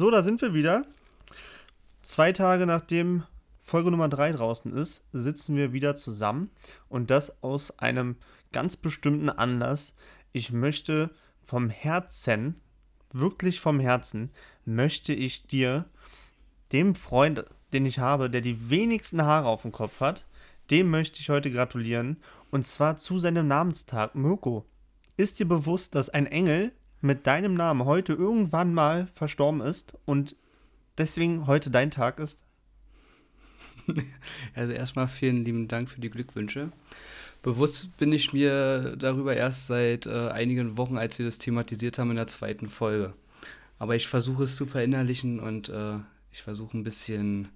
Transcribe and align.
So, 0.00 0.10
da 0.10 0.22
sind 0.22 0.40
wir 0.40 0.54
wieder. 0.54 0.86
Zwei 2.00 2.32
Tage 2.32 2.64
nachdem 2.64 3.24
Folge 3.60 3.90
Nummer 3.90 4.08
3 4.08 4.32
draußen 4.32 4.74
ist, 4.74 5.04
sitzen 5.12 5.56
wir 5.56 5.74
wieder 5.74 5.94
zusammen 5.94 6.48
und 6.88 7.10
das 7.10 7.42
aus 7.42 7.78
einem 7.78 8.16
ganz 8.50 8.78
bestimmten 8.78 9.28
Anlass. 9.28 9.94
Ich 10.32 10.52
möchte 10.52 11.10
vom 11.44 11.68
Herzen, 11.68 12.62
wirklich 13.12 13.60
vom 13.60 13.78
Herzen, 13.78 14.30
möchte 14.64 15.12
ich 15.12 15.46
dir, 15.46 15.84
dem 16.72 16.94
Freund, 16.94 17.44
den 17.74 17.84
ich 17.84 17.98
habe, 17.98 18.30
der 18.30 18.40
die 18.40 18.70
wenigsten 18.70 19.20
Haare 19.20 19.48
auf 19.48 19.60
dem 19.60 19.72
Kopf 19.72 20.00
hat, 20.00 20.24
dem 20.70 20.88
möchte 20.88 21.20
ich 21.20 21.28
heute 21.28 21.50
gratulieren 21.50 22.22
und 22.50 22.64
zwar 22.64 22.96
zu 22.96 23.18
seinem 23.18 23.48
Namenstag. 23.48 24.14
Mirko, 24.14 24.64
ist 25.18 25.40
dir 25.40 25.46
bewusst, 25.46 25.94
dass 25.94 26.08
ein 26.08 26.24
Engel 26.24 26.72
mit 27.00 27.26
deinem 27.26 27.54
Namen 27.54 27.84
heute 27.84 28.12
irgendwann 28.12 28.74
mal 28.74 29.08
verstorben 29.14 29.60
ist 29.60 29.94
und 30.04 30.36
deswegen 30.98 31.46
heute 31.46 31.70
dein 31.70 31.90
Tag 31.90 32.18
ist? 32.18 32.44
Also 34.54 34.72
erstmal 34.72 35.08
vielen 35.08 35.44
lieben 35.44 35.66
Dank 35.66 35.88
für 35.88 36.00
die 36.00 36.10
Glückwünsche. 36.10 36.70
Bewusst 37.42 37.96
bin 37.96 38.12
ich 38.12 38.32
mir 38.32 38.96
darüber 38.96 39.34
erst 39.34 39.66
seit 39.66 40.06
äh, 40.06 40.28
einigen 40.28 40.76
Wochen, 40.76 40.98
als 40.98 41.18
wir 41.18 41.26
das 41.26 41.38
thematisiert 41.38 41.98
haben 41.98 42.10
in 42.10 42.16
der 42.16 42.26
zweiten 42.26 42.68
Folge. 42.68 43.14
Aber 43.78 43.96
ich 43.96 44.08
versuche 44.08 44.44
es 44.44 44.56
zu 44.56 44.66
verinnerlichen 44.66 45.40
und 45.40 45.70
äh, 45.70 45.96
ich 46.32 46.42
versuche 46.42 46.76
ein 46.76 46.84
bisschen 46.84 47.48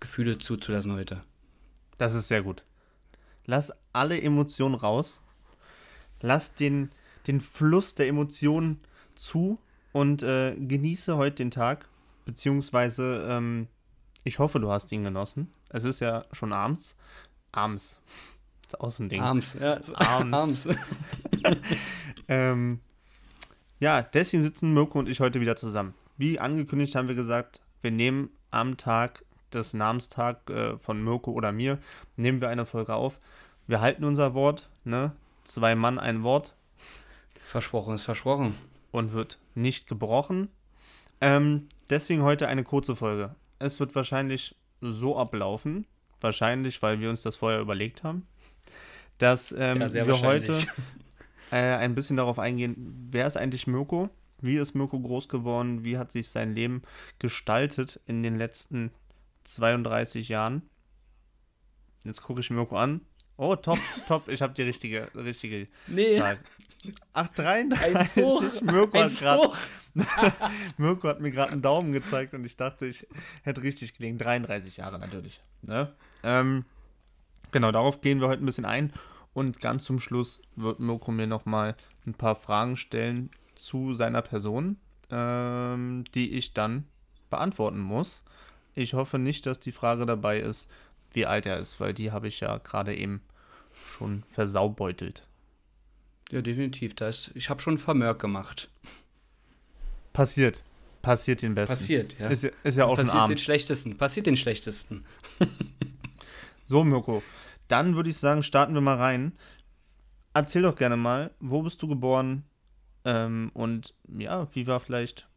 Gefühle 0.00 0.38
zuzulassen 0.38 0.92
heute. 0.92 1.22
Das 1.98 2.14
ist 2.14 2.28
sehr 2.28 2.42
gut. 2.42 2.64
Lass 3.44 3.72
alle 3.92 4.20
Emotionen 4.20 4.74
raus. 4.74 5.20
Lass 6.20 6.54
den, 6.54 6.90
den 7.28 7.40
Fluss 7.40 7.94
der 7.94 8.08
Emotionen 8.08 8.80
zu 9.14 9.58
und 9.92 10.22
äh, 10.22 10.56
genieße 10.56 11.16
heute 11.16 11.36
den 11.36 11.50
Tag. 11.50 11.88
Beziehungsweise, 12.24 13.26
ähm, 13.28 13.68
ich 14.24 14.38
hoffe, 14.38 14.60
du 14.60 14.70
hast 14.70 14.90
ihn 14.92 15.04
genossen. 15.04 15.52
Es 15.68 15.84
ist 15.84 16.00
ja 16.00 16.24
schon 16.32 16.52
abends. 16.52 16.96
Abends. 17.52 17.96
Das 18.62 18.74
ist 18.74 18.80
auch 18.80 18.90
so 18.90 19.02
ein 19.02 19.08
Ding. 19.08 19.22
Abends, 19.22 19.56
ja. 19.58 19.74
Abends. 19.94 20.66
abends. 20.66 20.68
ähm, 22.28 22.80
ja, 23.80 24.02
deswegen 24.02 24.42
sitzen 24.42 24.74
Mirko 24.74 24.98
und 24.98 25.08
ich 25.08 25.20
heute 25.20 25.40
wieder 25.40 25.56
zusammen. 25.56 25.94
Wie 26.16 26.40
angekündigt 26.40 26.94
haben 26.96 27.08
wir 27.08 27.14
gesagt, 27.14 27.60
wir 27.80 27.92
nehmen 27.92 28.30
am 28.50 28.76
Tag 28.76 29.24
des 29.52 29.72
Namenstag 29.72 30.50
äh, 30.50 30.78
von 30.78 31.02
Mirko 31.02 31.30
oder 31.30 31.52
mir, 31.52 31.78
nehmen 32.16 32.40
wir 32.40 32.48
eine 32.48 32.66
Folge 32.66 32.94
auf. 32.94 33.20
Wir 33.66 33.80
halten 33.80 34.04
unser 34.04 34.34
Wort, 34.34 34.68
ne? 34.84 35.12
Zwei 35.44 35.74
Mann, 35.74 35.98
ein 35.98 36.22
Wort. 36.22 36.54
Versprochen 37.48 37.94
ist 37.94 38.02
versprochen. 38.02 38.54
Und 38.90 39.14
wird 39.14 39.38
nicht 39.54 39.86
gebrochen. 39.86 40.48
Ähm, 41.22 41.66
deswegen 41.88 42.22
heute 42.22 42.46
eine 42.46 42.62
kurze 42.62 42.94
Folge. 42.94 43.34
Es 43.58 43.80
wird 43.80 43.94
wahrscheinlich 43.94 44.54
so 44.82 45.16
ablaufen, 45.16 45.86
wahrscheinlich, 46.20 46.82
weil 46.82 47.00
wir 47.00 47.08
uns 47.08 47.22
das 47.22 47.36
vorher 47.36 47.60
überlegt 47.60 48.04
haben, 48.04 48.26
dass 49.16 49.52
ähm, 49.52 49.80
ja, 49.80 49.94
wir 49.94 50.20
heute 50.20 50.58
äh, 51.50 51.56
ein 51.56 51.94
bisschen 51.94 52.18
darauf 52.18 52.38
eingehen, 52.38 53.08
wer 53.10 53.26
ist 53.26 53.38
eigentlich 53.38 53.66
Mirko? 53.66 54.10
Wie 54.42 54.56
ist 54.56 54.74
Mirko 54.74 55.00
groß 55.00 55.30
geworden? 55.30 55.86
Wie 55.86 55.96
hat 55.96 56.12
sich 56.12 56.28
sein 56.28 56.54
Leben 56.54 56.82
gestaltet 57.18 57.98
in 58.06 58.22
den 58.22 58.36
letzten 58.36 58.90
32 59.44 60.28
Jahren? 60.28 60.68
Jetzt 62.04 62.22
gucke 62.22 62.40
ich 62.42 62.50
Mirko 62.50 62.76
an. 62.76 63.00
Oh, 63.40 63.54
top, 63.54 63.78
top. 64.08 64.28
Ich 64.28 64.42
habe 64.42 64.52
die 64.52 64.62
richtige, 64.62 65.08
richtige 65.14 65.68
nee. 65.86 66.18
Zahl. 66.18 66.40
Ach, 67.12 67.28
33. 67.28 68.62
Mirko 68.62 68.98
hat, 68.98 69.16
grad, 69.16 69.52
Mirko 70.76 71.08
hat 71.08 71.20
mir 71.20 71.30
gerade 71.30 71.52
einen 71.52 71.62
Daumen 71.62 71.92
gezeigt 71.92 72.34
und 72.34 72.44
ich 72.44 72.56
dachte, 72.56 72.86
ich 72.86 73.06
hätte 73.44 73.62
richtig 73.62 73.94
gelegen. 73.94 74.18
33 74.18 74.78
Jahre 74.78 74.98
natürlich. 74.98 75.40
Ne? 75.62 75.92
Ähm, 76.24 76.64
genau, 77.52 77.70
darauf 77.70 78.00
gehen 78.00 78.20
wir 78.20 78.26
heute 78.26 78.42
ein 78.42 78.46
bisschen 78.46 78.64
ein. 78.64 78.92
Und 79.34 79.60
ganz 79.60 79.84
zum 79.84 80.00
Schluss 80.00 80.42
wird 80.56 80.80
Mirko 80.80 81.12
mir 81.12 81.28
nochmal 81.28 81.76
ein 82.06 82.14
paar 82.14 82.34
Fragen 82.34 82.76
stellen 82.76 83.30
zu 83.54 83.94
seiner 83.94 84.22
Person, 84.22 84.78
ähm, 85.10 86.02
die 86.12 86.34
ich 86.34 86.54
dann 86.54 86.88
beantworten 87.30 87.78
muss. 87.78 88.24
Ich 88.74 88.94
hoffe 88.94 89.20
nicht, 89.20 89.46
dass 89.46 89.60
die 89.60 89.72
Frage 89.72 90.06
dabei 90.06 90.40
ist, 90.40 90.68
wie 91.12 91.26
alt 91.26 91.46
er 91.46 91.58
ist, 91.58 91.78
weil 91.78 91.94
die 91.94 92.10
habe 92.10 92.26
ich 92.26 92.40
ja 92.40 92.58
gerade 92.58 92.96
eben 92.96 93.22
schon 93.88 94.22
versaubeutelt. 94.30 95.22
Ja, 96.30 96.42
definitiv. 96.42 96.94
Das, 96.94 97.30
ich 97.34 97.50
habe 97.50 97.60
schon 97.60 97.78
Vermerk 97.78 98.20
gemacht. 98.20 98.70
Passiert. 100.12 100.62
Passiert 101.02 101.42
den 101.42 101.54
Besten. 101.54 101.74
Passiert, 101.74 102.18
ja. 102.18 102.28
Ist, 102.28 102.44
ist 102.44 102.76
ja 102.76 102.84
auch 102.84 102.96
Passiert 102.96 103.16
Abend. 103.16 103.30
den 103.30 103.38
Schlechtesten. 103.38 103.96
Passiert 103.96 104.26
den 104.26 104.36
Schlechtesten. 104.36 105.04
so, 106.64 106.84
Mirko. 106.84 107.22
Dann 107.68 107.94
würde 107.94 108.10
ich 108.10 108.18
sagen, 108.18 108.42
starten 108.42 108.74
wir 108.74 108.80
mal 108.80 108.96
rein. 108.96 109.32
Erzähl 110.34 110.62
doch 110.62 110.76
gerne 110.76 110.96
mal, 110.96 111.30
wo 111.40 111.62
bist 111.62 111.80
du 111.82 111.88
geboren? 111.88 112.44
Ähm, 113.04 113.50
und 113.54 113.94
ja, 114.08 114.48
wie 114.54 114.66
war 114.66 114.80
vielleicht. 114.80 115.28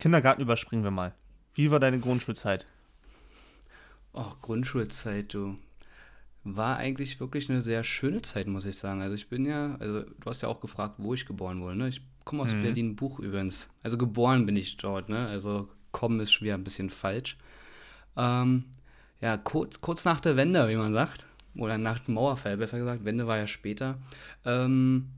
Kindergarten 0.00 0.42
überspringen 0.42 0.84
wir 0.84 0.90
mal. 0.90 1.14
Wie 1.54 1.70
war 1.70 1.78
deine 1.78 2.00
Grundschulzeit? 2.00 2.66
Oh, 4.14 4.32
Grundschulzeit, 4.40 5.32
du 5.34 5.56
war 6.44 6.76
eigentlich 6.76 7.20
wirklich 7.20 7.48
eine 7.50 7.62
sehr 7.62 7.84
schöne 7.84 8.22
Zeit, 8.22 8.46
muss 8.46 8.66
ich 8.66 8.76
sagen. 8.76 9.00
Also 9.00 9.14
ich 9.14 9.28
bin 9.28 9.44
ja, 9.44 9.76
also 9.78 10.02
du 10.02 10.26
hast 10.30 10.42
ja 10.42 10.48
auch 10.48 10.60
gefragt, 10.60 10.96
wo 10.98 11.14
ich 11.14 11.26
geboren 11.26 11.60
wurde. 11.60 11.76
Ne? 11.76 11.88
Ich 11.88 12.02
komme 12.24 12.42
aus 12.42 12.54
mhm. 12.54 12.62
Berlin-Buch 12.62 13.20
übrigens. 13.20 13.68
Also 13.82 13.96
geboren 13.96 14.46
bin 14.46 14.56
ich 14.56 14.76
dort, 14.76 15.08
ne? 15.08 15.26
Also 15.28 15.68
kommen 15.92 16.20
ist 16.20 16.32
schon 16.32 16.46
wieder 16.46 16.54
ein 16.54 16.64
bisschen 16.64 16.90
falsch. 16.90 17.36
Ähm, 18.16 18.64
ja, 19.20 19.36
kurz, 19.36 19.80
kurz 19.80 20.04
nach 20.04 20.20
der 20.20 20.36
Wende, 20.36 20.68
wie 20.68 20.76
man 20.76 20.92
sagt. 20.92 21.26
Oder 21.56 21.78
nach 21.78 22.00
dem 22.00 22.14
Mauerfall, 22.14 22.56
besser 22.56 22.78
gesagt. 22.78 23.04
Wende 23.04 23.26
war 23.26 23.38
ja 23.38 23.46
später. 23.46 23.98
Ähm, 24.44 25.10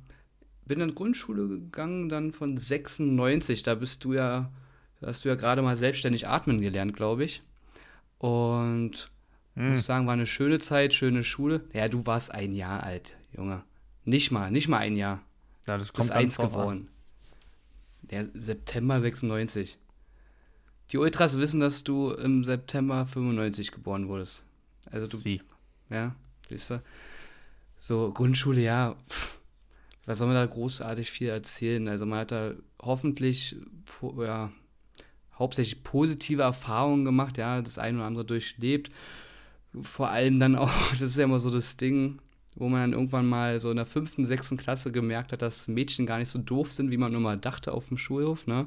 bin 0.67 0.81
in 0.81 0.89
die 0.89 0.95
Grundschule 0.95 1.49
gegangen, 1.49 2.09
dann 2.09 2.33
von 2.33 2.57
96. 2.57 3.63
Da 3.63 3.75
bist 3.77 4.05
du 4.05 4.13
ja, 4.13 4.51
da 5.01 5.07
hast 5.07 5.25
du 5.25 5.29
ja 5.29 5.37
gerade 5.37 5.63
mal 5.63 5.77
selbstständig 5.77 6.29
atmen 6.29 6.61
gelernt, 6.61 6.95
glaube 6.95 7.25
ich. 7.25 7.43
Und 8.19 9.11
hm. 9.55 9.71
Muss 9.73 9.87
sagen, 9.87 10.07
war 10.07 10.15
eine 10.15 10.27
schöne 10.27 10.59
Zeit, 10.59 10.95
schöne 10.95 11.23
Schule. 11.23 11.65
Ja, 11.73 11.89
du 11.89 12.05
warst 12.07 12.33
ein 12.33 12.55
Jahr 12.55 12.83
alt, 12.83 13.17
Junge. 13.37 13.63
Nicht 14.05 14.31
mal, 14.31 14.51
nicht 14.51 14.69
mal 14.69 14.79
ein 14.79 14.97
Jahr. 14.97 15.23
Ja, 15.67 15.79
das 15.79 15.93
kommt 15.93 16.09
Bist 16.09 16.13
eins 16.13 16.37
geworden. 16.37 16.89
Der 18.03 18.29
September 18.35 19.01
96. 19.01 19.79
Die 20.91 20.99
Ultras 20.99 21.39
wissen, 21.39 21.61
dass 21.61 21.85
du 21.85 22.11
im 22.11 22.45
September 22.45 23.07
95 23.07 23.73
geboren 23.73 24.09
wurdest. 24.09 24.43
Also 24.91 25.11
du. 25.11 25.17
Sie. 25.17 25.41
Ja, 25.89 26.15
siehst 26.49 26.71
du? 26.71 26.83
So, 27.79 28.13
Grundschule, 28.13 28.61
ja. 28.61 28.97
Pff, 29.09 29.39
was 30.05 30.19
soll 30.19 30.27
man 30.27 30.37
da 30.37 30.45
großartig 30.45 31.11
viel 31.11 31.29
erzählen? 31.29 31.89
Also 31.89 32.05
man 32.05 32.19
hat 32.19 32.33
da 32.33 32.53
hoffentlich, 32.83 33.57
ja, 34.19 34.53
hauptsächlich 35.39 35.83
positive 35.83 36.43
Erfahrungen 36.43 37.05
gemacht, 37.05 37.39
ja, 37.39 37.63
das 37.63 37.79
eine 37.79 37.99
oder 37.99 38.07
andere 38.07 38.25
durchlebt 38.25 38.91
vor 39.83 40.11
allem 40.11 40.41
dann 40.41 40.57
auch, 40.57 40.71
das 40.91 41.01
ist 41.01 41.17
ja 41.17 41.25
immer 41.25 41.41
so 41.41 41.51
das 41.51 41.77
Ding, 41.77 42.19
wo 42.57 42.69
man 42.69 42.81
dann 42.81 42.93
irgendwann 42.93 43.27
mal 43.27 43.59
so 43.59 43.71
in 43.71 43.77
der 43.77 43.87
fünften, 43.87 44.25
sechsten 44.25 44.57
Klasse 44.57 44.93
gemerkt 44.93 45.33
hat, 45.33 45.43
dass 45.43 45.69
Mädchen 45.69 46.07
gar 46.07 46.19
nicht 46.19 46.29
so 46.29 46.39
doof 46.39 46.73
sind, 46.73 46.91
wie 46.91 46.97
man 46.97 47.13
nur 47.13 47.21
mal 47.21 47.37
dachte 47.37 47.73
auf 47.73 47.89
dem 47.89 47.99
Schulhof, 47.99 48.47
ne? 48.47 48.67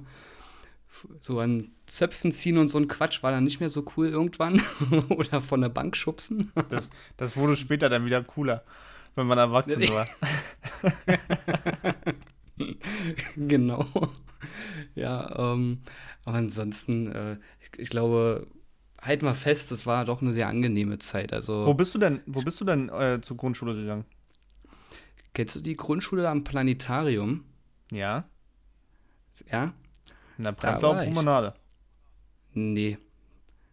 So 1.20 1.40
an 1.40 1.70
Zöpfen 1.86 2.32
ziehen 2.32 2.58
und 2.58 2.70
so 2.70 2.80
ein 2.80 2.88
Quatsch 2.88 3.22
war 3.22 3.32
dann 3.32 3.44
nicht 3.44 3.60
mehr 3.60 3.70
so 3.70 3.86
cool 3.96 4.08
irgendwann. 4.08 4.62
Oder 5.10 5.42
von 5.42 5.62
der 5.62 5.70
Bank 5.70 5.96
schubsen. 5.96 6.52
Das, 6.70 6.90
das 7.18 7.38
wurde 7.38 7.56
später 7.56 7.88
dann 7.88 8.06
wieder 8.06 8.24
cooler, 8.24 8.64
wenn 9.16 9.28
man 9.28 9.38
erwachsen 9.38 9.88
war. 9.90 10.08
genau. 13.36 13.86
Ja, 14.96 15.54
ähm, 15.54 15.80
aber 16.26 16.38
ansonsten, 16.38 17.12
äh, 17.12 17.38
ich, 17.62 17.80
ich 17.80 17.90
glaube, 17.90 18.48
halt 19.08 19.24
mal 19.24 19.34
fest, 19.34 19.72
das 19.72 19.86
war 19.86 20.06
doch 20.06 20.22
eine 20.22 20.34
sehr 20.34 20.48
angenehme 20.48 21.00
Zeit. 21.00 21.34
Also, 21.34 21.66
wo 21.66 21.74
bist 21.74 21.96
du 21.96 22.00
denn, 22.00 22.22
wo 22.26 22.42
bist 22.42 22.60
du 22.62 22.66
denn 22.66 22.90
äh, 22.90 23.20
zur 23.22 23.38
Grundschule 23.38 23.74
gegangen? 23.76 24.06
Kennst 25.34 25.56
du 25.56 25.60
die 25.60 25.76
Grundschule 25.76 26.28
am 26.30 26.44
Planetarium? 26.44 27.44
Ja. 27.92 28.26
Ja? 29.52 29.74
In 30.38 30.44
der 30.44 30.52
Prenzlauer 30.52 30.96
Promenade. 30.96 31.54
Nee. 32.54 32.98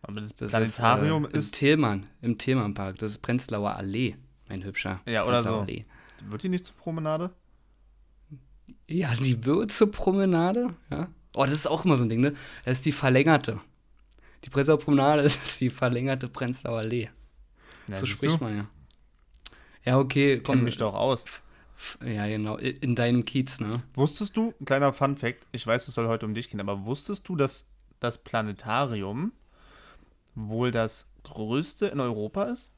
Aber 0.03 0.21
das, 0.21 0.35
das 0.37 0.51
Planetarium 0.51 1.25
ist, 1.27 1.35
äh, 1.35 1.39
ist. 1.39 1.47
Im 1.47 1.53
Tillmann, 1.59 2.05
im 2.21 2.39
Tillmannpark. 2.39 2.99
Das 2.99 3.13
ist 3.13 3.19
Prenzlauer 3.19 3.77
Allee, 3.77 4.17
mein 4.49 4.63
Hübscher. 4.63 5.01
Ja, 5.07 5.27
oder 5.27 5.43
so. 5.43 5.61
Allee. 5.61 5.85
Wird 6.27 6.43
die 6.43 6.49
nicht 6.51 6.67
zur 6.67 6.77
Promenade? 6.77 7.31
Ja, 8.87 9.15
die 9.15 9.45
wird 9.45 9.73
zur 9.73 9.91
Promenade, 9.91 10.75
ja. 10.91 11.09
Oh, 11.35 11.45
das 11.45 11.55
ist 11.55 11.67
auch 11.67 11.85
immer 11.85 11.97
so 11.97 12.05
ein 12.05 12.09
Ding, 12.09 12.21
ne? 12.21 12.35
Das 12.65 12.79
ist 12.79 12.87
die 12.87 12.93
verlängerte. 12.93 13.61
Die 14.45 14.51
Prenzlauer 14.51 14.79
Promenade 14.79 15.23
ist 15.25 15.61
die 15.61 15.71
verlängerte 15.71 16.29
Prenzlauer 16.29 16.79
Allee. 16.79 17.11
Ja, 17.89 17.97
so 17.97 18.07
spricht 18.07 18.41
du? 18.41 18.45
man 18.45 18.57
ja. 18.57 18.67
Ja, 19.85 19.99
okay, 19.99 20.41
komm. 20.41 20.57
Kenn 20.57 20.65
mich 20.65 20.79
doch 20.79 20.95
aus. 20.95 21.25
Ja, 22.05 22.27
genau. 22.27 22.57
In 22.57 22.95
deinem 22.95 23.25
Kiez, 23.25 23.61
ne? 23.61 23.83
Wusstest 23.95 24.37
du, 24.37 24.55
kleiner 24.65 24.93
Fun-Fact, 24.93 25.47
ich 25.53 25.67
weiß, 25.67 25.89
es 25.89 25.95
soll 25.95 26.07
heute 26.09 26.25
um 26.25 26.35
dich 26.35 26.49
gehen, 26.49 26.61
aber 26.61 26.87
wusstest 26.87 27.29
du, 27.29 27.37
dass 27.37 27.67
das 28.01 28.19
Planetarium 28.19 29.33
wohl 30.35 30.71
das 30.71 31.07
größte 31.25 31.87
in 31.87 32.01
Europa 32.01 32.45
ist? 32.45 32.71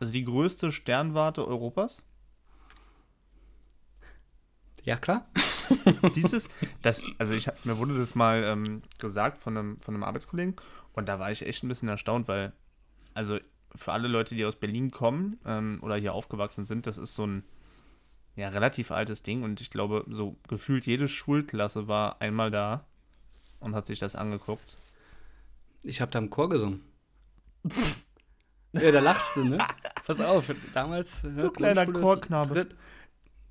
Also 0.00 0.12
die 0.12 0.24
größte 0.24 0.72
Sternwarte 0.72 1.46
Europas? 1.46 2.02
Ja, 4.84 4.96
klar. 4.96 5.26
Dieses, 6.14 6.48
das, 6.82 7.02
also 7.18 7.32
ich 7.34 7.48
mir 7.64 7.78
wurde 7.78 7.96
das 7.96 8.14
mal 8.14 8.44
ähm, 8.44 8.82
gesagt 8.98 9.40
von 9.40 9.56
einem, 9.56 9.80
von 9.80 9.94
einem 9.94 10.04
Arbeitskollegen 10.04 10.56
und 10.94 11.08
da 11.08 11.18
war 11.18 11.30
ich 11.30 11.46
echt 11.46 11.62
ein 11.62 11.68
bisschen 11.68 11.88
erstaunt, 11.88 12.28
weil, 12.28 12.52
also 13.12 13.38
für 13.74 13.92
alle 13.92 14.08
Leute, 14.08 14.34
die 14.34 14.44
aus 14.44 14.56
Berlin 14.56 14.90
kommen 14.90 15.38
ähm, 15.44 15.78
oder 15.82 15.96
hier 15.96 16.14
aufgewachsen 16.14 16.64
sind, 16.64 16.86
das 16.86 16.98
ist 16.98 17.14
so 17.14 17.26
ein 17.26 17.44
ja, 18.36 18.48
relativ 18.48 18.90
altes 18.90 19.22
Ding 19.22 19.42
und 19.42 19.60
ich 19.60 19.70
glaube, 19.70 20.04
so 20.08 20.36
gefühlt 20.48 20.86
jede 20.86 21.08
Schulklasse 21.08 21.86
war 21.88 22.20
einmal 22.20 22.50
da 22.50 22.84
und 23.60 23.74
hat 23.74 23.86
sich 23.86 23.98
das 23.98 24.16
angeguckt. 24.16 24.76
Ich 25.82 26.00
habe 26.00 26.10
da 26.10 26.18
im 26.18 26.30
Chor 26.30 26.48
gesungen. 26.48 26.82
ja, 28.72 28.90
da 28.90 29.00
lachst 29.00 29.36
du, 29.36 29.44
ne? 29.44 29.58
Pass 30.06 30.20
auf, 30.20 30.52
damals. 30.72 31.22
Ja, 31.36 31.48
kleiner 31.48 31.86
Chorknabe. 31.86 32.54
Dritt, 32.54 32.76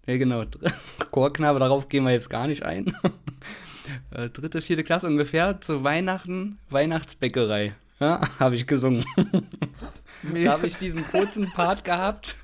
ja, 0.05 0.17
genau. 0.17 0.43
Chorknabe, 1.11 1.59
darauf 1.59 1.87
gehen 1.87 2.03
wir 2.03 2.11
jetzt 2.11 2.29
gar 2.29 2.47
nicht 2.47 2.63
ein. 2.63 2.95
Äh, 4.11 4.29
dritte, 4.29 4.61
vierte 4.61 4.83
Klasse 4.83 5.07
ungefähr, 5.07 5.59
zu 5.61 5.83
Weihnachten, 5.83 6.59
Weihnachtsbäckerei. 6.69 7.75
Ja, 7.99 8.21
habe 8.39 8.55
ich 8.55 8.67
gesungen. 8.67 9.05
da 10.33 10.51
habe 10.51 10.67
ich 10.67 10.77
diesen 10.77 11.05
kurzen 11.05 11.51
Part 11.51 11.83
gehabt. 11.83 12.35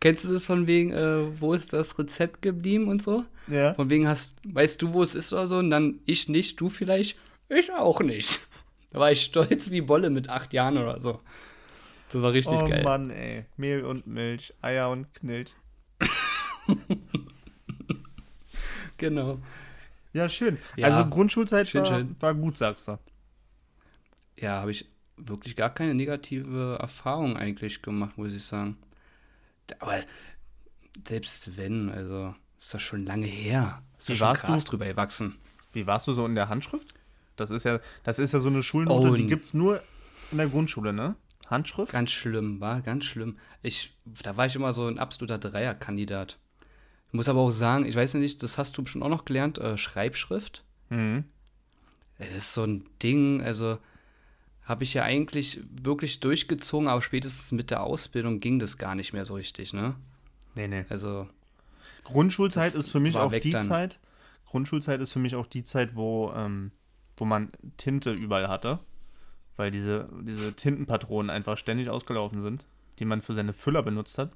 Kennst 0.00 0.24
du 0.24 0.32
das 0.32 0.46
von 0.46 0.66
wegen, 0.66 0.92
äh, 0.92 1.40
wo 1.40 1.54
ist 1.54 1.72
das 1.72 1.98
Rezept 1.98 2.42
geblieben 2.42 2.88
und 2.88 3.02
so? 3.02 3.24
Ja. 3.48 3.74
Von 3.74 3.90
wegen 3.90 4.06
hast, 4.08 4.36
weißt 4.44 4.80
du, 4.82 4.92
wo 4.92 5.02
es 5.02 5.14
ist 5.14 5.32
oder 5.32 5.46
so? 5.46 5.58
Und 5.58 5.70
dann 5.70 6.00
ich 6.04 6.28
nicht, 6.28 6.60
du 6.60 6.68
vielleicht, 6.68 7.18
ich 7.48 7.72
auch 7.72 8.00
nicht. 8.00 8.40
Da 8.90 9.00
war 9.00 9.10
ich 9.10 9.22
stolz 9.22 9.70
wie 9.70 9.80
Bolle 9.80 10.10
mit 10.10 10.28
acht 10.28 10.52
Jahren 10.52 10.78
oder 10.78 11.00
so. 11.00 11.20
Das 12.10 12.22
war 12.22 12.32
richtig 12.32 12.58
oh, 12.58 12.64
geil. 12.66 12.82
Oh 12.82 12.84
Mann, 12.84 13.10
ey. 13.10 13.44
Mehl 13.56 13.84
und 13.84 14.06
Milch, 14.06 14.52
Eier 14.62 14.88
und 14.90 15.12
Knilch. 15.14 15.54
genau. 18.98 19.40
Ja, 20.14 20.28
schön. 20.28 20.58
Ja, 20.76 20.86
also 20.86 21.10
Grundschulzeit 21.10 21.68
schön, 21.68 21.82
war, 21.82 21.98
schön. 22.00 22.16
war 22.20 22.34
gut, 22.34 22.56
sagst 22.56 22.88
du. 22.88 22.98
Ja, 24.38 24.60
habe 24.60 24.70
ich 24.70 24.88
wirklich 25.16 25.56
gar 25.56 25.70
keine 25.70 25.94
negative 25.94 26.78
Erfahrung 26.80 27.36
eigentlich 27.36 27.82
gemacht, 27.82 28.16
muss 28.16 28.32
ich 28.32 28.44
sagen. 28.44 28.78
Aber 29.80 30.00
selbst 31.06 31.56
wenn, 31.56 31.90
also 31.90 32.34
ist 32.58 32.72
das 32.72 32.82
schon 32.82 33.04
lange 33.04 33.26
her. 33.26 33.82
Ist 33.98 34.08
Wie 34.08 34.20
warst 34.20 34.48
du 34.48 34.56
drüber 34.56 34.86
gewachsen? 34.86 35.36
Wie 35.72 35.86
warst 35.86 36.06
du 36.06 36.12
so 36.12 36.24
in 36.26 36.36
der 36.36 36.48
Handschrift? 36.48 36.94
Das 37.36 37.50
ist 37.50 37.64
ja, 37.64 37.80
das 38.04 38.20
ist 38.20 38.32
ja 38.32 38.38
so 38.38 38.48
eine 38.48 38.62
Schulnote, 38.62 39.10
oh, 39.10 39.14
die 39.14 39.26
gibt 39.26 39.44
es 39.44 39.54
nur 39.54 39.82
in 40.30 40.38
der 40.38 40.48
Grundschule, 40.48 40.92
ne? 40.92 41.16
Handschrift? 41.48 41.92
Ganz 41.92 42.12
schlimm, 42.12 42.60
war 42.60 42.80
ganz 42.82 43.04
schlimm. 43.04 43.38
Ich, 43.62 43.96
da 44.04 44.36
war 44.36 44.46
ich 44.46 44.54
immer 44.54 44.72
so 44.72 44.86
ein 44.86 44.98
absoluter 44.98 45.38
Dreierkandidat. 45.38 46.38
Ich 47.14 47.16
muss 47.16 47.28
aber 47.28 47.42
auch 47.42 47.52
sagen, 47.52 47.86
ich 47.86 47.94
weiß 47.94 48.14
nicht, 48.14 48.42
das 48.42 48.58
hast 48.58 48.76
du 48.76 48.82
bestimmt 48.82 49.04
auch 49.04 49.08
noch 49.08 49.24
gelernt, 49.24 49.58
äh, 49.58 49.76
Schreibschrift. 49.76 50.64
Mhm. 50.90 51.22
Das 52.18 52.28
ist 52.32 52.54
so 52.54 52.64
ein 52.64 52.86
Ding, 53.04 53.40
also 53.40 53.78
habe 54.64 54.82
ich 54.82 54.94
ja 54.94 55.04
eigentlich 55.04 55.60
wirklich 55.70 56.18
durchgezogen, 56.18 56.88
aber 56.88 57.00
spätestens 57.02 57.52
mit 57.52 57.70
der 57.70 57.84
Ausbildung 57.84 58.40
ging 58.40 58.58
das 58.58 58.78
gar 58.78 58.96
nicht 58.96 59.12
mehr 59.12 59.24
so 59.24 59.34
richtig, 59.34 59.72
ne? 59.72 59.94
Nee, 60.56 60.66
nee. 60.66 60.86
Also. 60.88 61.28
Grundschulzeit 62.02 62.74
ist 62.74 62.90
für 62.90 62.98
mich 62.98 63.16
auch 63.16 63.30
die 63.30 63.50
dann. 63.50 63.62
Zeit. 63.62 64.00
Grundschulzeit 64.46 65.00
ist 65.00 65.12
für 65.12 65.20
mich 65.20 65.36
auch 65.36 65.46
die 65.46 65.62
Zeit, 65.62 65.94
wo, 65.94 66.32
ähm, 66.34 66.72
wo 67.16 67.24
man 67.24 67.52
Tinte 67.76 68.12
überall 68.12 68.48
hatte 68.48 68.80
weil 69.56 69.70
diese, 69.70 70.08
diese 70.22 70.52
Tintenpatronen 70.52 71.30
einfach 71.30 71.58
ständig 71.58 71.88
ausgelaufen 71.90 72.40
sind, 72.40 72.66
die 72.98 73.04
man 73.04 73.22
für 73.22 73.34
seine 73.34 73.52
Füller 73.52 73.82
benutzt 73.82 74.18
hat. 74.18 74.32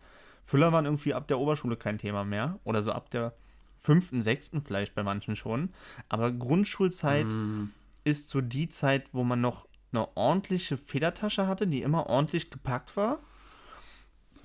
Füller 0.48 0.72
waren 0.72 0.86
irgendwie 0.86 1.12
ab 1.12 1.28
der 1.28 1.38
Oberschule 1.38 1.76
kein 1.76 1.98
Thema 1.98 2.24
mehr 2.24 2.58
oder 2.64 2.80
so 2.80 2.90
ab 2.90 3.10
der 3.10 3.34
fünften, 3.76 4.22
sechsten 4.22 4.62
vielleicht 4.62 4.94
bei 4.94 5.02
manchen 5.02 5.36
schon. 5.36 5.74
Aber 6.08 6.32
Grundschulzeit 6.32 7.26
mm. 7.26 7.64
ist 8.04 8.30
so 8.30 8.40
die 8.40 8.70
Zeit, 8.70 9.12
wo 9.12 9.24
man 9.24 9.42
noch 9.42 9.68
eine 9.92 10.08
ordentliche 10.16 10.78
Federtasche 10.78 11.46
hatte, 11.46 11.66
die 11.66 11.82
immer 11.82 12.06
ordentlich 12.06 12.48
gepackt 12.48 12.96
war. 12.96 13.18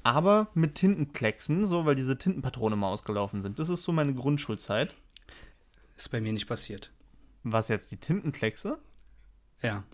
Aber 0.04 0.50
mit 0.56 0.76
Tintenklecksen, 0.76 1.64
so, 1.64 1.86
weil 1.86 1.96
diese 1.96 2.18
Tintenpatronen 2.18 2.78
immer 2.78 2.88
ausgelaufen 2.88 3.42
sind. 3.42 3.58
Das 3.58 3.70
ist 3.70 3.84
so 3.84 3.94
meine 3.94 4.14
Grundschulzeit. 4.14 4.98
Ist 5.96 6.12
bei 6.12 6.20
mir 6.20 6.34
nicht 6.34 6.50
passiert. 6.50 6.92
Was 7.44 7.70
jetzt, 7.70 7.94
die 7.94 7.98
Tintenkleckse? 8.02 8.78
Ja. 9.62 9.86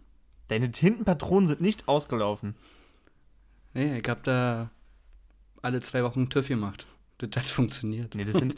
Deine 0.48 0.72
Tintenpatronen 0.72 1.48
sind 1.48 1.62
nicht 1.62 1.88
ausgelaufen. 1.88 2.56
Nee, 3.76 4.00
ich 4.00 4.10
hab 4.10 4.24
da 4.24 4.72
alle 5.62 5.82
zwei 5.82 6.04
Wochen 6.04 6.30
TÜV 6.30 6.48
gemacht. 6.48 6.86
Das 7.18 7.30
hat 7.36 7.46
funktioniert. 7.46 8.16
Nee, 8.16 8.26
das 8.26 8.36
sind, 8.36 8.56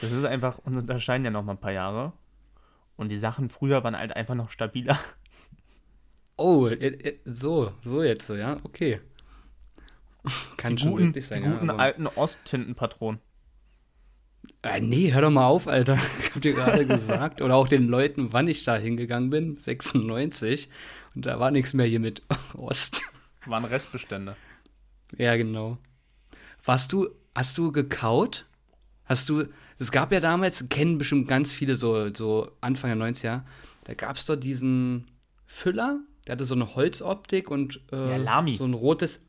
das 0.00 0.12
ist 0.12 0.24
einfach, 0.24 0.58
und 0.58 0.86
da 0.86 0.98
scheinen 0.98 1.24
ja 1.24 1.30
noch 1.30 1.44
mal 1.44 1.52
ein 1.52 1.60
paar 1.60 1.72
Jahre. 1.72 2.12
Und 2.96 3.10
die 3.10 3.18
Sachen 3.18 3.48
früher 3.48 3.84
waren 3.84 3.96
halt 3.96 4.16
einfach 4.16 4.34
noch 4.34 4.50
stabiler. 4.50 4.98
Oh, 6.36 6.68
äh, 6.68 6.74
äh, 6.74 7.18
so, 7.24 7.72
so 7.84 8.02
jetzt 8.02 8.26
so, 8.26 8.36
ja, 8.36 8.58
okay. 8.62 9.00
Kann 10.56 10.76
die 10.76 10.82
schon 10.82 10.92
guten, 10.92 11.06
wirklich 11.06 11.26
sein. 11.26 11.42
Die 11.42 11.48
guten 11.48 11.66
ja, 11.66 11.76
alten 11.76 12.06
Osttintenpatronen. 12.06 13.20
Äh, 14.62 14.80
nee, 14.80 15.12
hör 15.12 15.22
doch 15.22 15.30
mal 15.30 15.46
auf, 15.46 15.66
Alter. 15.66 15.98
Ich 16.18 16.34
hab 16.34 16.42
dir 16.42 16.54
gerade 16.54 16.86
gesagt, 16.86 17.42
oder 17.42 17.54
auch 17.56 17.68
den 17.68 17.88
Leuten, 17.88 18.32
wann 18.32 18.48
ich 18.48 18.64
da 18.64 18.76
hingegangen 18.76 19.30
bin, 19.30 19.56
96. 19.56 20.68
Und 21.14 21.26
da 21.26 21.40
war 21.40 21.50
nichts 21.50 21.74
mehr 21.74 21.86
hier 21.86 22.00
mit 22.00 22.22
Ost. 22.54 23.02
Waren 23.46 23.64
Restbestände. 23.64 24.36
Ja, 25.16 25.36
genau. 25.36 25.78
Warst 26.68 26.92
du, 26.92 27.08
hast 27.34 27.56
du 27.56 27.72
gekaut? 27.72 28.44
Hast 29.06 29.30
du, 29.30 29.44
es 29.78 29.90
gab 29.90 30.12
ja 30.12 30.20
damals, 30.20 30.68
kennen 30.68 30.98
bestimmt 30.98 31.26
ganz 31.26 31.54
viele 31.54 31.78
so, 31.78 32.12
so 32.12 32.52
Anfang 32.60 32.90
der 32.90 33.08
90er, 33.08 33.40
da 33.84 33.94
gab 33.94 34.18
es 34.18 34.26
dort 34.26 34.44
diesen 34.44 35.06
Füller, 35.46 36.00
der 36.26 36.34
hatte 36.34 36.44
so 36.44 36.54
eine 36.54 36.74
Holzoptik 36.74 37.50
und 37.50 37.80
äh, 37.90 38.22
ja, 38.22 38.46
so 38.48 38.66
ein 38.66 38.74
rotes, 38.74 39.26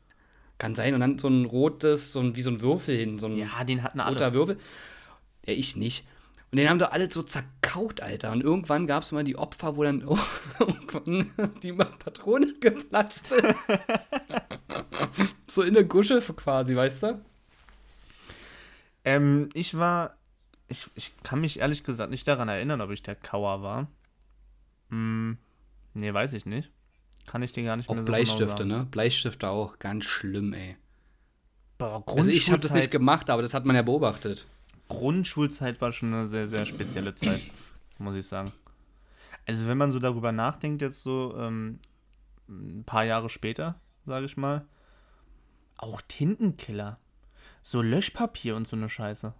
kann 0.58 0.74
sein, 0.74 0.92
und 0.92 1.00
dann 1.00 1.18
so 1.18 1.28
ein 1.28 1.46
rotes, 1.46 2.12
so 2.12 2.20
ein, 2.20 2.36
wie 2.36 2.42
so 2.42 2.50
ein 2.50 2.60
Würfel 2.60 2.94
hin, 2.94 3.18
so 3.18 3.26
ein 3.26 3.36
ja, 3.36 3.64
den 3.64 3.82
hatten 3.82 4.00
alle. 4.00 4.16
roter 4.16 4.34
Würfel. 4.34 4.58
Ja, 5.46 5.54
ich 5.54 5.76
nicht. 5.76 6.04
Und 6.52 6.58
den 6.58 6.68
haben 6.68 6.78
doch 6.78 6.90
alle 6.90 7.10
so 7.10 7.22
zerkaut, 7.22 8.02
Alter. 8.02 8.32
Und 8.32 8.42
irgendwann 8.42 8.86
gab 8.86 9.02
es 9.02 9.12
mal 9.12 9.24
die 9.24 9.36
Opfer, 9.36 9.78
wo 9.78 9.84
dann 9.84 10.00
irgendwann 10.58 11.32
die 11.62 11.72
Patrone 11.72 12.52
geplatzt 12.60 13.32
ist. 13.32 13.54
so 15.46 15.62
in 15.62 15.72
der 15.72 15.84
Gusche 15.84 16.20
quasi, 16.20 16.76
weißt 16.76 17.04
du? 17.04 17.29
Ähm, 19.04 19.48
ich 19.54 19.76
war. 19.76 20.16
Ich, 20.68 20.88
ich 20.94 21.12
kann 21.24 21.40
mich 21.40 21.58
ehrlich 21.58 21.82
gesagt 21.82 22.10
nicht 22.10 22.28
daran 22.28 22.48
erinnern, 22.48 22.80
ob 22.80 22.90
ich 22.90 23.02
der 23.02 23.16
Kauer 23.16 23.60
war. 23.60 23.88
Hm, 24.90 25.36
nee, 25.94 26.12
weiß 26.12 26.32
ich 26.32 26.46
nicht. 26.46 26.70
Kann 27.26 27.42
ich 27.42 27.52
den 27.52 27.64
gar 27.64 27.76
nicht 27.76 27.88
auch 27.88 27.94
mehr 27.94 28.02
so 28.02 28.06
Bleistifte, 28.06 28.62
genau 28.62 28.78
ne? 28.78 28.86
Bleistifte 28.86 29.48
auch, 29.48 29.78
ganz 29.78 30.04
schlimm, 30.04 30.52
ey. 30.52 30.76
Boah, 31.78 32.04
also 32.06 32.30
ich 32.30 32.50
habe 32.50 32.60
das 32.60 32.72
nicht 32.72 32.90
gemacht, 32.90 33.30
aber 33.30 33.42
das 33.42 33.54
hat 33.54 33.64
man 33.64 33.74
ja 33.74 33.82
beobachtet. 33.82 34.46
Grundschulzeit 34.88 35.80
war 35.80 35.92
schon 35.92 36.12
eine 36.12 36.28
sehr, 36.28 36.46
sehr 36.46 36.66
spezielle 36.66 37.14
Zeit, 37.14 37.46
muss 37.98 38.16
ich 38.16 38.26
sagen. 38.26 38.52
Also 39.46 39.66
wenn 39.68 39.78
man 39.78 39.90
so 39.90 39.98
darüber 39.98 40.32
nachdenkt, 40.32 40.82
jetzt 40.82 41.02
so 41.02 41.34
ähm, 41.38 41.78
ein 42.48 42.84
paar 42.84 43.04
Jahre 43.04 43.28
später, 43.28 43.80
sage 44.04 44.26
ich 44.26 44.36
mal, 44.36 44.66
auch 45.76 46.02
Tintenkiller, 46.02 46.98
so 47.62 47.82
Löschpapier 47.82 48.56
und 48.56 48.66
so 48.66 48.76
eine 48.76 48.88
Scheiße. 48.88 49.34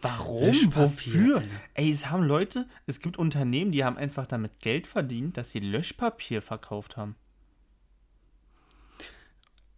Warum? 0.00 0.54
Wofür? 0.74 1.42
Ey, 1.74 1.90
es 1.90 2.10
haben 2.10 2.22
Leute, 2.22 2.68
es 2.86 3.00
gibt 3.00 3.16
Unternehmen, 3.16 3.72
die 3.72 3.84
haben 3.84 3.96
einfach 3.96 4.26
damit 4.26 4.60
Geld 4.60 4.86
verdient, 4.86 5.36
dass 5.36 5.50
sie 5.50 5.58
Löschpapier 5.58 6.40
verkauft 6.40 6.96
haben. 6.96 7.16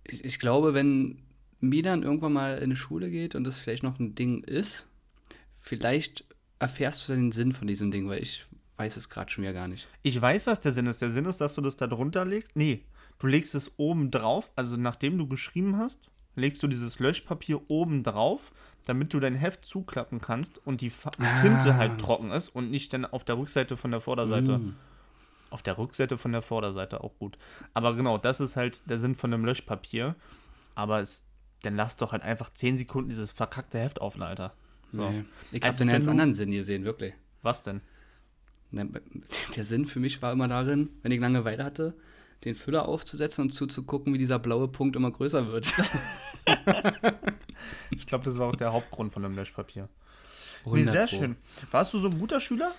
Ich, 0.05 0.25
ich 0.25 0.38
glaube, 0.38 0.75
wenn 0.75 1.23
Milan 1.61 2.02
irgendwann 2.02 2.33
mal 2.33 2.59
in 2.59 2.64
eine 2.64 2.76
Schule 2.76 3.11
geht 3.11 3.35
und 3.35 3.45
das 3.45 3.61
vielleicht 3.61 3.83
noch 3.83 3.99
ein 3.99 4.14
Ding 4.14 4.43
ist, 4.43 4.87
vielleicht 5.59 6.25
erfährst 6.59 7.09
du 7.09 7.12
dann 7.12 7.23
den 7.23 7.33
Sinn 7.33 7.52
von 7.52 7.67
diesem 7.67 7.90
Ding, 7.90 8.09
weil 8.09 8.23
ich 8.23 8.47
weiß 8.76 8.97
es 8.97 9.09
gerade 9.09 9.31
schon 9.31 9.45
ja 9.45 9.52
gar 9.52 9.69
nicht. 9.69 9.87
Ich 10.02 10.21
weiß, 10.21 10.47
was 10.47 10.61
der 10.61 10.73
Sinn 10.73 10.87
ist. 10.87 11.02
Der 11.02 11.11
Sinn 11.11 11.26
ist, 11.26 11.40
dass 11.40 11.55
du 11.55 11.61
das 11.61 11.76
da 11.76 11.87
drunter 11.87 12.25
legst. 12.25 12.57
Nee, 12.57 12.85
du 13.19 13.26
legst 13.26 13.55
es 13.55 13.73
oben 13.79 14.11
drauf, 14.11 14.50
also 14.57 14.76
nachdem 14.76 15.19
du 15.19 15.26
geschrieben 15.29 15.76
hast, 15.76 16.11
legst 16.37 16.62
du 16.62 16.68
dieses 16.68 16.99
Löschpapier 16.99 17.60
oben 17.68 18.02
drauf, 18.02 18.52
damit 18.87 19.12
du 19.12 19.20
dein 19.20 19.34
Heft 19.34 19.64
zuklappen 19.64 20.20
kannst 20.20 20.64
und 20.66 20.80
die 20.80 20.92
ah. 21.04 21.40
Tinte 21.40 21.76
halt 21.76 22.00
trocken 22.00 22.30
ist 22.30 22.49
und 22.49 22.70
nicht 22.70 22.92
dann 22.92 23.04
auf 23.04 23.25
der 23.25 23.38
Rückseite 23.38 23.76
von 23.76 23.90
der 23.90 24.00
Vorderseite. 24.00 24.58
Mm. 24.58 24.76
Auf 25.50 25.62
der 25.62 25.78
Rückseite 25.78 26.16
von 26.16 26.32
der 26.32 26.42
Vorderseite 26.42 27.02
auch 27.02 27.18
gut. 27.18 27.37
Aber 27.75 27.96
genau, 27.96 28.18
das 28.18 28.40
ist 28.40 28.56
halt 28.56 28.88
der 28.88 28.99
Sinn 28.99 29.16
von 29.16 29.34
einem 29.34 29.44
Löschpapier. 29.44 30.14
Aber 30.76 31.00
es 31.00 31.25
dann 31.62 31.76
lass 31.76 31.96
doch 31.96 32.12
halt 32.12 32.22
einfach 32.22 32.50
10 32.50 32.76
Sekunden 32.76 33.10
dieses 33.10 33.32
verkackte 33.32 33.78
Heft 33.78 34.00
offen, 34.00 34.22
Alter. 34.22 34.52
So. 34.92 35.08
Nee. 35.08 35.25
Ich 35.52 35.62
also, 35.62 35.80
habe 35.80 35.90
den 35.90 35.92
ganz 35.92 36.08
anderen 36.08 36.34
Sinn 36.34 36.50
gesehen, 36.50 36.84
wirklich. 36.84 37.14
Was 37.42 37.62
denn? 37.62 37.80
Der 39.56 39.64
Sinn 39.64 39.87
für 39.87 40.00
mich 40.00 40.22
war 40.22 40.32
immer 40.32 40.49
darin, 40.49 40.90
wenn 41.02 41.12
ich 41.12 41.20
Langeweile 41.20 41.64
hatte, 41.64 41.94
den 42.44 42.54
Füller 42.54 42.88
aufzusetzen 42.88 43.42
und 43.42 43.50
zuzugucken, 43.50 44.14
wie 44.14 44.18
dieser 44.18 44.38
blaue 44.38 44.68
Punkt 44.68 44.97
immer 44.97 45.11
größer 45.11 45.49
wird. 45.49 45.75
ich 47.90 48.06
glaube, 48.06 48.25
das 48.25 48.38
war 48.38 48.49
auch 48.49 48.56
der 48.56 48.73
Hauptgrund 48.73 49.12
von 49.12 49.23
dem 49.23 49.35
Löschpapier. 49.35 49.88
Nee, 50.64 50.85
sehr 50.85 51.06
schön. 51.06 51.37
Warst 51.70 51.94
du 51.94 51.99
so 51.99 52.09
ein 52.09 52.18
guter 52.18 52.40
Schüler? 52.40 52.75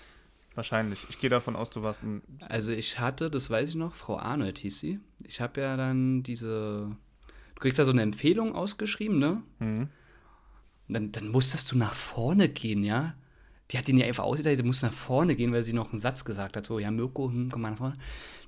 Wahrscheinlich. 0.56 1.06
Ich 1.10 1.20
gehe 1.20 1.30
davon 1.30 1.56
aus, 1.56 1.70
du 1.70 1.82
warst 1.82 2.04
ein. 2.04 2.22
Also 2.50 2.72
ich 2.72 3.00
hatte, 3.00 3.30
das 3.30 3.50
weiß 3.50 3.70
ich 3.70 3.76
noch, 3.76 3.96
Frau 3.96 4.18
Arnold 4.18 4.60
hieß 4.60 4.80
sie. 4.80 5.00
Ich 5.24 5.40
habe 5.40 5.62
ja 5.62 5.78
dann 5.78 6.24
diese. 6.24 6.96
Du 7.56 7.62
kriegst 7.62 7.78
ja 7.78 7.86
so 7.86 7.92
eine 7.92 8.02
Empfehlung 8.02 8.54
ausgeschrieben, 8.56 9.18
ne? 9.18 9.42
Mhm. 9.60 9.90
Dann, 10.90 11.12
dann 11.12 11.30
musstest 11.30 11.72
du 11.72 11.78
nach 11.78 11.94
vorne 11.94 12.50
gehen, 12.50 12.84
ja? 12.84 13.16
Die 13.72 13.78
hat 13.78 13.88
ihn 13.88 13.98
ja 13.98 14.06
einfach 14.06 14.26
ausgeteilt, 14.26 14.60
du 14.60 14.64
musst 14.64 14.84
nach 14.84 14.92
vorne 14.92 15.36
gehen, 15.36 15.54
weil 15.54 15.64
sie 15.64 15.74
noch 15.74 15.92
einen 15.92 16.00
Satz 16.00 16.26
gesagt 16.26 16.58
hat. 16.58 16.66
So, 16.66 16.80
ja, 16.80 16.92
Mirko, 16.92 17.30
hm, 17.30 17.50
komm 17.50 17.62
mal 17.62 17.72
nach 17.72 17.78
vorne. 17.78 17.98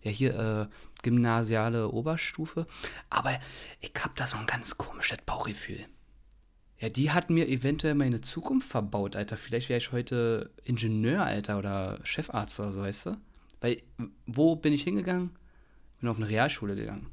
Ja, 0.02 0.12
hier, 0.12 0.38
äh, 0.38 0.68
gymnasiale 1.02 1.90
Oberstufe. 1.90 2.68
Aber 3.10 3.40
ich 3.80 3.94
habe 4.00 4.14
da 4.16 4.28
so 4.28 4.38
ein 4.38 4.46
ganz 4.46 4.78
komisches 4.78 5.20
Bauchgefühl. 5.26 5.86
Ja, 6.80 6.90
die 6.90 7.12
hat 7.12 7.30
mir 7.30 7.48
eventuell 7.48 7.96
meine 7.96 8.20
Zukunft 8.20 8.68
verbaut, 8.68 9.16
Alter. 9.16 9.38
Vielleicht 9.38 9.70
wäre 9.70 9.78
ich 9.78 9.94
heute 9.94 10.52
Ingenieur, 10.66 11.24
Alter, 11.24 11.58
oder 11.58 12.00
Chefarzt 12.04 12.60
oder 12.60 12.74
so, 12.74 12.82
weißt 12.82 13.06
du? 13.06 13.18
Weil, 13.62 13.82
wo 14.26 14.58
bin 14.58 14.74
ich 14.74 14.84
hingegangen? 14.84 15.32
Bin 16.02 16.10
auf 16.10 16.18
eine 16.18 16.28
Realschule 16.28 16.76
gegangen. 16.76 17.08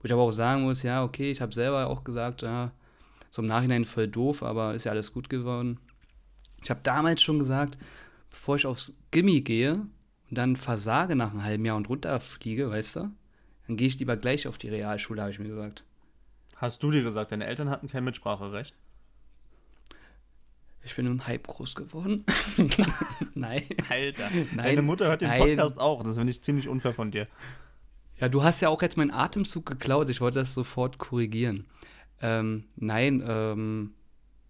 Wo 0.00 0.06
ich 0.06 0.12
aber 0.12 0.22
auch 0.22 0.32
sagen 0.32 0.62
muss, 0.62 0.82
ja, 0.82 1.04
okay, 1.04 1.30
ich 1.30 1.40
habe 1.40 1.54
selber 1.54 1.86
auch 1.86 2.02
gesagt, 2.02 2.42
ja, 2.42 2.72
so 3.30 3.42
im 3.42 3.48
Nachhinein 3.48 3.84
voll 3.84 4.08
doof, 4.08 4.42
aber 4.42 4.74
ist 4.74 4.84
ja 4.84 4.90
alles 4.90 5.12
gut 5.12 5.28
geworden. 5.28 5.78
Ich 6.64 6.70
habe 6.70 6.80
damals 6.82 7.22
schon 7.22 7.38
gesagt, 7.38 7.78
bevor 8.30 8.56
ich 8.56 8.66
aufs 8.66 8.96
Gimmi 9.10 9.42
gehe 9.42 9.74
und 9.74 10.38
dann 10.38 10.56
versage 10.56 11.14
nach 11.14 11.30
einem 11.30 11.44
halben 11.44 11.64
Jahr 11.64 11.76
und 11.76 11.88
runterfliege, 11.88 12.70
weißt 12.70 12.96
du, 12.96 13.10
dann 13.66 13.76
gehe 13.76 13.86
ich 13.86 13.98
lieber 13.98 14.16
gleich 14.16 14.48
auf 14.48 14.58
die 14.58 14.70
Realschule, 14.70 15.20
habe 15.20 15.30
ich 15.30 15.38
mir 15.38 15.48
gesagt. 15.48 15.84
Hast 16.56 16.82
du 16.82 16.90
dir 16.90 17.02
gesagt, 17.02 17.32
deine 17.32 17.46
Eltern 17.46 17.68
hatten 17.68 17.88
kein 17.88 18.04
Mitspracherecht? 18.04 18.74
Ich 20.84 20.96
bin 20.96 21.06
im 21.06 21.26
Hype 21.26 21.46
groß 21.46 21.74
geworden. 21.74 22.24
nein. 23.34 23.62
Alter. 23.88 24.30
Nein, 24.30 24.56
Deine 24.56 24.82
Mutter 24.82 25.06
hört 25.06 25.22
den 25.22 25.28
nein. 25.28 25.40
Podcast 25.40 25.78
auch. 25.78 26.02
Das 26.02 26.16
finde 26.16 26.30
ich 26.30 26.42
ziemlich 26.42 26.68
unfair 26.68 26.92
von 26.92 27.10
dir. 27.10 27.26
Ja, 28.18 28.28
du 28.28 28.42
hast 28.42 28.60
ja 28.60 28.68
auch 28.68 28.82
jetzt 28.82 28.96
meinen 28.96 29.10
Atemzug 29.10 29.66
geklaut. 29.66 30.08
Ich 30.10 30.20
wollte 30.20 30.40
das 30.40 30.52
sofort 30.52 30.98
korrigieren. 30.98 31.66
Ähm, 32.20 32.64
nein, 32.76 33.24
ähm, 33.26 33.94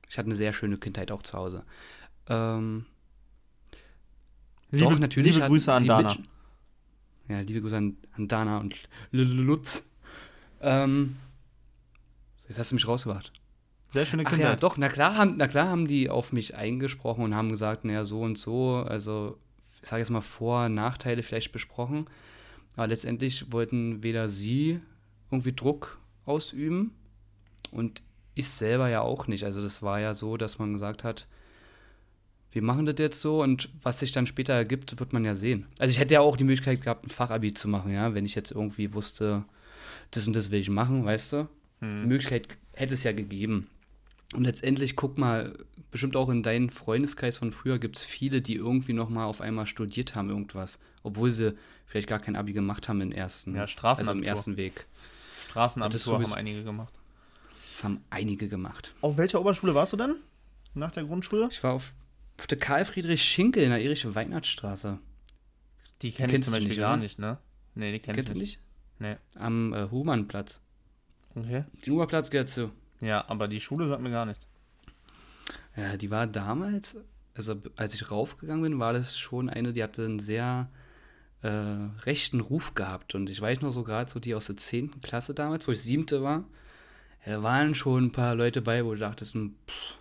ich 0.09 0.19
hatte 0.19 0.27
eine 0.27 0.35
sehr 0.35 0.53
schöne 0.53 0.77
Kindheit 0.77 1.11
auch 1.13 1.23
zu 1.23 1.39
Hause. 1.39 1.65
Ähm, 2.29 2.87
liebe, 4.71 4.85
doch, 4.85 4.99
natürlich 4.99 5.35
liebe 5.35 5.47
Grüße 5.47 5.73
an 5.73 5.87
Dana. 5.87 6.15
Mit 6.15 6.29
ja, 7.29 7.41
liebe 7.41 7.61
Grüße 7.61 7.77
an, 7.77 7.97
an 8.13 8.29
Dana 8.29 8.59
und 8.59 8.77
Lutz. 9.13 9.87
Ähm, 10.61 11.17
Jetzt 12.49 12.59
hast 12.59 12.71
du 12.71 12.75
mich 12.75 12.87
rausgebracht. 12.87 13.33
Sehr 13.89 14.07
schöne 14.07 14.25
Kinder. 14.25 14.51
ja, 14.51 14.57
doch, 14.57 14.77
na 14.77 14.89
klar, 14.89 15.17
haben, 15.17 15.37
na 15.37 15.47
klar 15.47 15.69
haben 15.69 15.87
die 15.87 16.11
auf 16.11 16.33
mich 16.33 16.57
eingesprochen 16.57 17.25
und 17.25 17.35
haben 17.35 17.51
gesagt, 17.51 17.85
naja, 17.85 18.05
so 18.05 18.21
und 18.21 18.39
so, 18.39 18.77
also 18.77 19.39
ich 19.83 19.89
sage 19.89 20.01
jetzt 20.01 20.11
mal 20.11 20.21
Vor-, 20.21 20.69
Nachteile 20.69 21.23
vielleicht 21.23 21.53
besprochen. 21.53 22.07
Aber 22.77 22.89
letztendlich 22.89 23.53
wollten 23.53 24.03
weder 24.03 24.29
sie 24.29 24.81
irgendwie 25.31 25.53
Druck 25.53 25.99
ausüben 26.25 26.93
und 27.71 28.03
ich 28.35 28.49
selber 28.49 28.89
ja 28.89 29.01
auch 29.01 29.27
nicht. 29.29 29.45
Also 29.45 29.63
das 29.63 29.81
war 29.81 30.01
ja 30.01 30.13
so, 30.13 30.37
dass 30.37 30.59
man 30.59 30.73
gesagt 30.73 31.05
hat, 31.05 31.29
wir 32.55 32.63
machen 32.63 32.87
das 32.87 32.95
jetzt 32.99 33.21
so 33.21 33.43
und 33.43 33.69
was 33.83 33.99
sich 33.99 34.13
dann 34.13 34.27
später 34.27 34.55
ergibt, 34.55 34.99
wird 34.99 35.13
man 35.13 35.25
ja 35.25 35.35
sehen. 35.35 35.67
Also 35.79 35.91
ich 35.91 35.99
hätte 35.99 36.15
ja 36.15 36.21
auch 36.21 36.37
die 36.37 36.45
Möglichkeit 36.45 36.83
gehabt, 36.83 37.05
ein 37.05 37.11
Fachabi 37.11 37.53
zu 37.53 37.69
machen, 37.69 37.93
ja, 37.93 38.15
wenn 38.15 38.25
ich 38.25 38.37
jetzt 38.37 38.53
irgendwie 38.53 38.95
wusste, 38.95 39.45
das 40.13 40.27
und 40.29 40.37
das 40.37 40.53
will 40.53 40.61
ich 40.61 40.71
machen, 40.71 41.05
weißt 41.05 41.33
du? 41.33 41.49
Hm. 41.81 42.07
Möglichkeit 42.07 42.47
hätte 42.73 42.95
es 42.95 43.03
ja 43.03 43.13
gegeben. 43.13 43.69
Und 44.35 44.45
letztendlich, 44.45 44.95
guck 44.95 45.19
mal, 45.19 45.57
bestimmt 45.91 46.17
auch 46.17 46.29
in 46.29 46.43
deinem 46.43 46.69
Freundeskreis 46.69 47.39
von 47.39 47.51
früher 47.51 47.79
gibt 47.79 47.97
es 47.97 48.05
viele, 48.05 48.41
die 48.41 48.55
irgendwie 48.55 48.93
nochmal 48.93 49.27
auf 49.27 49.41
einmal 49.41 49.67
studiert 49.67 50.15
haben, 50.15 50.31
irgendwas. 50.31 50.79
Obwohl 51.03 51.33
sie 51.33 51.55
vielleicht 51.87 52.09
gar 52.09 52.21
kein 52.21 52.37
Abi 52.37 52.53
gemacht 52.53 52.89
haben 52.89 53.01
im 53.01 53.13
ersten, 53.13 53.55
ja, 53.57 53.67
also 53.83 54.13
im 54.13 54.23
ersten 54.23 54.57
Weg. 54.57 54.87
Straßenabitur 55.51 56.23
haben 56.23 56.33
einige 56.33 56.63
gemacht. 56.63 56.95
Das 57.73 57.85
haben 57.85 58.01
einige 58.11 58.49
gemacht. 58.49 58.95
Auf 59.01 59.17
welcher 59.17 59.41
Oberschule 59.41 59.75
warst 59.75 59.93
du 59.93 59.97
denn? 59.97 60.17
Nach 60.75 60.91
der 60.93 61.05
Grundschule? 61.05 61.49
Ich 61.51 61.63
war 61.63 61.75
auf 61.75 61.93
der 62.51 62.59
Karl 62.59 62.85
Friedrich 62.85 63.23
Schinkel 63.23 63.63
in 63.63 63.71
der 63.71 63.83
Erich 63.83 64.13
Weinert-Straße. 64.15 64.99
Die 66.03 66.13
kenne 66.13 66.35
ich 66.35 66.43
zum 66.43 66.53
Beispiel 66.53 66.69
nicht, 66.69 66.79
gar 66.79 66.97
nicht, 66.97 67.19
ne? 67.19 67.39
Nee, 67.75 67.93
die 67.93 68.01
kenn 68.01 68.15
Kennst 68.15 68.33
ich 68.33 68.39
nicht. 68.39 68.61
nicht? 69.01 69.21
Nee. 69.35 69.41
Am 69.41 69.73
äh, 69.73 69.89
Humannplatz. 69.91 70.61
Okay. 71.35 71.65
Den 71.85 71.93
Oberplatz 71.95 72.31
gehört 72.31 72.55
du. 72.57 72.71
Ja, 73.01 73.25
aber 73.29 73.49
die 73.49 73.61
Schule 73.61 73.89
sagt 73.89 74.03
mir 74.03 74.11
gar 74.11 74.27
nichts. 74.27 74.47
Ja, 75.77 75.97
die 75.97 76.11
war 76.11 76.27
damals, 76.27 76.97
also 77.35 77.57
als 77.77 77.95
ich 77.95 78.11
raufgegangen 78.11 78.63
bin, 78.63 78.79
war 78.79 78.93
das 78.93 79.19
schon 79.19 79.49
eine, 79.49 79.73
die 79.73 79.83
hatte 79.83 80.05
einen 80.05 80.21
sehr 80.21 80.71
äh, 81.43 81.49
rechten 81.49 82.41
Ruf 82.41 82.75
gehabt. 82.75 83.15
Und 83.15 83.29
ich 83.29 83.41
weiß 83.41 83.61
noch 83.61 83.71
so 83.71 83.83
gerade 83.83 84.11
so 84.11 84.21
die 84.21 84.35
aus 84.35 84.47
der 84.47 84.57
10. 84.57 85.01
Klasse 85.01 85.35
damals, 85.35 85.67
wo 85.67 85.73
ich 85.73 85.83
siebte 85.83 86.23
war, 86.23 86.45
da 87.25 87.43
waren 87.43 87.75
schon 87.75 88.07
ein 88.07 88.13
paar 88.13 88.35
Leute 88.35 88.63
bei, 88.63 88.85
wo 88.85 88.93
du 88.93 89.01
dachtest, 89.01 89.35
hm, 89.35 89.57
pff, 89.67 89.99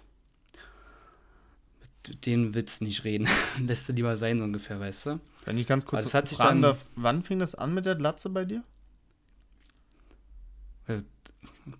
willst 2.53 2.81
du 2.81 2.85
nicht 2.85 3.03
reden. 3.03 3.27
Lässt 3.59 3.89
du 3.89 3.93
lieber 3.93 4.17
sein, 4.17 4.39
so 4.39 4.45
ungefähr, 4.45 4.79
weißt 4.79 5.05
du? 5.07 5.19
Wenn 5.45 5.57
ich 5.57 5.67
ganz 5.67 5.85
kurz 5.85 6.03
also 6.05 6.17
hat 6.17 6.27
sich 6.27 6.37
dann, 6.37 6.61
darf, 6.61 6.85
wann 6.95 7.23
fing 7.23 7.39
das 7.39 7.55
an 7.55 7.73
mit 7.73 7.85
der 7.85 7.95
Glatze 7.95 8.29
bei 8.29 8.45
dir? 8.45 8.63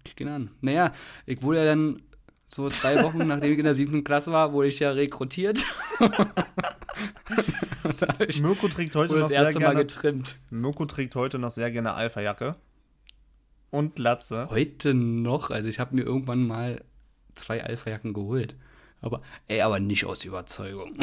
Kick 0.04 0.22
ihn 0.22 0.30
an. 0.30 0.50
Naja, 0.62 0.94
ich 1.26 1.42
wurde 1.42 1.60
ja 1.60 1.66
dann 1.66 2.02
so 2.50 2.70
zwei 2.70 3.04
Wochen, 3.04 3.18
nachdem 3.28 3.52
ich 3.52 3.58
in 3.58 3.66
der 3.66 3.76
siebten 3.76 4.04
Klasse 4.04 4.32
war, 4.32 4.54
wurde 4.54 4.68
ich 4.68 4.80
ja 4.80 4.92
rekrutiert. 4.92 5.66
Mirko 8.42 8.68
trägt 8.68 8.96
heute 8.96 9.18
noch 9.18 9.30
sehr 9.30 9.54
gerne, 9.54 9.80
getrimmt. 9.80 10.38
Mirko 10.50 10.86
trägt 10.86 11.16
heute 11.16 11.40
noch 11.40 11.52
sehr 11.52 11.72
gerne 11.72 11.94
Alpha-Jacke. 11.94 12.56
Und 13.72 13.98
Latze. 14.00 14.48
Heute 14.50 14.94
noch? 14.94 15.50
Also 15.50 15.68
ich 15.68 15.80
habe 15.80 15.96
mir 15.96 16.04
irgendwann 16.04 16.46
mal 16.46 16.84
zwei 17.34 17.64
Alpha-Jacken 17.64 18.14
geholt. 18.14 18.56
Aber, 19.04 19.22
ey, 19.50 19.62
aber 19.62 19.82
nicht 19.82 20.06
aus 20.06 20.24
Überzeugung. 20.24 20.98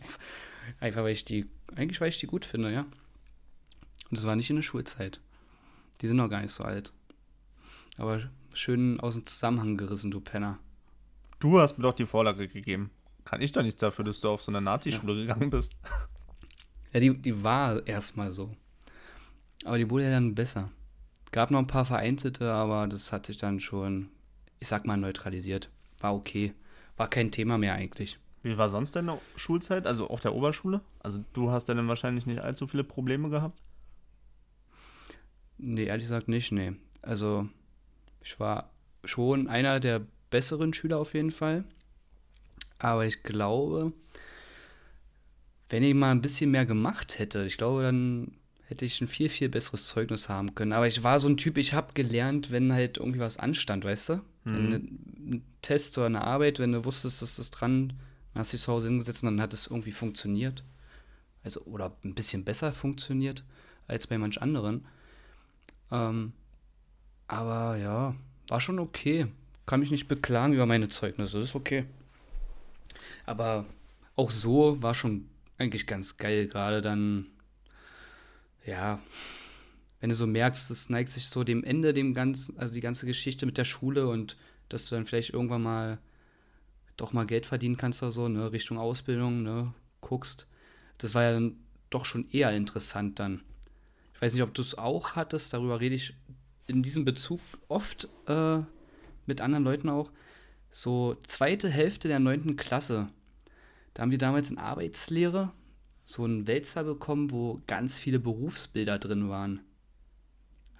Einfach 0.80 1.02
weil 1.02 1.12
ich 1.12 1.24
die, 1.24 1.46
eigentlich 1.74 2.00
weil 2.00 2.08
ich 2.08 2.20
die 2.20 2.28
gut 2.28 2.44
finde, 2.44 2.72
ja. 2.72 2.82
Und 2.82 4.18
das 4.18 4.24
war 4.24 4.36
nicht 4.36 4.50
in 4.50 4.56
der 4.56 4.62
Schulzeit. 4.62 5.20
Die 6.00 6.06
sind 6.06 6.16
noch 6.16 6.30
gar 6.30 6.40
nicht 6.40 6.54
so 6.54 6.62
alt. 6.62 6.92
Aber 7.98 8.22
schön 8.52 9.00
aus 9.00 9.14
dem 9.14 9.26
Zusammenhang 9.26 9.76
gerissen, 9.76 10.12
du 10.12 10.20
Penner. 10.20 10.60
Du 11.40 11.58
hast 11.58 11.76
mir 11.76 11.82
doch 11.82 11.94
die 11.94 12.06
Vorlage 12.06 12.46
gegeben. 12.46 12.90
Kann 13.24 13.42
ich 13.42 13.50
doch 13.50 13.62
nichts 13.62 13.80
dafür, 13.80 14.04
dass 14.04 14.20
du 14.20 14.28
auf 14.28 14.42
so 14.42 14.52
eine 14.52 14.60
Nazi-Schule 14.60 15.14
ja. 15.14 15.20
gegangen 15.22 15.50
bist. 15.50 15.76
Ja, 16.92 17.00
die, 17.00 17.20
die 17.20 17.42
war 17.42 17.84
erstmal 17.88 18.32
so. 18.32 18.54
Aber 19.64 19.78
die 19.78 19.90
wurde 19.90 20.04
ja 20.04 20.10
dann 20.10 20.36
besser. 20.36 20.70
Gab 21.32 21.50
noch 21.50 21.58
ein 21.58 21.66
paar 21.66 21.84
vereinzelte, 21.84 22.52
aber 22.52 22.86
das 22.86 23.10
hat 23.10 23.26
sich 23.26 23.36
dann 23.36 23.58
schon, 23.58 24.10
ich 24.60 24.68
sag 24.68 24.86
mal, 24.86 24.96
neutralisiert. 24.96 25.70
War 25.98 26.14
okay. 26.14 26.54
War 26.96 27.08
kein 27.08 27.30
Thema 27.30 27.58
mehr 27.58 27.74
eigentlich. 27.74 28.18
Wie 28.42 28.58
war 28.58 28.68
sonst 28.68 28.94
deine 28.94 29.18
Schulzeit? 29.36 29.86
Also 29.86 30.08
auf 30.08 30.20
der 30.20 30.34
Oberschule? 30.34 30.82
Also 31.00 31.24
du 31.32 31.50
hast 31.50 31.68
dann 31.68 31.88
wahrscheinlich 31.88 32.26
nicht 32.26 32.40
allzu 32.40 32.66
viele 32.66 32.84
Probleme 32.84 33.30
gehabt? 33.30 33.60
Nee, 35.56 35.84
ehrlich 35.84 36.06
gesagt 36.06 36.28
nicht, 36.28 36.52
nee. 36.52 36.72
Also 37.00 37.48
ich 38.22 38.38
war 38.38 38.70
schon 39.04 39.48
einer 39.48 39.80
der 39.80 40.02
besseren 40.30 40.74
Schüler 40.74 40.98
auf 40.98 41.14
jeden 41.14 41.30
Fall. 41.30 41.64
Aber 42.78 43.06
ich 43.06 43.22
glaube, 43.22 43.92
wenn 45.70 45.82
ich 45.82 45.94
mal 45.94 46.10
ein 46.10 46.22
bisschen 46.22 46.50
mehr 46.50 46.66
gemacht 46.66 47.18
hätte, 47.18 47.44
ich 47.44 47.56
glaube, 47.56 47.82
dann 47.82 48.36
hätte 48.66 48.84
ich 48.84 49.00
ein 49.00 49.08
viel, 49.08 49.28
viel 49.28 49.48
besseres 49.48 49.86
Zeugnis 49.86 50.28
haben 50.28 50.54
können. 50.54 50.72
Aber 50.72 50.86
ich 50.86 51.02
war 51.02 51.18
so 51.18 51.28
ein 51.28 51.36
Typ, 51.36 51.56
ich 51.56 51.72
habe 51.72 51.94
gelernt, 51.94 52.50
wenn 52.50 52.72
halt 52.72 52.98
irgendwie 52.98 53.20
was 53.20 53.38
anstand, 53.38 53.84
weißt 53.84 54.10
du? 54.10 54.20
Mhm. 54.44 54.72
ein 55.30 55.44
Test 55.62 55.96
oder 55.98 56.06
eine 56.06 56.22
Arbeit, 56.22 56.58
wenn 56.58 56.72
du 56.72 56.84
wusstest, 56.84 57.22
dass 57.22 57.36
das 57.36 57.50
dran, 57.50 57.94
dann 58.32 58.40
hast 58.40 58.52
du 58.52 58.56
dich 58.56 58.64
zu 58.64 58.72
Hause 58.72 58.88
hingesetzt 58.88 59.22
und 59.22 59.30
dann 59.30 59.40
hat 59.40 59.54
es 59.54 59.66
irgendwie 59.66 59.92
funktioniert. 59.92 60.64
Also, 61.42 61.60
oder 61.62 61.92
ein 62.04 62.14
bisschen 62.14 62.44
besser 62.44 62.72
funktioniert 62.72 63.44
als 63.86 64.06
bei 64.06 64.18
manch 64.18 64.40
anderen. 64.40 64.86
Ähm, 65.90 66.32
aber 67.26 67.76
ja, 67.76 68.14
war 68.48 68.60
schon 68.60 68.78
okay. 68.78 69.26
Kann 69.66 69.80
mich 69.80 69.90
nicht 69.90 70.08
beklagen 70.08 70.52
über 70.52 70.66
meine 70.66 70.88
Zeugnisse, 70.88 71.38
das 71.38 71.50
ist 71.50 71.54
okay. 71.54 71.86
Aber 73.26 73.64
auch 74.16 74.30
so 74.30 74.82
war 74.82 74.94
schon 74.94 75.28
eigentlich 75.58 75.86
ganz 75.86 76.16
geil, 76.16 76.46
gerade 76.46 76.82
dann, 76.82 77.26
ja, 78.66 79.00
wenn 80.04 80.10
du 80.10 80.16
so 80.16 80.26
merkst, 80.26 80.70
es 80.70 80.90
neigt 80.90 81.08
sich 81.08 81.28
so 81.28 81.44
dem 81.44 81.64
Ende, 81.64 81.94
dem 81.94 82.12
ganzen, 82.12 82.58
also 82.58 82.74
die 82.74 82.82
ganze 82.82 83.06
Geschichte 83.06 83.46
mit 83.46 83.56
der 83.56 83.64
Schule 83.64 84.06
und 84.06 84.36
dass 84.68 84.86
du 84.86 84.96
dann 84.96 85.06
vielleicht 85.06 85.30
irgendwann 85.30 85.62
mal 85.62 85.98
doch 86.98 87.14
mal 87.14 87.24
Geld 87.24 87.46
verdienen 87.46 87.78
kannst 87.78 88.02
oder 88.02 88.12
so, 88.12 88.28
ne, 88.28 88.52
Richtung 88.52 88.76
Ausbildung, 88.76 89.42
ne, 89.42 89.72
guckst. 90.02 90.46
das 90.98 91.14
war 91.14 91.22
ja 91.22 91.32
dann 91.32 91.56
doch 91.88 92.04
schon 92.04 92.28
eher 92.30 92.54
interessant 92.54 93.18
dann. 93.18 93.40
Ich 94.12 94.20
weiß 94.20 94.34
nicht, 94.34 94.42
ob 94.42 94.52
du 94.52 94.60
es 94.60 94.76
auch 94.76 95.12
hattest, 95.12 95.54
darüber 95.54 95.80
rede 95.80 95.94
ich 95.94 96.12
in 96.66 96.82
diesem 96.82 97.06
Bezug 97.06 97.40
oft 97.68 98.10
äh, 98.26 98.58
mit 99.24 99.40
anderen 99.40 99.64
Leuten 99.64 99.88
auch. 99.88 100.10
So 100.70 101.16
zweite 101.26 101.70
Hälfte 101.70 102.08
der 102.08 102.18
neunten 102.18 102.56
Klasse. 102.56 103.08
Da 103.94 104.02
haben 104.02 104.10
wir 104.10 104.18
damals 104.18 104.50
in 104.50 104.58
Arbeitslehre 104.58 105.50
so 106.04 106.24
einen 106.24 106.46
Wälzer 106.46 106.84
bekommen, 106.84 107.30
wo 107.30 107.62
ganz 107.66 107.98
viele 107.98 108.18
Berufsbilder 108.18 108.98
drin 108.98 109.30
waren. 109.30 109.60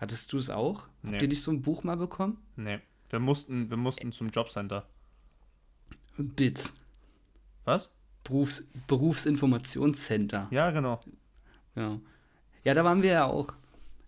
Hattest 0.05 0.35
du 0.35 0.37
es 0.37 0.51
auch? 0.51 0.85
Nee. 1.01 1.13
Habt 1.13 1.23
ihr 1.23 1.29
nicht 1.29 1.43
so 1.43 1.51
ein 1.51 1.63
Buch 1.63 1.83
mal 1.83 1.97
bekommen? 1.97 2.37
Nee. 2.57 2.79
Wir 3.09 3.21
mussten, 3.21 3.71
wir 3.71 3.79
mussten 3.79 4.13
zum 4.13 4.29
Jobcenter. 4.29 4.87
BITS. 6.19 6.75
Was? 7.65 7.89
Berufs, 8.23 8.69
Berufsinformationscenter. 8.87 10.49
Ja, 10.51 10.73
genau. 10.73 11.01
Ja. 11.75 11.99
Ja, 12.65 12.75
da 12.75 12.85
waren 12.85 13.03
wir 13.03 13.13
ja 13.13 13.25
auch. 13.25 13.55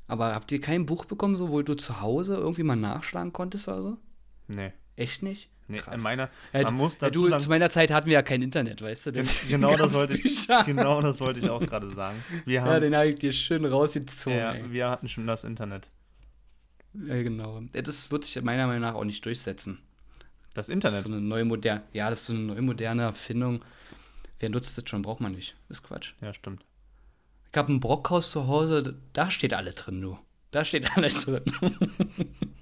Aber 0.06 0.34
habt 0.34 0.52
ihr 0.52 0.60
kein 0.60 0.84
Buch 0.84 1.06
bekommen, 1.06 1.34
so, 1.34 1.48
wo 1.48 1.62
du 1.62 1.74
zu 1.74 2.02
Hause 2.02 2.36
irgendwie 2.36 2.62
mal 2.62 2.76
nachschlagen 2.76 3.32
konntest 3.32 3.66
oder 3.66 3.82
so? 3.82 3.98
Nee. 4.48 4.74
Echt 4.96 5.22
nicht? 5.22 5.48
Nee, 5.68 5.80
in 5.92 6.00
meiner, 6.00 6.30
ja, 6.52 6.62
man 6.62 6.74
muss 6.74 6.96
dazu 6.96 7.06
ja, 7.06 7.10
du, 7.10 7.28
sagen, 7.28 7.42
zu 7.42 7.48
meiner 7.48 7.70
Zeit 7.70 7.90
hatten 7.90 8.06
wir 8.06 8.14
ja 8.14 8.22
kein 8.22 8.40
Internet, 8.40 8.82
weißt 8.82 9.06
du? 9.06 9.12
Das 9.12 9.36
genau, 9.48 9.76
das 9.76 9.92
wollte 9.94 10.14
ich, 10.14 10.46
genau 10.64 11.02
das 11.02 11.20
wollte 11.20 11.40
ich 11.40 11.50
auch 11.50 11.60
gerade 11.60 11.90
sagen. 11.92 12.22
Wir 12.44 12.62
haben, 12.62 12.70
ja, 12.70 12.80
den 12.80 12.94
habe 12.94 13.08
ich 13.08 13.16
dir 13.16 13.32
schön 13.32 13.64
rausgezogen. 13.64 14.38
Ja, 14.38 14.52
ey. 14.52 14.70
wir 14.70 14.88
hatten 14.88 15.08
schon 15.08 15.26
das 15.26 15.42
Internet. 15.42 15.88
Ja, 16.94 17.22
genau. 17.22 17.60
Das 17.72 18.10
wird 18.10 18.24
sich 18.24 18.40
meiner 18.42 18.66
Meinung 18.68 18.82
nach 18.82 18.94
auch 18.94 19.04
nicht 19.04 19.24
durchsetzen. 19.24 19.78
Das 20.54 20.68
Internet? 20.68 20.94
Das 20.94 21.00
ist 21.00 21.06
so 21.06 21.12
eine 21.12 21.20
neue 21.20 21.44
moderne, 21.44 21.82
ja, 21.92 22.08
das 22.10 22.20
ist 22.20 22.26
so 22.26 22.32
eine 22.32 22.42
neue 22.42 22.62
moderne 22.62 23.02
Erfindung. 23.02 23.64
Wer 24.38 24.50
nutzt 24.50 24.78
das 24.78 24.84
schon? 24.88 25.02
Braucht 25.02 25.20
man 25.20 25.32
nicht. 25.32 25.56
Das 25.68 25.78
ist 25.78 25.82
Quatsch. 25.82 26.14
Ja, 26.20 26.32
stimmt. 26.32 26.64
Ich 27.52 27.58
habe 27.58 27.72
ein 27.72 27.80
Brockhaus 27.80 28.30
zu 28.30 28.46
Hause, 28.46 28.96
da 29.12 29.30
steht 29.30 29.52
alles 29.52 29.74
drin, 29.76 30.00
du. 30.00 30.18
Da 30.52 30.64
steht 30.64 30.96
alles 30.96 31.24
drin. 31.24 31.42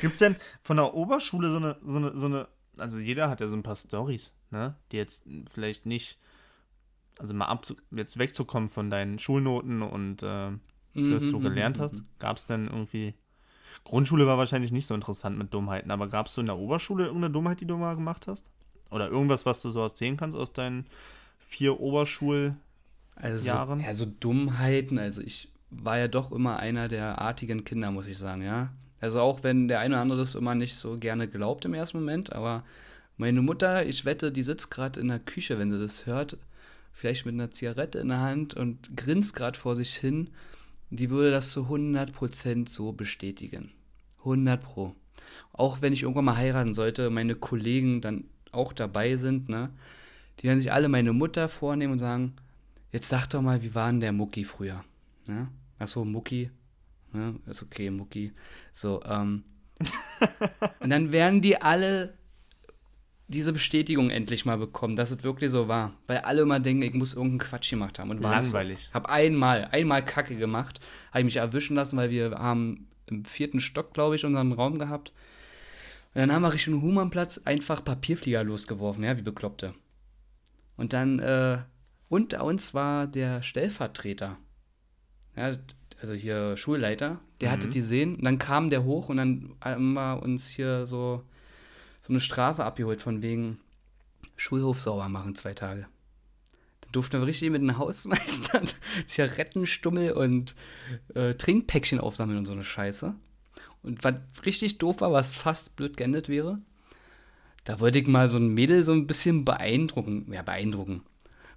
Gibt 0.00 0.14
es 0.14 0.18
denn 0.18 0.36
von 0.62 0.76
der 0.76 0.94
Oberschule 0.94 1.50
so 1.50 1.56
eine, 1.56 1.76
so 1.84 1.96
eine, 1.96 2.18
so 2.18 2.26
eine, 2.26 2.48
also 2.78 2.98
jeder 2.98 3.28
hat 3.28 3.40
ja 3.40 3.48
so 3.48 3.56
ein 3.56 3.62
paar 3.62 3.76
Stories, 3.76 4.32
ne? 4.50 4.76
Die 4.92 4.96
jetzt 4.96 5.24
vielleicht 5.52 5.86
nicht, 5.86 6.18
also 7.18 7.34
mal 7.34 7.46
ab, 7.46 7.66
jetzt 7.90 8.18
wegzukommen 8.18 8.68
von 8.68 8.90
deinen 8.90 9.18
Schulnoten 9.18 9.82
und 9.82 10.22
äh, 10.22 10.50
mhm, 10.50 11.10
dass 11.10 11.26
du 11.26 11.38
mhm, 11.38 11.42
gelernt 11.42 11.78
mhm, 11.78 11.82
hast. 11.82 12.02
Gab 12.18 12.36
es 12.36 12.46
denn 12.46 12.66
irgendwie, 12.66 13.14
Grundschule 13.84 14.26
war 14.26 14.38
wahrscheinlich 14.38 14.72
nicht 14.72 14.86
so 14.86 14.94
interessant 14.94 15.38
mit 15.38 15.52
Dummheiten, 15.52 15.90
aber 15.90 16.08
gab 16.08 16.26
es 16.26 16.34
so 16.34 16.40
in 16.40 16.46
der 16.46 16.58
Oberschule 16.58 17.06
irgendeine 17.06 17.32
Dummheit, 17.32 17.60
die 17.60 17.66
du 17.66 17.76
mal 17.76 17.94
gemacht 17.94 18.26
hast? 18.26 18.50
Oder 18.90 19.08
irgendwas, 19.08 19.44
was 19.44 19.60
du 19.60 19.70
so 19.70 19.80
erzählen 19.80 20.16
kannst 20.16 20.36
aus 20.36 20.52
deinen 20.52 20.86
vier 21.38 21.78
Oberschuljahren? 21.80 22.58
Also, 23.14 23.46
ja, 23.46 23.94
so 23.94 24.06
Dummheiten, 24.06 24.98
also 24.98 25.20
ich 25.20 25.50
war 25.70 25.98
ja 25.98 26.08
doch 26.08 26.32
immer 26.32 26.58
einer 26.58 26.88
der 26.88 27.20
artigen 27.20 27.64
Kinder, 27.64 27.90
muss 27.90 28.06
ich 28.06 28.18
sagen, 28.18 28.42
ja. 28.42 28.70
Also 29.00 29.20
auch 29.20 29.42
wenn 29.42 29.68
der 29.68 29.80
eine 29.80 29.94
oder 29.94 30.02
andere 30.02 30.18
das 30.18 30.34
immer 30.34 30.54
nicht 30.54 30.76
so 30.76 30.98
gerne 30.98 31.28
glaubt 31.28 31.64
im 31.64 31.74
ersten 31.74 31.98
Moment, 31.98 32.32
aber 32.32 32.64
meine 33.16 33.42
Mutter, 33.42 33.84
ich 33.84 34.04
wette, 34.04 34.32
die 34.32 34.42
sitzt 34.42 34.70
gerade 34.70 35.00
in 35.00 35.08
der 35.08 35.18
Küche, 35.18 35.58
wenn 35.58 35.70
sie 35.70 35.78
das 35.78 36.06
hört, 36.06 36.36
vielleicht 36.92 37.26
mit 37.26 37.34
einer 37.34 37.50
Zigarette 37.50 37.98
in 37.98 38.08
der 38.08 38.20
Hand 38.20 38.54
und 38.54 38.96
grinst 38.96 39.34
gerade 39.34 39.58
vor 39.58 39.76
sich 39.76 39.94
hin. 39.94 40.30
Die 40.90 41.10
würde 41.10 41.30
das 41.30 41.50
zu 41.50 41.66
100% 41.66 42.68
so 42.68 42.92
bestätigen. 42.92 43.70
100 44.20 44.62
pro. 44.62 44.94
Auch 45.52 45.82
wenn 45.82 45.92
ich 45.92 46.02
irgendwann 46.02 46.24
mal 46.26 46.36
heiraten 46.36 46.74
sollte, 46.74 47.10
meine 47.10 47.34
Kollegen 47.34 48.00
dann 48.00 48.24
auch 48.52 48.72
dabei 48.72 49.16
sind, 49.16 49.48
ne? 49.48 49.70
Die 50.40 50.44
werden 50.46 50.60
sich 50.60 50.72
alle 50.72 50.88
meine 50.88 51.12
Mutter 51.12 51.48
vornehmen 51.48 51.94
und 51.94 51.98
sagen, 51.98 52.34
jetzt 52.92 53.08
sag 53.08 53.26
doch 53.26 53.42
mal, 53.42 53.62
wie 53.62 53.74
war 53.74 53.90
denn 53.90 54.00
der 54.00 54.12
Mucki 54.12 54.44
früher? 54.44 54.84
Ne? 55.26 55.48
Achso, 55.78 56.04
Mucki, 56.04 56.50
Ne? 57.12 57.36
Ist 57.46 57.62
okay, 57.62 57.90
Mucki. 57.90 58.32
So, 58.72 59.02
ähm. 59.04 59.44
und 60.80 60.90
dann 60.90 61.12
werden 61.12 61.40
die 61.40 61.60
alle 61.60 62.18
diese 63.28 63.52
Bestätigung 63.52 64.08
endlich 64.10 64.46
mal 64.46 64.56
bekommen, 64.56 64.96
dass 64.96 65.10
es 65.10 65.22
wirklich 65.22 65.50
so 65.50 65.68
war. 65.68 65.92
Weil 66.06 66.18
alle 66.18 66.42
immer 66.42 66.60
denken, 66.60 66.82
ich 66.82 66.94
muss 66.94 67.12
irgendeinen 67.12 67.38
Quatsch 67.40 67.70
gemacht 67.70 67.98
haben. 67.98 68.10
Und 68.10 68.22
Langweilig. 68.22 68.86
So. 68.86 68.94
Hab 68.94 69.10
einmal, 69.10 69.66
einmal 69.70 70.04
Kacke 70.04 70.36
gemacht, 70.36 70.80
habe 71.10 71.20
ich 71.20 71.24
mich 71.26 71.36
erwischen 71.36 71.76
lassen, 71.76 71.98
weil 71.98 72.10
wir 72.10 72.30
haben 72.30 72.88
im 73.06 73.24
vierten 73.24 73.60
Stock, 73.60 73.92
glaube 73.92 74.16
ich, 74.16 74.24
unseren 74.24 74.52
Raum 74.52 74.78
gehabt. 74.78 75.12
Und 76.14 76.22
dann 76.22 76.32
haben 76.32 76.42
wir 76.42 76.54
Richtung 76.54 76.80
Humannplatz 76.80 77.38
einfach 77.44 77.84
Papierflieger 77.84 78.42
losgeworfen, 78.42 79.04
ja, 79.04 79.16
wie 79.18 79.22
Bekloppte. 79.22 79.74
Und 80.76 80.94
dann, 80.94 81.18
äh, 81.18 81.58
unter 82.08 82.44
uns 82.44 82.72
war 82.72 83.06
der 83.06 83.42
Stellvertreter. 83.42 84.38
Ja, 85.36 85.52
also 86.00 86.12
hier 86.12 86.56
Schulleiter, 86.56 87.18
der 87.40 87.48
mhm. 87.48 87.52
hatte 87.52 87.68
die 87.68 87.82
sehen. 87.82 88.16
Und 88.16 88.24
dann 88.24 88.38
kam 88.38 88.70
der 88.70 88.84
hoch 88.84 89.08
und 89.08 89.16
dann 89.16 89.54
haben 89.60 89.94
wir 89.94 90.22
uns 90.22 90.48
hier 90.48 90.86
so, 90.86 91.22
so 92.02 92.12
eine 92.12 92.20
Strafe 92.20 92.64
abgeholt 92.64 93.00
von 93.00 93.22
wegen 93.22 93.58
Schulhof 94.36 94.80
sauber 94.80 95.08
machen, 95.08 95.34
zwei 95.34 95.54
Tage. 95.54 95.86
Dann 96.82 96.92
durften 96.92 97.20
wir 97.20 97.26
richtig 97.26 97.50
mit 97.50 97.62
einem 97.62 97.78
Hausmeister 97.78 98.62
Zigarettenstummel 99.06 100.12
und 100.12 100.54
äh, 101.14 101.34
Trinkpäckchen 101.34 102.00
aufsammeln 102.00 102.38
und 102.38 102.46
so 102.46 102.52
eine 102.52 102.64
Scheiße. 102.64 103.14
Und 103.82 104.04
was 104.04 104.16
richtig 104.44 104.78
doof 104.78 105.00
war, 105.00 105.12
was 105.12 105.34
fast 105.34 105.76
blöd 105.76 105.96
geendet 105.96 106.28
wäre, 106.28 106.58
da 107.64 107.80
wollte 107.80 107.98
ich 107.98 108.06
mal 108.06 108.28
so 108.28 108.38
ein 108.38 108.48
Mädel 108.48 108.84
so 108.84 108.92
ein 108.92 109.06
bisschen 109.06 109.44
beeindrucken. 109.44 110.32
Ja, 110.32 110.42
beeindrucken. 110.42 111.02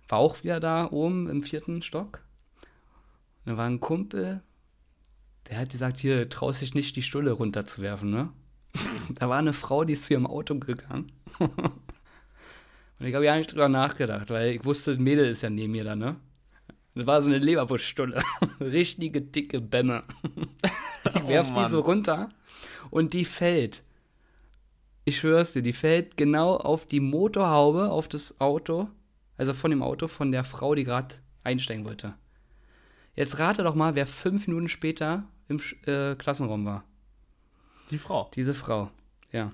War 0.07 0.19
auch 0.19 0.43
wieder 0.43 0.59
da 0.59 0.91
oben 0.91 1.29
im 1.29 1.41
vierten 1.41 1.81
Stock. 1.81 2.21
Und 3.45 3.53
da 3.53 3.57
war 3.57 3.65
ein 3.65 3.79
Kumpel, 3.79 4.41
der 5.49 5.57
hat 5.59 5.69
gesagt, 5.69 5.97
hier 5.97 6.29
traust 6.29 6.61
dich 6.61 6.73
nicht, 6.73 6.95
die 6.95 7.01
Stulle 7.01 7.31
runterzuwerfen, 7.31 8.09
ne? 8.09 8.29
da 9.15 9.29
war 9.29 9.37
eine 9.37 9.53
Frau, 9.53 9.83
die 9.83 9.93
ist 9.93 10.05
zu 10.05 10.13
ihrem 10.13 10.27
Auto 10.27 10.57
gegangen. 10.57 11.11
Und 11.39 13.07
ich 13.07 13.15
habe 13.15 13.25
ja 13.25 13.35
nicht 13.35 13.51
drüber 13.51 13.67
nachgedacht, 13.67 14.29
weil 14.29 14.51
ich 14.55 14.63
wusste, 14.65 14.91
das 14.91 14.99
Mädel 14.99 15.27
ist 15.29 15.41
ja 15.41 15.49
neben 15.49 15.71
mir 15.71 15.83
da, 15.83 15.95
ne? 15.95 16.17
Das 16.93 17.07
war 17.07 17.21
so 17.21 17.31
eine 17.31 17.39
Leberwurststulle. 17.39 18.21
Richtige 18.59 19.21
dicke 19.21 19.59
Bämme. 19.61 20.03
ich 21.15 21.27
werf 21.27 21.49
oh, 21.55 21.61
die 21.61 21.69
so 21.69 21.79
runter 21.79 22.29
und 22.89 23.13
die 23.13 23.25
fällt. 23.25 23.83
Ich 25.05 25.17
schwör's 25.17 25.53
dir, 25.53 25.61
die 25.61 25.73
fällt 25.73 26.15
genau 26.15 26.57
auf 26.57 26.85
die 26.85 26.99
Motorhaube, 26.99 27.89
auf 27.89 28.07
das 28.07 28.39
Auto. 28.39 28.89
Also 29.37 29.53
von 29.53 29.71
dem 29.71 29.81
Auto 29.81 30.07
von 30.07 30.31
der 30.31 30.43
Frau, 30.43 30.75
die 30.75 30.83
gerade 30.83 31.15
einsteigen 31.43 31.85
wollte. 31.85 32.13
Jetzt 33.15 33.39
rate 33.39 33.63
doch 33.63 33.75
mal, 33.75 33.95
wer 33.95 34.07
fünf 34.07 34.47
Minuten 34.47 34.69
später 34.69 35.23
im 35.47 35.61
äh, 35.85 36.15
Klassenraum 36.15 36.65
war. 36.65 36.83
Die 37.89 37.97
Frau. 37.97 38.29
Diese 38.33 38.53
Frau, 38.53 38.89
ja. 39.31 39.49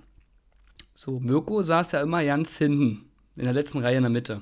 So, 0.93 1.20
Mirko 1.20 1.63
saß 1.63 1.93
ja 1.93 2.02
immer 2.02 2.24
ganz 2.24 2.58
hinten, 2.58 3.10
in 3.36 3.46
der 3.46 3.54
letzten 3.54 3.80
Reihe 3.80 3.98
in 3.98 4.04
der 4.04 4.12
Mitte. 4.12 4.41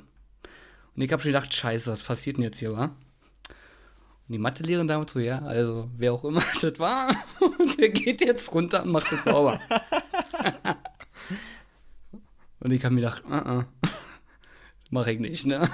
Und 0.95 1.01
ich 1.01 1.11
habe 1.11 1.21
schon 1.21 1.31
gedacht, 1.31 1.53
scheiße, 1.53 1.91
was 1.91 2.03
passiert 2.03 2.37
denn 2.37 2.43
jetzt 2.43 2.59
hier, 2.59 2.71
wa? 2.73 2.85
Und 4.27 4.33
die 4.33 4.39
Mathelehrerin 4.39 4.87
damals 4.87 5.11
so, 5.11 5.19
ja, 5.19 5.39
also 5.39 5.89
wer 5.97 6.13
auch 6.13 6.23
immer 6.25 6.43
das 6.61 6.79
war, 6.79 7.15
der 7.79 7.89
geht 7.89 8.21
jetzt 8.21 8.53
runter 8.53 8.83
und 8.83 8.91
macht 8.91 9.11
das 9.11 9.23
sauber. 9.23 9.61
und 12.59 12.71
ich 12.71 12.83
habe 12.83 12.95
mir 12.95 13.01
gedacht, 13.01 13.23
uh 13.25 13.33
-uh, 13.33 13.65
mach 14.89 15.07
ich 15.07 15.19
nicht, 15.19 15.45
ne? 15.45 15.69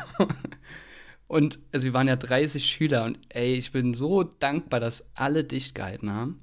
Und 1.31 1.59
also 1.71 1.85
wir 1.85 1.93
waren 1.93 2.09
ja 2.09 2.17
30 2.17 2.65
Schüler 2.65 3.05
und 3.05 3.17
ey, 3.29 3.53
ich 3.53 3.71
bin 3.71 3.93
so 3.93 4.23
dankbar, 4.23 4.81
dass 4.81 5.11
alle 5.15 5.45
dicht 5.45 5.75
gehalten 5.75 6.11
haben. 6.11 6.41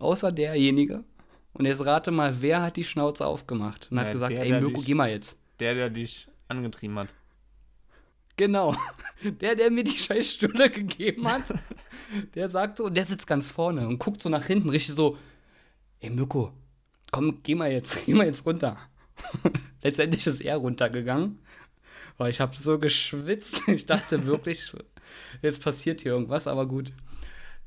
Außer 0.00 0.32
derjenige. 0.32 1.04
Und 1.52 1.66
jetzt 1.66 1.86
rate 1.86 2.10
mal, 2.10 2.42
wer 2.42 2.60
hat 2.60 2.74
die 2.74 2.82
Schnauze 2.82 3.24
aufgemacht 3.24 3.86
und 3.92 3.96
ja, 3.96 4.02
hat 4.02 4.12
gesagt, 4.12 4.32
der, 4.32 4.42
ey, 4.42 4.60
Mirko, 4.60 4.82
geh 4.84 4.94
mal 4.94 5.08
jetzt. 5.08 5.38
Der, 5.60 5.76
der 5.76 5.88
dich 5.88 6.26
angetrieben 6.48 6.98
hat. 6.98 7.14
Genau. 8.36 8.74
Der, 9.22 9.54
der 9.54 9.70
mir 9.70 9.82
die 9.82 9.98
scheiß 9.98 10.32
Stulle 10.32 10.70
gegeben 10.70 11.26
hat, 11.26 11.42
der 12.34 12.48
sagt 12.48 12.76
so, 12.76 12.86
und 12.86 12.96
der 12.96 13.04
sitzt 13.04 13.26
ganz 13.26 13.50
vorne 13.50 13.86
und 13.86 13.98
guckt 13.98 14.22
so 14.22 14.28
nach 14.28 14.46
hinten, 14.46 14.68
richtig 14.68 14.94
so, 14.94 15.16
ey, 16.00 16.10
Mirko, 16.10 16.52
komm, 17.10 17.40
geh 17.42 17.56
mal 17.56 17.70
jetzt, 17.70 18.04
geh 18.06 18.14
mal 18.14 18.26
jetzt 18.26 18.46
runter. 18.46 18.78
Letztendlich 19.82 20.26
ist 20.26 20.40
er 20.40 20.56
runtergegangen 20.56 21.38
Boah, 22.18 22.28
ich 22.28 22.40
habe 22.40 22.54
so 22.54 22.78
geschwitzt. 22.78 23.62
Ich 23.68 23.86
dachte 23.86 24.26
wirklich, 24.26 24.72
jetzt 25.40 25.62
passiert 25.62 26.00
hier 26.02 26.12
irgendwas, 26.12 26.46
aber 26.46 26.66
gut. 26.66 26.92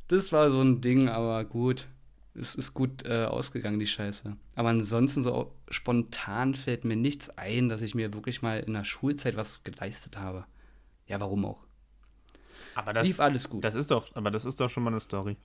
Das 0.09 0.31
war 0.33 0.51
so 0.51 0.61
ein 0.61 0.81
Ding, 0.81 1.07
aber 1.09 1.45
gut. 1.45 1.87
Es 2.33 2.55
ist 2.55 2.73
gut 2.73 3.05
äh, 3.05 3.25
ausgegangen, 3.25 3.79
die 3.79 3.87
Scheiße. 3.87 4.37
Aber 4.55 4.69
ansonsten, 4.69 5.23
so 5.23 5.53
spontan 5.69 6.53
fällt 6.53 6.85
mir 6.85 6.95
nichts 6.95 7.29
ein, 7.37 7.69
dass 7.69 7.81
ich 7.81 7.95
mir 7.95 8.13
wirklich 8.13 8.41
mal 8.41 8.59
in 8.59 8.73
der 8.73 8.83
Schulzeit 8.83 9.35
was 9.35 9.63
geleistet 9.63 10.17
habe. 10.17 10.45
Ja, 11.07 11.19
warum 11.19 11.45
auch? 11.45 11.65
Aber 12.75 12.93
das, 12.93 13.07
Lief 13.07 13.19
alles 13.19 13.49
gut. 13.49 13.63
Das 13.63 13.75
ist 13.75 13.91
doch, 13.91 14.15
aber 14.15 14.31
das 14.31 14.45
ist 14.45 14.59
doch 14.59 14.69
schon 14.69 14.83
mal 14.83 14.91
eine 14.91 15.01
Story. 15.01 15.37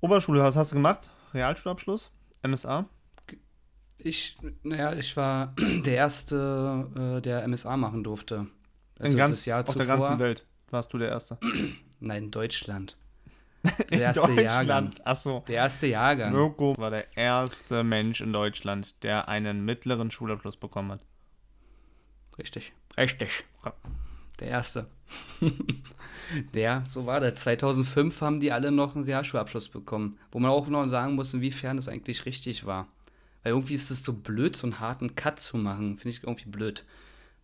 Oberschule, 0.00 0.42
was 0.42 0.56
hast 0.56 0.72
du 0.72 0.76
gemacht? 0.76 1.10
Realschulabschluss? 1.34 2.10
MSA? 2.42 2.88
Ich, 4.02 4.36
naja, 4.62 4.94
ich 4.94 5.16
war 5.16 5.54
der 5.84 5.94
Erste, 5.94 7.18
äh, 7.18 7.20
der 7.20 7.46
MSA 7.46 7.76
machen 7.76 8.02
durfte. 8.02 8.46
Also 8.98 9.14
in 9.14 9.18
ganz, 9.18 9.38
das 9.38 9.46
Jahr 9.46 9.60
auf 9.60 9.66
zuvor, 9.66 9.78
der 9.78 9.86
ganzen 9.86 10.18
Welt 10.18 10.46
warst 10.70 10.92
du 10.92 10.98
der 10.98 11.08
Erste. 11.08 11.38
Nein, 12.00 12.24
in 12.24 12.30
Deutschland. 12.30 12.96
Der 13.90 13.92
in 13.92 14.00
erste 14.00 14.20
Deutschland. 14.22 14.40
Jahrgang. 14.40 14.90
Achso. 15.04 15.44
Der 15.46 15.56
erste 15.56 15.86
Jahrgang. 15.88 16.32
Mirko 16.32 16.74
war 16.78 16.90
der 16.90 17.14
erste 17.14 17.84
Mensch 17.84 18.22
in 18.22 18.32
Deutschland, 18.32 19.02
der 19.02 19.28
einen 19.28 19.66
mittleren 19.66 20.10
Schulabschluss 20.10 20.56
bekommen 20.56 20.92
hat. 20.92 21.04
Richtig. 22.38 22.72
Richtig. 22.96 23.44
Der 24.40 24.48
erste. 24.48 24.86
der, 26.54 26.84
so 26.88 27.04
war 27.04 27.20
der. 27.20 27.34
2005 27.34 28.20
haben 28.22 28.40
die 28.40 28.50
alle 28.50 28.72
noch 28.72 28.94
einen 28.94 29.04
Realschulabschluss 29.04 29.68
bekommen. 29.68 30.18
Wo 30.32 30.38
man 30.38 30.50
auch 30.50 30.66
noch 30.68 30.86
sagen 30.86 31.14
muss, 31.14 31.34
inwiefern 31.34 31.76
das 31.76 31.88
eigentlich 31.88 32.24
richtig 32.24 32.64
war. 32.64 32.88
Weil 33.42 33.52
irgendwie 33.52 33.74
ist 33.74 33.90
es 33.90 34.04
so 34.04 34.12
blöd, 34.12 34.54
so 34.54 34.66
einen 34.66 34.80
harten 34.80 35.14
Cut 35.14 35.40
zu 35.40 35.56
machen. 35.56 35.96
Finde 35.96 36.16
ich 36.16 36.22
irgendwie 36.22 36.48
blöd. 36.48 36.84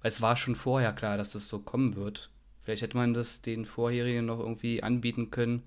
Weil 0.03 0.11
es 0.11 0.21
war 0.21 0.37
schon 0.37 0.55
vorher 0.55 0.93
klar, 0.93 1.17
dass 1.17 1.31
das 1.31 1.49
so 1.49 1.59
kommen 1.59 1.97
wird. 1.97 2.31
Vielleicht 2.63 2.83
hätte 2.83 2.97
man 2.97 3.15
das 3.15 3.43
den 3.43 3.65
vorherigen 3.65 4.27
noch 4.27 4.41
irgendwie 4.41 4.83
anbieten 4.83 5.31
können, 5.31 5.63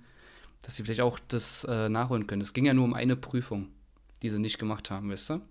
dass 0.62 0.76
sie 0.76 0.84
vielleicht 0.84 1.02
auch 1.02 1.18
das 1.28 1.64
äh, 1.64 1.90
nachholen 1.90 2.28
können. 2.28 2.42
Es 2.42 2.54
ging 2.54 2.66
ja 2.66 2.74
nur 2.74 2.84
um 2.84 2.94
eine 2.94 3.16
Prüfung, 3.16 3.70
die 4.22 4.30
sie 4.30 4.40
nicht 4.40 4.60
gemacht 4.60 4.92
haben, 4.92 5.10
weißt 5.10 5.30
du? 5.32 5.42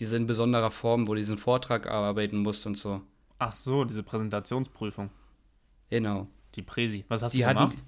Diese 0.00 0.16
in 0.16 0.26
besonderer 0.26 0.70
Form, 0.70 1.06
wo 1.06 1.14
du 1.14 1.18
diesen 1.18 1.38
Vortrag 1.38 1.86
arbeiten 1.86 2.38
musst 2.38 2.66
und 2.66 2.76
so. 2.76 3.02
Ach 3.38 3.54
so, 3.54 3.84
diese 3.84 4.02
Präsentationsprüfung. 4.02 5.10
Genau. 5.90 6.26
Die 6.56 6.62
Präsi. 6.62 7.04
Was 7.08 7.22
hast 7.22 7.32
die 7.32 7.42
du 7.42 7.48
gemacht? 7.48 7.76
Hatten, 7.76 7.82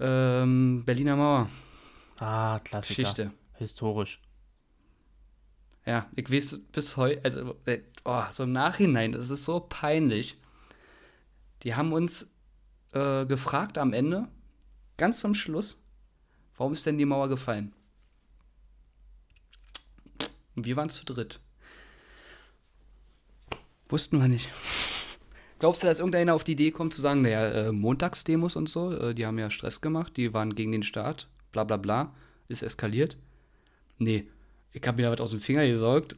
ähm, 0.00 0.82
Berliner 0.84 1.16
Mauer. 1.16 1.50
Ah, 2.18 2.58
Klassiker. 2.60 3.02
Geschichte. 3.02 3.32
Historisch. 3.54 4.20
Ja, 5.86 6.10
ich 6.16 6.30
weiß 6.30 6.60
bis 6.72 6.96
heute, 6.96 7.24
also 7.24 7.54
oh, 8.04 8.22
so 8.32 8.42
im 8.42 8.52
Nachhinein, 8.52 9.12
das 9.12 9.30
ist 9.30 9.44
so 9.44 9.60
peinlich. 9.60 10.36
Die 11.62 11.76
haben 11.76 11.92
uns 11.92 12.28
äh, 12.92 13.24
gefragt 13.24 13.78
am 13.78 13.92
Ende, 13.92 14.26
ganz 14.96 15.20
zum 15.20 15.34
Schluss, 15.34 15.84
warum 16.56 16.72
ist 16.72 16.84
denn 16.86 16.98
die 16.98 17.04
Mauer 17.04 17.28
gefallen? 17.28 17.72
Und 20.56 20.66
wir 20.66 20.74
waren 20.76 20.88
zu 20.88 21.04
dritt. 21.04 21.38
Wussten 23.88 24.18
wir 24.18 24.26
nicht. 24.26 24.50
Glaubst 25.60 25.84
du, 25.84 25.86
dass 25.86 26.00
irgendeiner 26.00 26.34
auf 26.34 26.42
die 26.42 26.52
Idee 26.52 26.72
kommt 26.72 26.94
zu 26.94 27.00
sagen, 27.00 27.22
naja, 27.22 27.46
äh, 27.46 27.72
Montagsdemos 27.72 28.56
und 28.56 28.68
so, 28.68 28.92
äh, 28.92 29.14
die 29.14 29.24
haben 29.24 29.38
ja 29.38 29.50
Stress 29.50 29.80
gemacht, 29.80 30.16
die 30.16 30.34
waren 30.34 30.56
gegen 30.56 30.72
den 30.72 30.82
Staat, 30.82 31.28
bla 31.52 31.62
bla 31.62 31.76
bla, 31.76 32.12
ist 32.48 32.64
eskaliert? 32.64 33.16
Nee, 33.98 34.28
ich 34.76 34.86
habe 34.86 34.98
mir 34.98 35.04
da 35.04 35.12
was 35.12 35.20
aus 35.20 35.30
dem 35.30 35.40
Finger 35.40 35.66
gesorgt, 35.66 36.16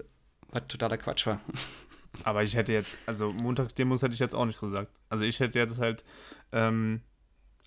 was 0.50 0.66
totaler 0.66 0.98
Quatsch 0.98 1.26
war. 1.26 1.40
Aber 2.24 2.42
ich 2.42 2.56
hätte 2.56 2.72
jetzt, 2.72 2.98
also 3.06 3.32
Montagsdemos 3.32 4.02
hätte 4.02 4.14
ich 4.14 4.20
jetzt 4.20 4.34
auch 4.34 4.46
nicht 4.46 4.58
gesagt. 4.58 4.90
Also 5.08 5.24
ich 5.24 5.38
hätte 5.38 5.58
jetzt 5.58 5.78
halt 5.78 6.04
ähm, 6.52 7.00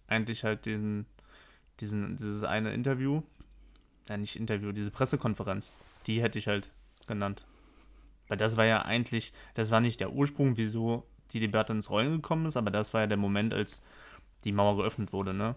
eigentlich 0.07 0.43
halt 0.43 0.65
diesen, 0.65 1.05
diesen, 1.79 2.17
dieses 2.17 2.43
eine 2.43 2.73
Interview, 2.73 3.21
ja 4.09 4.17
nicht 4.17 4.35
Interview, 4.35 4.73
diese 4.73 4.91
Pressekonferenz, 4.91 5.71
die 6.07 6.21
hätte 6.21 6.37
ich 6.37 6.47
halt 6.47 6.71
genannt. 7.07 7.45
Weil 8.27 8.37
das 8.37 8.57
war 8.57 8.65
ja 8.65 8.81
eigentlich, 8.81 9.31
das 9.53 9.71
war 9.71 9.79
nicht 9.79 9.99
der 10.01 10.11
Ursprung, 10.11 10.57
wieso 10.57 11.07
die 11.31 11.39
Debatte 11.39 11.71
ins 11.71 11.89
Rollen 11.89 12.11
gekommen 12.11 12.47
ist, 12.47 12.57
aber 12.57 12.71
das 12.71 12.93
war 12.93 13.01
ja 13.01 13.07
der 13.07 13.17
Moment, 13.17 13.53
als 13.53 13.81
die 14.43 14.51
Mauer 14.51 14.75
geöffnet 14.75 15.13
wurde, 15.13 15.33
ne? 15.33 15.55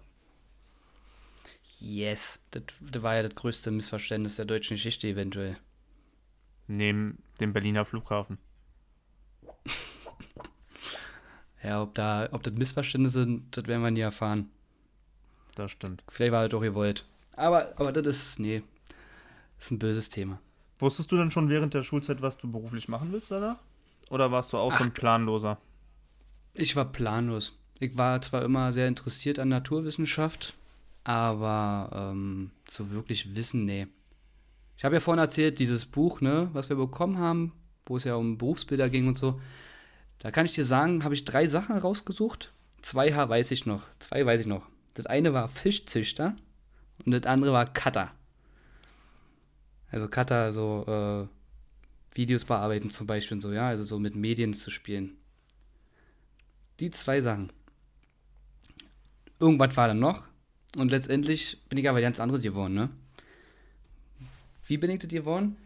Yes, 1.81 2.41
das, 2.51 2.63
das 2.81 3.03
war 3.03 3.17
ja 3.17 3.23
das 3.23 3.35
größte 3.35 3.71
Missverständnis 3.71 4.37
der 4.37 4.45
deutschen 4.45 4.75
Geschichte 4.75 5.09
eventuell. 5.09 5.57
Neben 6.67 7.23
dem 7.41 7.53
Berliner 7.53 7.85
Flughafen. 7.85 8.39
ja, 11.63 11.83
ob, 11.83 11.95
da, 11.95 12.29
ob 12.33 12.43
das 12.43 12.55
Missverständnisse 12.55 13.21
sind, 13.21 13.57
das 13.57 13.67
werden 13.67 13.83
wir 13.83 13.91
nie 13.91 14.01
erfahren. 14.01 14.51
Das 15.55 15.71
stimmt. 15.71 16.03
Vielleicht 16.09 16.33
war 16.33 16.43
das 16.43 16.51
doch 16.51 16.61
gewollt. 16.61 17.05
Aber, 17.37 17.73
aber 17.77 17.93
das 17.93 18.07
ist, 18.07 18.41
nee, 18.41 18.63
das 19.57 19.67
ist 19.67 19.71
ein 19.73 19.79
böses 19.79 20.09
Thema. 20.09 20.41
Wusstest 20.79 21.11
du 21.13 21.17
denn 21.17 21.31
schon 21.31 21.49
während 21.49 21.75
der 21.75 21.83
Schulzeit, 21.83 22.23
was 22.23 22.37
du 22.37 22.51
beruflich 22.51 22.89
machen 22.89 23.13
willst 23.13 23.31
danach? 23.31 23.59
Oder 24.11 24.31
warst 24.31 24.53
du 24.53 24.59
auch 24.59 24.73
Ach, 24.73 24.79
so 24.79 24.85
ein 24.85 24.93
Planloser? 24.93 25.59
Ich 26.55 26.77
war 26.77 26.85
planlos. 26.85 27.57
Ich 27.81 27.97
war 27.97 28.21
zwar 28.21 28.43
immer 28.43 28.73
sehr 28.73 28.89
interessiert 28.89 29.39
an 29.39 29.49
Naturwissenschaft, 29.49 30.55
aber 31.05 31.91
ähm, 32.13 32.51
so 32.71 32.91
wirklich 32.91 33.37
Wissen, 33.37 33.65
nee. 33.65 33.87
Ich 34.77 34.85
habe 34.85 34.97
ja 34.97 35.01
vorhin 35.01 35.23
erzählt, 35.23 35.59
dieses 35.59 35.87
Buch, 35.87 36.21
ne, 36.21 36.49
was 36.53 36.69
wir 36.69 36.77
bekommen 36.77 37.19
haben, 37.19 37.53
wo 37.87 37.97
es 37.97 38.05
ja 38.05 38.17
um 38.17 38.39
Berufsbilder 38.39 38.91
ging 38.91 39.07
und 39.07 39.17
so. 39.17 39.41
Da 40.19 40.31
kann 40.31 40.47
ich 40.47 40.55
dir 40.55 40.65
sagen, 40.65 41.05
habe 41.05 41.15
ich 41.15 41.25
drei 41.25 41.47
Sachen 41.47 41.77
rausgesucht. 41.77 42.53
Zwei 42.83 43.15
weiß 43.15 43.51
ich 43.51 43.67
noch. 43.67 43.83
Zwei 43.99 44.25
weiß 44.27 44.41
ich 44.41 44.47
noch. 44.47 44.67
Das 44.95 45.07
eine 45.07 45.33
war 45.33 45.49
Fischzüchter 45.49 46.37
und 47.05 47.13
das 47.13 47.25
andere 47.25 47.53
war 47.53 47.73
Cutter. 47.73 48.13
Also 49.91 50.09
Cutter, 50.09 50.53
so 50.53 50.85
äh, 50.87 52.17
Videos 52.17 52.45
bearbeiten 52.45 52.91
zum 52.91 53.07
Beispiel 53.07 53.37
und 53.37 53.41
so, 53.43 53.53
ja, 53.53 53.69
also 53.69 53.85
so 53.85 53.99
mit 53.99 54.17
Medien 54.17 54.55
zu 54.55 54.71
spielen. 54.71 55.17
Die 56.81 56.91
zwei 56.91 57.21
Sachen. 57.21 57.53
Irgendwas 59.39 59.77
war 59.77 59.89
dann 59.89 59.99
noch. 59.99 60.27
Und 60.77 60.91
letztendlich 60.91 61.59
bin 61.69 61.79
ich 61.79 61.89
aber 61.89 62.01
ganz 62.01 62.21
anderes 62.21 62.43
geworden, 62.43 62.75
ne? 62.75 62.91
Wie 64.67 64.79
bin 64.79 64.91
ich 64.91 64.99
das 65.01 65.11
geworden? 65.11 65.57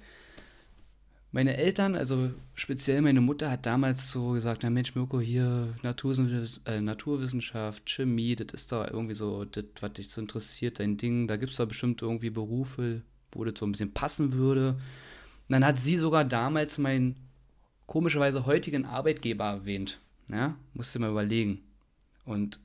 Meine 1.30 1.56
Eltern, 1.56 1.94
also 1.94 2.30
speziell 2.54 3.02
meine 3.02 3.20
Mutter, 3.20 3.50
hat 3.50 3.66
damals 3.66 4.10
so 4.10 4.30
gesagt: 4.30 4.62
Na 4.62 4.70
Mensch, 4.70 4.94
Mirko, 4.94 5.20
hier 5.20 5.74
Naturwissenschaft, 5.82 6.66
äh, 6.66 6.80
Naturwissenschaft, 6.80 7.88
Chemie, 7.88 8.34
das 8.34 8.48
ist 8.52 8.72
doch 8.72 8.86
irgendwie 8.86 9.14
so, 9.14 9.44
das, 9.44 9.64
was 9.80 9.92
dich 9.92 10.08
so 10.08 10.20
interessiert, 10.20 10.80
dein 10.80 10.96
Ding. 10.96 11.28
Da 11.28 11.36
gibt 11.36 11.52
es 11.52 11.58
doch 11.58 11.68
bestimmt 11.68 12.00
irgendwie 12.00 12.30
Berufe, 12.30 13.02
wo 13.32 13.44
das 13.44 13.58
so 13.58 13.66
ein 13.66 13.72
bisschen 13.72 13.92
passen 13.92 14.32
würde. 14.32 14.70
Und 14.70 15.52
dann 15.52 15.64
hat 15.64 15.78
sie 15.78 15.98
sogar 15.98 16.24
damals 16.24 16.78
meinen 16.78 17.16
komischerweise 17.86 18.46
heutigen 18.46 18.84
Arbeitgeber 18.84 19.44
erwähnt. 19.44 20.00
Ja, 20.28 20.56
musste 20.74 20.98
mal 20.98 21.10
überlegen. 21.10 21.60
Und 22.24 22.58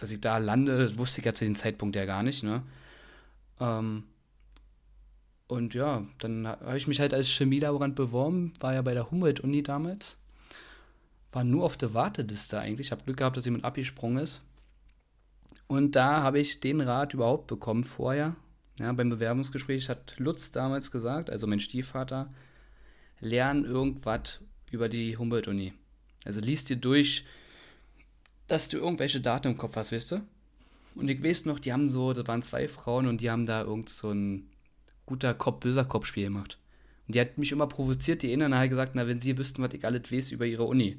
dass 0.00 0.10
ich 0.10 0.20
da 0.20 0.38
lande, 0.38 0.96
wusste 0.98 1.20
ich 1.20 1.26
ja 1.26 1.34
zu 1.34 1.44
dem 1.44 1.54
Zeitpunkt 1.54 1.96
ja 1.96 2.04
gar 2.04 2.22
nicht. 2.22 2.42
Ne? 2.42 2.62
Ähm, 3.60 4.04
und 5.46 5.74
ja, 5.74 6.06
dann 6.18 6.46
habe 6.46 6.76
ich 6.76 6.86
mich 6.86 7.00
halt 7.00 7.12
als 7.12 7.28
Chemielaborant 7.28 7.94
beworben, 7.94 8.52
war 8.60 8.74
ja 8.74 8.82
bei 8.82 8.94
der 8.94 9.10
Humboldt-Uni 9.10 9.62
damals. 9.62 10.16
War 11.32 11.44
nur 11.44 11.64
auf 11.64 11.76
der 11.76 11.94
Warteliste 11.94 12.58
eigentlich. 12.58 12.88
Ich 12.88 12.92
habe 12.92 13.04
Glück 13.04 13.18
gehabt, 13.18 13.36
dass 13.36 13.44
jemand 13.44 13.64
abgesprungen 13.64 14.22
ist. 14.22 14.42
Und 15.66 15.94
da 15.94 16.22
habe 16.22 16.40
ich 16.40 16.60
den 16.60 16.80
Rat 16.80 17.14
überhaupt 17.14 17.46
bekommen 17.46 17.84
vorher, 17.84 18.34
ja, 18.80 18.92
beim 18.92 19.10
Bewerbungsgespräch 19.10 19.90
hat 19.90 20.14
Lutz 20.18 20.52
damals 20.52 20.90
gesagt, 20.90 21.28
also 21.28 21.46
mein 21.46 21.60
Stiefvater, 21.60 22.32
lern 23.20 23.64
irgendwas 23.66 24.40
über 24.70 24.88
die 24.88 25.18
Humboldt-Uni. 25.18 25.74
Also 26.24 26.40
liest 26.40 26.70
dir 26.70 26.76
durch, 26.76 27.26
dass 28.50 28.68
du 28.68 28.78
irgendwelche 28.78 29.20
Daten 29.20 29.48
im 29.48 29.56
Kopf 29.56 29.76
hast, 29.76 29.92
weißt 29.92 30.12
du? 30.12 30.20
Und 30.96 31.08
ich 31.08 31.22
weiß 31.22 31.44
noch, 31.44 31.60
die 31.60 31.72
haben 31.72 31.88
so, 31.88 32.12
da 32.12 32.26
waren 32.26 32.42
zwei 32.42 32.68
Frauen 32.68 33.06
und 33.06 33.20
die 33.20 33.30
haben 33.30 33.46
da 33.46 33.62
irgend 33.62 33.88
so 33.88 34.10
ein 34.10 34.48
guter 35.06 35.34
Kopf, 35.34 35.60
böser 35.60 35.84
Kopfspiel 35.84 36.24
gemacht. 36.24 36.58
Und 37.06 37.14
die 37.14 37.20
hat 37.20 37.38
mich 37.38 37.52
immer 37.52 37.68
provoziert, 37.68 38.22
die 38.22 38.32
eine 38.32 38.56
hat 38.58 38.70
gesagt, 38.70 38.92
na, 38.94 39.06
wenn 39.06 39.20
sie 39.20 39.38
wüssten, 39.38 39.62
was 39.62 39.72
ich 39.74 39.84
alles 39.84 40.10
weiß 40.10 40.32
über 40.32 40.46
ihre 40.46 40.64
Uni. 40.64 40.98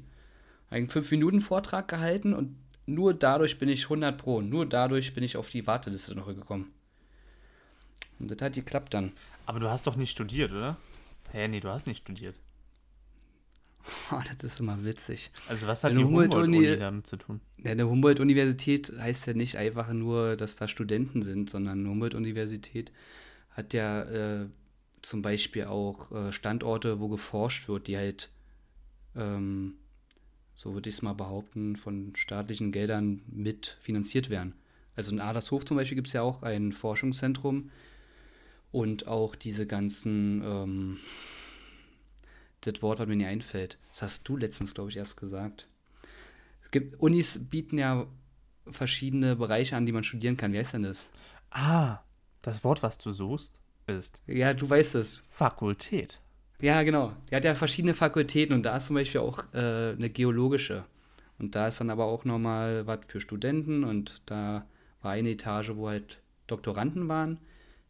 Einen 0.70 0.88
5-Minuten-Vortrag 0.88 1.88
gehalten 1.88 2.32
und 2.32 2.56
nur 2.86 3.14
dadurch 3.14 3.58
bin 3.58 3.68
ich 3.68 3.84
100 3.84 4.16
Pro, 4.16 4.40
nur 4.40 4.66
dadurch 4.66 5.12
bin 5.12 5.22
ich 5.22 5.36
auf 5.36 5.50
die 5.50 5.66
Warteliste 5.66 6.14
noch 6.14 6.26
gekommen. 6.26 6.72
Und 8.18 8.30
das 8.30 8.40
hat 8.40 8.54
geklappt 8.54 8.94
dann. 8.94 9.12
Aber 9.44 9.60
du 9.60 9.68
hast 9.68 9.86
doch 9.86 9.96
nicht 9.96 10.10
studiert, 10.10 10.52
oder? 10.52 10.78
Hä, 11.32 11.48
nee, 11.48 11.60
du 11.60 11.68
hast 11.68 11.86
nicht 11.86 12.02
studiert. 12.02 12.36
Oh, 14.10 14.20
das 14.26 14.44
ist 14.44 14.60
immer 14.60 14.84
witzig. 14.84 15.30
Also 15.48 15.66
was 15.66 15.84
hat 15.84 15.90
eine 15.90 16.00
die 16.00 16.04
Humboldt-Uni 16.04 16.56
Humboldt 16.56 16.80
damit 16.80 17.06
zu 17.06 17.16
tun? 17.16 17.40
Ja, 17.58 17.72
eine 17.72 17.88
Humboldt-Universität 17.88 18.92
heißt 18.98 19.26
ja 19.26 19.34
nicht 19.34 19.56
einfach 19.56 19.92
nur, 19.92 20.36
dass 20.36 20.56
da 20.56 20.68
Studenten 20.68 21.22
sind, 21.22 21.50
sondern 21.50 21.80
eine 21.80 21.88
Humboldt-Universität 21.88 22.92
hat 23.50 23.74
ja 23.74 24.02
äh, 24.02 24.46
zum 25.02 25.22
Beispiel 25.22 25.64
auch 25.64 26.10
äh, 26.12 26.32
Standorte, 26.32 27.00
wo 27.00 27.08
geforscht 27.08 27.68
wird, 27.68 27.86
die 27.86 27.96
halt, 27.96 28.30
ähm, 29.16 29.74
so 30.54 30.74
würde 30.74 30.88
ich 30.88 30.96
es 30.96 31.02
mal 31.02 31.12
behaupten, 31.12 31.76
von 31.76 32.14
staatlichen 32.16 32.72
Geldern 32.72 33.22
mitfinanziert 33.26 34.30
werden. 34.30 34.54
Also 34.94 35.12
in 35.12 35.20
Adlershof 35.20 35.64
zum 35.64 35.76
Beispiel 35.76 35.96
gibt 35.96 36.08
es 36.08 36.12
ja 36.12 36.22
auch 36.22 36.42
ein 36.42 36.72
Forschungszentrum, 36.72 37.70
und 38.72 39.06
auch 39.06 39.36
diese 39.36 39.66
ganzen, 39.66 40.42
ähm, 40.44 40.98
das 42.62 42.82
Wort, 42.82 42.98
was 42.98 43.06
mir 43.06 43.16
nicht 43.16 43.26
einfällt, 43.26 43.78
das 43.90 44.02
hast 44.02 44.28
du 44.28 44.36
letztens, 44.36 44.74
glaube 44.74 44.90
ich, 44.90 44.96
erst 44.96 45.16
gesagt. 45.16 45.68
Es 46.64 46.70
gibt, 46.70 47.00
Unis 47.00 47.48
bieten 47.48 47.78
ja 47.78 48.06
verschiedene 48.70 49.36
Bereiche 49.36 49.76
an, 49.76 49.86
die 49.86 49.92
man 49.92 50.04
studieren 50.04 50.36
kann. 50.36 50.52
Wie 50.52 50.58
heißt 50.58 50.74
denn 50.74 50.84
das? 50.84 51.08
Ah, 51.50 51.98
das 52.40 52.64
Wort, 52.64 52.82
was 52.82 52.98
du 52.98 53.12
suchst, 53.12 53.60
ist? 53.86 54.20
Ja, 54.26 54.54
du 54.54 54.68
weißt 54.68 54.94
es. 54.94 55.22
Fakultät. 55.28 56.18
Ja, 56.60 56.82
genau. 56.82 57.12
Die 57.30 57.34
hat 57.34 57.44
ja 57.44 57.54
verschiedene 57.54 57.94
Fakultäten 57.94 58.54
und 58.54 58.62
da 58.62 58.76
ist 58.76 58.86
zum 58.86 58.94
Beispiel 58.94 59.20
auch 59.20 59.44
äh, 59.52 59.92
eine 59.92 60.10
geologische. 60.10 60.84
Und 61.38 61.56
da 61.56 61.66
ist 61.66 61.80
dann 61.80 61.90
aber 61.90 62.04
auch 62.04 62.24
nochmal 62.24 62.86
was 62.86 63.00
für 63.08 63.20
Studenten 63.20 63.82
und 63.82 64.22
da 64.26 64.64
war 65.02 65.12
eine 65.12 65.30
Etage, 65.30 65.72
wo 65.74 65.88
halt 65.88 66.20
Doktoranden 66.46 67.08
waren 67.08 67.38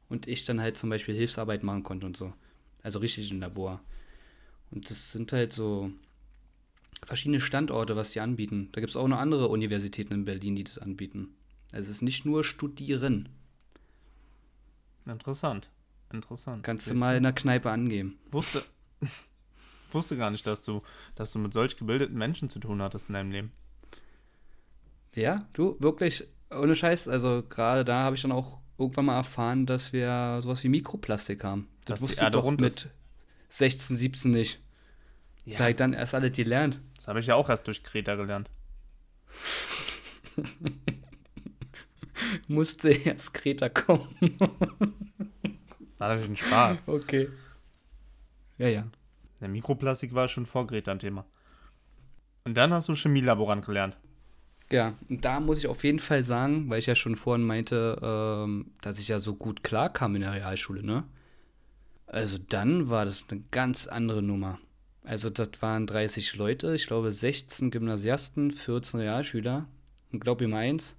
und 0.09 0.27
ich 0.27 0.47
dann 0.47 0.61
halt 0.61 0.79
zum 0.79 0.89
Beispiel 0.89 1.15
Hilfsarbeit 1.15 1.63
machen 1.63 1.83
konnte 1.83 2.07
und 2.07 2.17
so. 2.17 2.33
Also 2.83 2.99
richtig 2.99 3.31
im 3.31 3.41
Labor. 3.41 3.81
Und 4.73 4.89
das 4.91 5.13
sind 5.13 5.33
halt 5.33 5.53
so 5.53 5.91
verschiedene 7.05 7.41
Standorte, 7.41 7.95
was 7.95 8.13
die 8.13 8.21
anbieten. 8.21 8.71
Da 8.73 8.81
gibt 8.81 8.91
es 8.91 8.97
auch 8.97 9.09
noch 9.09 9.19
andere 9.19 9.49
Universitäten 9.49 10.15
in 10.15 10.25
Berlin, 10.25 10.57
die 10.57 10.65
das 10.65 10.79
anbieten. 10.79 11.35
Also 11.73 11.91
es 11.91 11.97
ist 11.97 12.03
nicht 12.03 12.25
nur 12.25 12.45
Studieren. 12.45 13.29
Interessant. 15.07 15.71
Interessant. 16.13 16.63
Kannst 16.63 16.91
du 16.91 16.95
mal 16.95 17.17
in 17.17 17.23
der 17.23 17.33
Kneipe 17.33 17.71
angeben. 17.71 18.19
Wusste, 18.31 18.65
wusste 19.91 20.17
gar 20.17 20.31
nicht, 20.31 20.47
dass 20.47 20.63
du, 20.63 20.83
dass 21.15 21.33
du 21.33 21.39
mit 21.39 21.53
solch 21.53 21.77
gebildeten 21.77 22.17
Menschen 22.17 22.51
zu 22.51 22.59
tun 22.59 22.81
hattest 22.83 23.09
in 23.09 23.15
deinem 23.15 23.31
Leben. 23.31 23.53
Ja, 25.15 25.49
du, 25.53 25.77
wirklich, 25.81 26.27
ohne 26.51 26.75
Scheiß. 26.75 27.09
Also 27.09 27.43
gerade 27.49 27.85
da 27.85 28.05
habe 28.05 28.17
ich 28.17 28.23
dann 28.23 28.33
auch 28.33 28.59
irgendwann 28.79 29.07
mal 29.07 29.17
erfahren, 29.17 29.67
dass 29.67 29.93
wir 29.93 30.41
sowas 30.43 30.63
wie 30.65 30.69
Mikroplastik 30.69 31.45
haben. 31.45 31.69
Das 31.85 32.01
Dass 32.01 32.03
wusste 32.03 32.25
ich 32.25 32.31
doch 32.31 32.51
mit 32.51 32.63
ist. 32.63 32.89
16, 33.53 33.97
17 33.97 34.31
nicht. 34.31 34.61
Ja. 35.45 35.59
Da 35.59 35.69
ich 35.69 35.77
dann 35.77 35.93
erst 35.93 36.15
alles 36.15 36.33
gelernt. 36.33 36.81
Das 36.97 37.09
habe 37.09 37.21
ich 37.21 37.27
ja 37.27 37.35
auch 37.35 37.51
erst 37.51 37.67
durch 37.67 37.83
Kreta 37.83 38.15
gelernt. 38.15 38.51
Musste 42.49 42.91
erst 42.91 43.35
Kreta 43.35 43.69
kommen. 43.69 44.09
War 45.99 46.09
natürlich 46.09 46.31
ein 46.31 46.37
Spaß. 46.37 46.79
okay. 46.87 47.29
Ja, 48.57 48.69
ja. 48.69 48.87
Der 49.41 49.49
Mikroplastik 49.49 50.15
war 50.15 50.29
schon 50.29 50.47
vor 50.47 50.67
Greta 50.67 50.93
ein 50.93 50.99
Thema. 51.01 51.27
Und 52.45 52.55
dann 52.57 52.73
hast 52.73 52.89
du 52.89 52.95
Chemielaborant 52.95 53.67
gelernt. 53.67 53.99
Ja, 54.71 54.95
und 55.09 55.25
da 55.25 55.41
muss 55.41 55.59
ich 55.59 55.67
auf 55.67 55.85
jeden 55.85 55.99
Fall 55.99 56.23
sagen, 56.23 56.71
weil 56.71 56.79
ich 56.79 56.87
ja 56.87 56.95
schon 56.95 57.17
vorhin 57.17 57.45
meinte, 57.45 57.99
ähm, 58.01 58.71
dass 58.81 58.99
ich 58.99 59.09
ja 59.09 59.19
so 59.19 59.35
gut 59.35 59.63
klarkam 59.63 60.15
in 60.15 60.23
der 60.23 60.33
Realschule, 60.33 60.83
ne? 60.83 61.05
Also 62.13 62.37
dann 62.37 62.91
war 62.91 63.07
das 63.07 63.25
eine 63.31 63.43
ganz 63.51 63.87
andere 63.87 64.23
Nummer. 64.23 64.59
Also 65.03 65.31
das 65.31 65.49
waren 65.61 65.87
30 65.87 66.37
Leute, 66.37 66.75
ich 66.75 66.87
glaube 66.87 67.11
16 67.11 67.71
Gymnasiasten, 67.71 68.53
14 68.53 69.01
Realschüler. 69.01 69.67
Und 70.13 70.21
glaub 70.21 70.41
mir 70.41 70.49
mal 70.49 70.59
eins, 70.59 70.95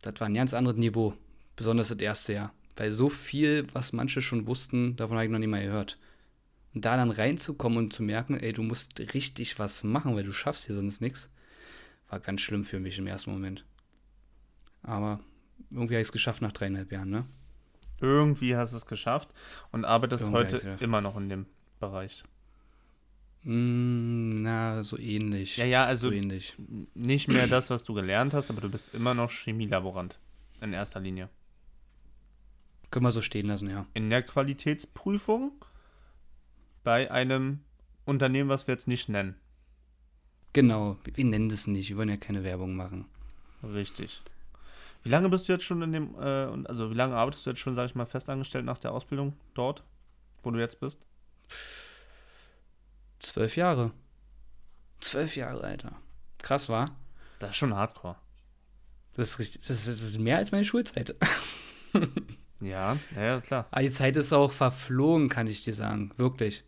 das 0.00 0.14
war 0.20 0.28
ein 0.28 0.34
ganz 0.34 0.54
anderes 0.54 0.78
Niveau. 0.78 1.14
Besonders 1.56 1.88
das 1.88 1.98
erste 1.98 2.34
Jahr. 2.34 2.54
Weil 2.76 2.92
so 2.92 3.08
viel, 3.08 3.66
was 3.72 3.92
manche 3.92 4.22
schon 4.22 4.46
wussten, 4.46 4.94
davon 4.94 5.16
habe 5.16 5.26
ich 5.26 5.32
noch 5.32 5.40
nie 5.40 5.48
mal 5.48 5.64
gehört. 5.64 5.98
Und 6.72 6.84
da 6.84 6.96
dann 6.96 7.10
reinzukommen 7.10 7.78
und 7.78 7.92
zu 7.92 8.04
merken, 8.04 8.38
ey, 8.38 8.52
du 8.52 8.62
musst 8.62 9.00
richtig 9.12 9.58
was 9.58 9.82
machen, 9.82 10.14
weil 10.14 10.22
du 10.22 10.32
schaffst 10.32 10.66
hier 10.66 10.76
sonst 10.76 11.00
nichts, 11.00 11.32
war 12.08 12.20
ganz 12.20 12.42
schlimm 12.42 12.62
für 12.62 12.78
mich 12.78 12.96
im 12.98 13.08
ersten 13.08 13.32
Moment. 13.32 13.64
Aber 14.82 15.18
irgendwie 15.72 15.94
habe 15.94 16.02
ich 16.02 16.08
es 16.08 16.12
geschafft 16.12 16.42
nach 16.42 16.52
dreieinhalb 16.52 16.92
Jahren, 16.92 17.10
ne? 17.10 17.26
Irgendwie 18.00 18.56
hast 18.56 18.72
du 18.72 18.76
es 18.76 18.86
geschafft 18.86 19.28
und 19.72 19.84
arbeitest 19.84 20.24
Irgendwie 20.24 20.38
heute 20.38 20.56
geschafft. 20.58 20.82
immer 20.82 21.00
noch 21.00 21.16
in 21.16 21.28
dem 21.28 21.46
Bereich. 21.80 22.22
Mm, 23.42 24.42
na, 24.42 24.82
so 24.82 24.98
ähnlich. 24.98 25.56
Ja, 25.56 25.64
ja, 25.64 25.84
also 25.84 26.08
so 26.08 26.14
ähnlich. 26.14 26.56
nicht 26.94 27.28
mehr 27.28 27.46
das, 27.46 27.70
was 27.70 27.84
du 27.84 27.94
gelernt 27.94 28.34
hast, 28.34 28.50
aber 28.50 28.60
du 28.60 28.68
bist 28.68 28.94
immer 28.94 29.14
noch 29.14 29.30
Chemielaborant. 29.30 30.18
In 30.60 30.72
erster 30.72 31.00
Linie. 31.00 31.28
Können 32.90 33.04
wir 33.04 33.12
so 33.12 33.20
stehen 33.20 33.46
lassen, 33.46 33.68
ja. 33.68 33.86
In 33.94 34.10
der 34.10 34.22
Qualitätsprüfung 34.22 35.52
bei 36.84 37.10
einem 37.10 37.60
Unternehmen, 38.04 38.48
was 38.48 38.66
wir 38.66 38.74
jetzt 38.74 38.88
nicht 38.88 39.08
nennen. 39.08 39.36
Genau, 40.54 40.96
wir 41.04 41.24
nennen 41.24 41.50
das 41.50 41.66
nicht, 41.66 41.90
wir 41.90 41.98
wollen 41.98 42.08
ja 42.08 42.16
keine 42.16 42.42
Werbung 42.44 42.74
machen. 42.74 43.04
Richtig. 43.62 44.20
Wie 45.02 45.08
lange 45.08 45.28
bist 45.28 45.48
du 45.48 45.52
jetzt 45.52 45.64
schon 45.64 45.80
in 45.82 45.92
dem, 45.92 46.14
äh, 46.20 46.46
und- 46.46 46.68
also 46.68 46.90
wie 46.90 46.94
lange 46.94 47.14
arbeitest 47.14 47.46
du 47.46 47.50
jetzt 47.50 47.60
schon, 47.60 47.74
sag 47.74 47.86
ich 47.86 47.94
mal, 47.94 48.06
festangestellt 48.06 48.64
nach 48.64 48.78
der 48.78 48.92
Ausbildung 48.92 49.34
dort, 49.54 49.82
wo 50.42 50.50
du 50.50 50.58
jetzt 50.58 50.80
bist? 50.80 51.06
Zwölf 53.18 53.56
Jahre. 53.56 53.92
Zwölf 55.00 55.36
Jahre, 55.36 55.62
Alter. 55.62 55.92
Krass, 56.38 56.68
war? 56.68 56.94
Das 57.40 57.50
ist 57.50 57.56
schon 57.56 57.74
hardcore. 57.74 58.16
Das 59.14 59.30
ist 59.30 59.38
richtig, 59.38 59.62
das 59.66 59.86
ist, 59.86 60.18
mehr 60.18 60.36
als 60.36 60.52
meine 60.52 60.64
Schulzeit. 60.64 61.14
Ja, 62.60 62.96
ja, 63.14 63.40
klar. 63.40 63.66
Aber 63.70 63.82
die 63.82 63.90
Zeit 63.92 64.16
ist 64.16 64.32
auch 64.32 64.50
verflogen, 64.50 65.28
kann 65.28 65.46
ich 65.46 65.62
dir 65.62 65.74
sagen. 65.74 66.10
Wirklich. 66.16 66.64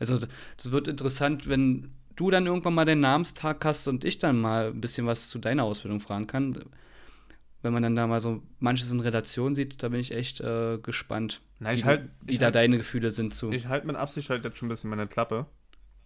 Also, 0.00 0.18
das 0.18 0.72
wird 0.72 0.88
interessant, 0.88 1.48
wenn 1.48 1.92
du 2.16 2.32
dann 2.32 2.46
irgendwann 2.46 2.74
mal 2.74 2.84
deinen 2.84 3.02
Namenstag 3.02 3.64
hast 3.64 3.86
und 3.86 4.04
ich 4.04 4.18
dann 4.18 4.40
mal 4.40 4.70
ein 4.70 4.80
bisschen 4.80 5.06
was 5.06 5.28
zu 5.28 5.38
deiner 5.38 5.62
Ausbildung 5.62 6.00
fragen 6.00 6.26
kann. 6.26 6.64
Wenn 7.62 7.72
man 7.72 7.82
dann 7.82 7.96
da 7.96 8.06
mal 8.06 8.20
so 8.20 8.42
manches 8.60 8.92
in 8.92 9.00
Relation 9.00 9.54
sieht, 9.54 9.82
da 9.82 9.88
bin 9.88 9.98
ich 10.00 10.12
echt 10.14 10.40
äh, 10.40 10.78
gespannt, 10.78 11.40
Nein, 11.58 11.74
ich 11.74 11.82
wie, 11.82 11.86
halt, 11.88 12.08
wie 12.22 12.32
ich 12.32 12.38
da 12.38 12.46
halt, 12.46 12.54
deine 12.54 12.76
Gefühle 12.76 13.10
sind 13.10 13.34
zu. 13.34 13.50
ich 13.50 13.66
halt 13.66 13.84
mit 13.84 13.96
Absicht 13.96 14.30
halt 14.30 14.44
jetzt 14.44 14.58
schon 14.58 14.66
ein 14.66 14.70
bisschen 14.70 14.90
meine 14.90 15.06
Klappe. 15.08 15.46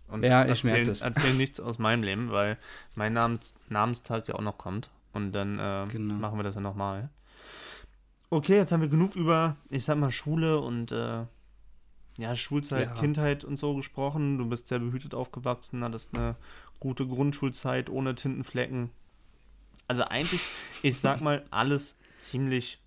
Und 0.09 0.25
Ja, 0.25 0.45
ich 0.45 0.65
erzähl, 0.65 0.85
das. 0.87 1.03
erzähl 1.03 1.35
nichts 1.35 1.61
aus 1.61 1.79
meinem 1.79 2.03
Leben, 2.03 2.31
weil 2.31 2.59
mein 2.95 3.13
Namens, 3.13 3.55
Namenstag 3.69 4.29
ja 4.29 4.35
auch 4.35 4.41
noch 4.43 4.57
kommt. 4.59 4.91
Und 5.13 5.33
dann 5.33 5.59
äh, 5.59 5.85
Genau. 5.91 6.15
machen 6.15 6.39
wir 6.39 6.43
das 6.43 6.55
ja 6.55 6.61
nochmal. 6.63 7.11
Okay, 8.31 8.57
jetzt 8.57 8.73
haben 8.73 8.81
wir 8.81 8.89
genug 8.89 9.15
über, 9.15 9.57
ich 9.71 9.85
sag 9.85 9.99
mal, 9.99 10.11
Schule 10.11 10.59
und 10.61 10.91
äh, 10.91 11.25
ja, 12.19 12.35
Schulzeit, 12.37 12.89
Ja. 12.89 12.95
Kindheit 12.95 13.45
und 13.45 13.59
so 13.59 13.75
gesprochen. 13.75 14.39
Du 14.39 14.47
bist 14.49 14.69
sehr 14.69 14.79
behütet 14.79 15.15
aufgewachsen, 15.15 15.85
hattest 15.85 16.15
eine 16.15 16.37
gute 16.81 17.07
Grundschulzeit 17.07 17.91
ohne 17.91 18.15
Tintenflecken. 18.15 18.91
Also 19.89 20.05
eigentlich, 20.05 20.43
ich 20.83 20.99
sag 20.99 21.21
mal, 21.21 21.45
alles 21.51 21.99
ziemlich 22.19 22.81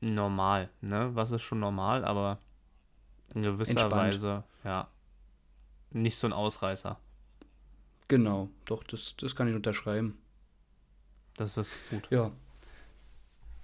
normal, 0.00 0.70
ne? 0.80 1.10
Was 1.14 1.30
ist 1.30 1.42
schon 1.42 1.60
normal, 1.60 2.04
aber 2.04 2.38
in 3.34 3.42
gewisser 3.42 3.72
Entspannt. 3.72 4.14
Weise, 4.14 4.44
ja, 4.64 4.88
nicht 5.90 6.16
so 6.16 6.26
ein 6.26 6.32
Ausreißer. 6.32 6.98
Genau, 8.08 8.48
doch, 8.64 8.82
das, 8.84 9.14
das 9.16 9.36
kann 9.36 9.48
ich 9.48 9.54
unterschreiben. 9.54 10.18
Das 11.36 11.56
ist 11.56 11.76
gut. 11.90 12.08
Ja. 12.10 12.32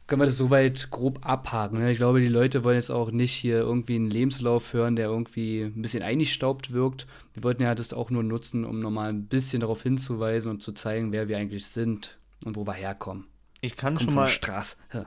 Können 0.06 0.20
wir 0.20 0.26
das 0.26 0.36
soweit 0.36 0.90
grob 0.90 1.26
abhaken? 1.26 1.78
Ne? 1.78 1.90
Ich 1.90 1.96
glaube, 1.96 2.20
die 2.20 2.28
Leute 2.28 2.62
wollen 2.62 2.76
jetzt 2.76 2.90
auch 2.90 3.10
nicht 3.10 3.32
hier 3.32 3.60
irgendwie 3.60 3.94
einen 3.94 4.10
Lebenslauf 4.10 4.74
hören, 4.74 4.96
der 4.96 5.06
irgendwie 5.06 5.62
ein 5.62 5.80
bisschen 5.80 6.02
eingestaubt 6.02 6.72
wirkt. 6.72 7.06
Wir 7.32 7.42
wollten 7.42 7.62
ja 7.62 7.74
das 7.74 7.94
auch 7.94 8.10
nur 8.10 8.22
nutzen, 8.22 8.66
um 8.66 8.80
nochmal 8.80 9.08
ein 9.08 9.26
bisschen 9.28 9.60
darauf 9.60 9.82
hinzuweisen 9.82 10.50
und 10.52 10.62
zu 10.62 10.72
zeigen, 10.72 11.10
wer 11.10 11.28
wir 11.28 11.38
eigentlich 11.38 11.66
sind 11.66 12.18
und 12.44 12.56
wo 12.56 12.66
wir 12.66 12.74
herkommen. 12.74 13.26
Ich 13.60 13.76
kann 13.76 13.94
Kommt 13.94 14.02
schon 14.02 14.08
von 14.08 14.14
mal 14.14 14.26
der 14.26 14.32
Straße. 14.32 14.76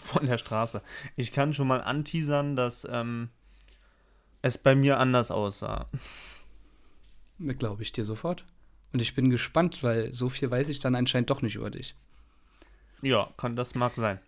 Von 0.00 0.26
der 0.26 0.38
Straße. 0.38 0.80
Ich 1.16 1.32
kann 1.32 1.52
schon 1.52 1.66
mal 1.66 1.80
anteasern, 1.80 2.54
dass 2.54 2.86
ähm, 2.88 3.30
es 4.40 4.56
bei 4.56 4.76
mir 4.76 4.98
anders 4.98 5.30
aussah. 5.30 5.88
Das 7.44 7.58
glaube 7.58 7.82
ich 7.82 7.90
dir 7.90 8.04
sofort. 8.04 8.44
Und 8.92 9.02
ich 9.02 9.16
bin 9.16 9.28
gespannt, 9.28 9.82
weil 9.82 10.12
so 10.12 10.28
viel 10.28 10.48
weiß 10.48 10.68
ich 10.68 10.78
dann 10.78 10.94
anscheinend 10.94 11.30
doch 11.30 11.42
nicht 11.42 11.56
über 11.56 11.70
dich. 11.70 11.96
Ja, 13.00 13.30
kann, 13.36 13.56
das 13.56 13.74
mag 13.74 13.96
sein. 13.96 14.20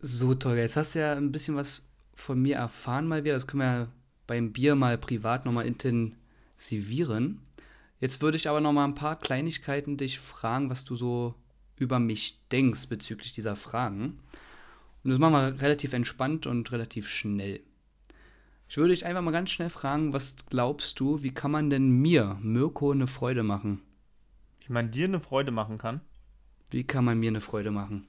So, 0.00 0.34
Tolga, 0.34 0.60
jetzt 0.60 0.76
hast 0.76 0.94
du 0.94 0.98
ja 0.98 1.14
ein 1.14 1.32
bisschen 1.32 1.56
was 1.56 1.88
von 2.14 2.42
mir 2.42 2.56
erfahren 2.56 3.08
mal 3.08 3.24
wieder. 3.24 3.32
Das 3.32 3.46
können 3.46 3.62
wir 3.62 3.66
ja 3.66 3.88
beim 4.26 4.52
Bier 4.52 4.74
mal 4.74 4.98
privat 4.98 5.46
nochmal 5.46 5.66
intensivieren. 5.66 7.40
Jetzt 8.00 8.22
würde 8.22 8.36
ich 8.36 8.48
aber 8.48 8.60
nochmal 8.60 8.88
ein 8.88 8.94
paar 8.94 9.16
Kleinigkeiten 9.16 9.98
dich 9.98 10.18
fragen, 10.18 10.70
was 10.70 10.84
du 10.84 10.96
so 10.96 11.34
über 11.76 11.98
mich 11.98 12.40
denkst 12.50 12.88
bezüglich 12.88 13.32
dieser 13.32 13.56
Fragen. 13.56 14.18
Und 15.04 15.10
das 15.10 15.18
machen 15.18 15.34
wir 15.34 15.60
relativ 15.60 15.92
entspannt 15.92 16.46
und 16.46 16.72
relativ 16.72 17.08
schnell. 17.08 17.60
Ich 18.68 18.76
würde 18.76 18.94
dich 18.94 19.04
einfach 19.04 19.22
mal 19.22 19.32
ganz 19.32 19.50
schnell 19.50 19.70
fragen, 19.70 20.12
was 20.12 20.36
glaubst 20.46 21.00
du, 21.00 21.22
wie 21.22 21.34
kann 21.34 21.50
man 21.50 21.70
denn 21.70 21.90
mir, 21.90 22.38
Mirko, 22.40 22.92
eine 22.92 23.06
Freude 23.06 23.42
machen? 23.42 23.82
Wie 24.66 24.72
man 24.72 24.90
dir 24.90 25.06
eine 25.06 25.20
Freude 25.20 25.50
machen 25.50 25.76
kann. 25.76 26.00
Wie 26.70 26.84
kann 26.84 27.04
man 27.04 27.18
mir 27.18 27.28
eine 27.28 27.40
Freude 27.40 27.70
machen? 27.70 28.06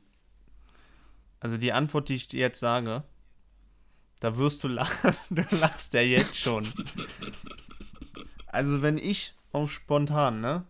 Also 1.39 1.57
die 1.57 1.73
Antwort, 1.73 2.09
die 2.09 2.15
ich 2.15 2.27
dir 2.27 2.39
jetzt 2.39 2.59
sage, 2.59 3.03
da 4.19 4.37
wirst 4.37 4.63
du 4.63 4.67
lachen. 4.69 5.13
Du 5.31 5.43
lachst 5.55 5.93
ja 5.95 6.01
jetzt 6.01 6.37
schon. 6.37 6.67
Also 8.45 8.81
wenn 8.81 8.97
ich 8.97 9.33
auf 9.51 9.71
spontan, 9.71 10.41
ne? 10.41 10.65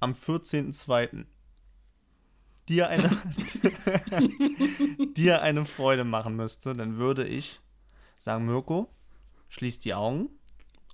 Am 0.00 0.12
14.02. 0.12 1.26
dir 2.68 2.88
eine 2.88 3.08
dir 5.14 5.42
eine 5.42 5.66
Freude 5.66 6.04
machen 6.04 6.36
müsste, 6.36 6.72
dann 6.72 6.96
würde 6.96 7.26
ich 7.26 7.60
sagen, 8.18 8.46
Mirko, 8.46 8.88
schließ 9.48 9.78
die 9.78 9.94
Augen 9.94 10.28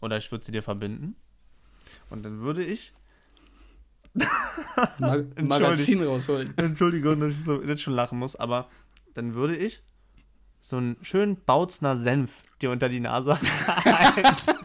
oder 0.01 0.17
ich 0.17 0.31
würde 0.31 0.45
sie 0.45 0.53
dir 0.53 0.63
verbinden 0.63 1.17
und 2.11 2.25
dann 2.25 2.41
würde 2.41 2.65
ich 2.65 2.93
Mag 4.99 5.27
Magazin 5.43 6.03
rausholen. 6.03 6.55
Entschuldigung, 6.57 7.21
dass 7.21 7.31
ich 7.31 7.45
so 7.45 7.63
jetzt 7.63 7.83
schon 7.83 7.95
lachen 7.95 8.19
muss, 8.19 8.37
aber 8.37 8.69
dann 9.15 9.35
würde 9.35 9.57
ich 9.57 9.83
so 10.61 10.77
einen 10.77 10.97
schönen 11.03 11.43
Bautzner 11.45 11.97
Senf 11.97 12.43
dir 12.61 12.71
unter 12.71 12.89
die 12.89 13.01
Nase 13.01 13.39
halt. 13.41 14.58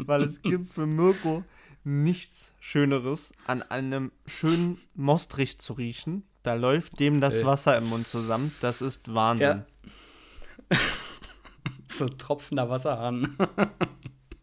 Weil 0.06 0.22
es 0.22 0.42
gibt 0.42 0.68
für 0.68 0.86
Mirko 0.86 1.44
nichts 1.84 2.52
Schöneres, 2.60 3.32
an 3.46 3.62
einem 3.62 4.10
schönen 4.26 4.78
Mostrich 4.94 5.58
zu 5.58 5.74
riechen. 5.74 6.24
Da 6.42 6.54
läuft 6.54 6.98
dem 7.00 7.20
das 7.20 7.36
Äh. 7.36 7.44
Wasser 7.44 7.76
im 7.76 7.88
Mund 7.88 8.06
zusammen. 8.06 8.54
Das 8.60 8.80
ist 8.82 9.12
Wahnsinn. 9.14 9.64
Ja. 10.70 10.78
so 11.86 12.08
tropfender 12.08 12.68
Wasserhahn. 12.68 13.36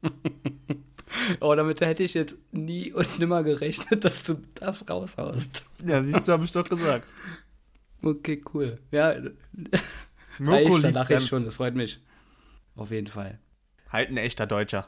oh, 1.39 1.53
damit 1.55 1.81
hätte 1.81 2.03
ich 2.03 2.13
jetzt 2.13 2.37
nie 2.51 2.91
und 2.93 3.19
nimmer 3.19 3.43
gerechnet, 3.43 4.05
dass 4.05 4.23
du 4.23 4.41
das 4.55 4.89
raushaust. 4.89 5.65
Ja, 5.85 6.03
siehst 6.03 6.27
du, 6.27 6.31
habe 6.31 6.45
ich 6.45 6.51
doch 6.51 6.65
gesagt. 6.67 7.07
Okay, 8.03 8.43
cool. 8.53 8.79
Ja, 8.91 9.15
Mirko 10.39 10.73
reicht, 10.73 10.83
da 10.83 10.89
lache 10.89 11.15
ich 11.15 11.27
schon, 11.27 11.43
das 11.43 11.55
freut 11.55 11.75
mich. 11.75 11.99
Auf 12.75 12.91
jeden 12.91 13.07
Fall. 13.07 13.39
Halt 13.89 14.09
ein 14.09 14.17
echter 14.17 14.47
Deutscher. 14.47 14.87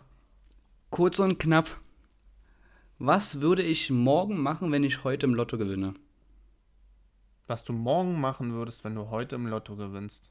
Kurz 0.94 1.18
und 1.18 1.40
knapp. 1.40 1.80
Was 3.00 3.42
würde 3.42 3.64
ich 3.64 3.90
morgen 3.90 4.38
machen, 4.38 4.72
wenn 4.72 4.84
ich 4.84 5.04
heute 5.04 5.26
im 5.26 5.34
Lotto 5.34 5.58
gewinne? 5.58 5.96
Was 7.48 7.64
du 7.64 7.74
morgen 7.74 8.22
machen 8.22 8.54
würdest, 8.54 8.84
wenn 8.84 8.94
du 8.94 9.10
heute 9.10 9.36
im 9.38 9.48
Lotto 9.48 9.76
gewinnst. 9.76 10.30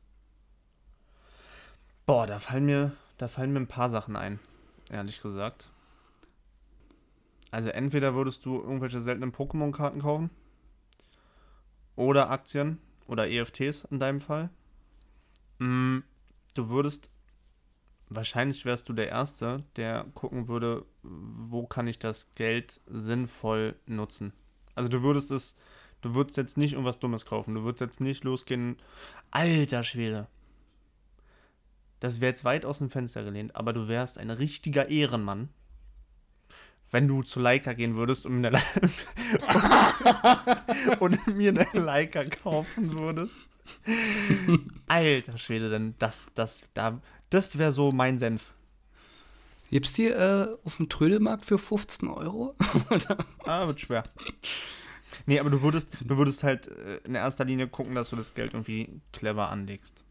Boah, 2.06 2.28
da 2.28 2.38
fallen 2.38 2.66
mir, 2.66 2.92
da 3.18 3.26
fallen 3.26 3.52
mir 3.52 3.58
ein 3.58 3.66
paar 3.66 3.90
Sachen 3.90 4.14
ein, 4.14 4.38
ehrlich 4.88 5.20
gesagt. 5.20 5.68
Also 7.50 7.70
entweder 7.70 8.14
würdest 8.14 8.46
du 8.46 8.60
irgendwelche 8.60 9.00
seltenen 9.00 9.32
Pokémon-Karten 9.32 10.00
kaufen 10.00 10.30
oder 11.96 12.30
Aktien 12.30 12.78
oder 13.08 13.28
EFTs 13.28 13.82
in 13.90 13.98
deinem 13.98 14.20
Fall. 14.20 14.48
Mm, 15.58 16.02
Du 16.54 16.68
würdest, 16.68 17.10
wahrscheinlich 18.16 18.64
wärst 18.64 18.88
du 18.88 18.92
der 18.92 19.08
Erste, 19.08 19.64
der 19.76 20.06
gucken 20.14 20.48
würde, 20.48 20.84
wo 21.02 21.66
kann 21.66 21.86
ich 21.86 21.98
das 21.98 22.32
Geld 22.32 22.80
sinnvoll 22.86 23.76
nutzen. 23.86 24.32
Also 24.74 24.88
du 24.88 25.02
würdest 25.02 25.30
es, 25.30 25.56
du 26.00 26.14
würdest 26.14 26.36
jetzt 26.36 26.56
nicht 26.56 26.72
irgendwas 26.72 26.98
Dummes 26.98 27.26
kaufen. 27.26 27.54
Du 27.54 27.62
würdest 27.62 27.80
jetzt 27.80 28.00
nicht 28.00 28.24
losgehen, 28.24 28.76
alter 29.30 29.84
Schwede. 29.84 30.28
Das 32.00 32.20
wäre 32.20 32.30
jetzt 32.30 32.44
weit 32.44 32.66
aus 32.66 32.78
dem 32.78 32.90
Fenster 32.90 33.22
gelehnt, 33.22 33.54
aber 33.54 33.72
du 33.72 33.86
wärst 33.86 34.18
ein 34.18 34.30
richtiger 34.30 34.88
Ehrenmann, 34.88 35.50
wenn 36.90 37.06
du 37.06 37.22
zu 37.22 37.38
Leica 37.38 37.74
gehen 37.74 37.94
würdest 37.94 38.26
und 38.26 38.40
mir 38.40 38.48
eine, 38.48 38.60
und 41.00 41.26
mir 41.28 41.50
eine 41.50 41.68
Leica 41.72 42.24
kaufen 42.24 42.98
würdest. 42.98 43.36
Alter 44.88 45.38
Schwede, 45.38 45.70
denn 45.70 45.94
das, 45.98 46.28
das, 46.34 46.62
da, 46.74 47.00
das 47.34 47.58
wäre 47.58 47.72
so 47.72 47.92
mein 47.92 48.18
Senf. 48.18 48.54
Gibt's 49.70 49.94
die 49.94 50.08
äh, 50.08 50.54
auf 50.64 50.76
dem 50.76 50.88
Trödelmarkt 50.88 51.46
für 51.46 51.58
15 51.58 52.08
Euro? 52.08 52.54
Ah, 53.44 53.66
wird 53.66 53.80
schwer. 53.80 54.04
Nee, 55.26 55.38
aber 55.38 55.50
du 55.50 55.62
würdest, 55.62 55.88
du 56.00 56.16
würdest 56.16 56.42
halt 56.42 56.68
äh, 56.68 56.98
in 57.04 57.14
erster 57.14 57.44
Linie 57.44 57.68
gucken, 57.68 57.94
dass 57.94 58.10
du 58.10 58.16
das 58.16 58.34
Geld 58.34 58.52
irgendwie 58.52 59.00
clever 59.12 59.48
anlegst. 59.48 60.04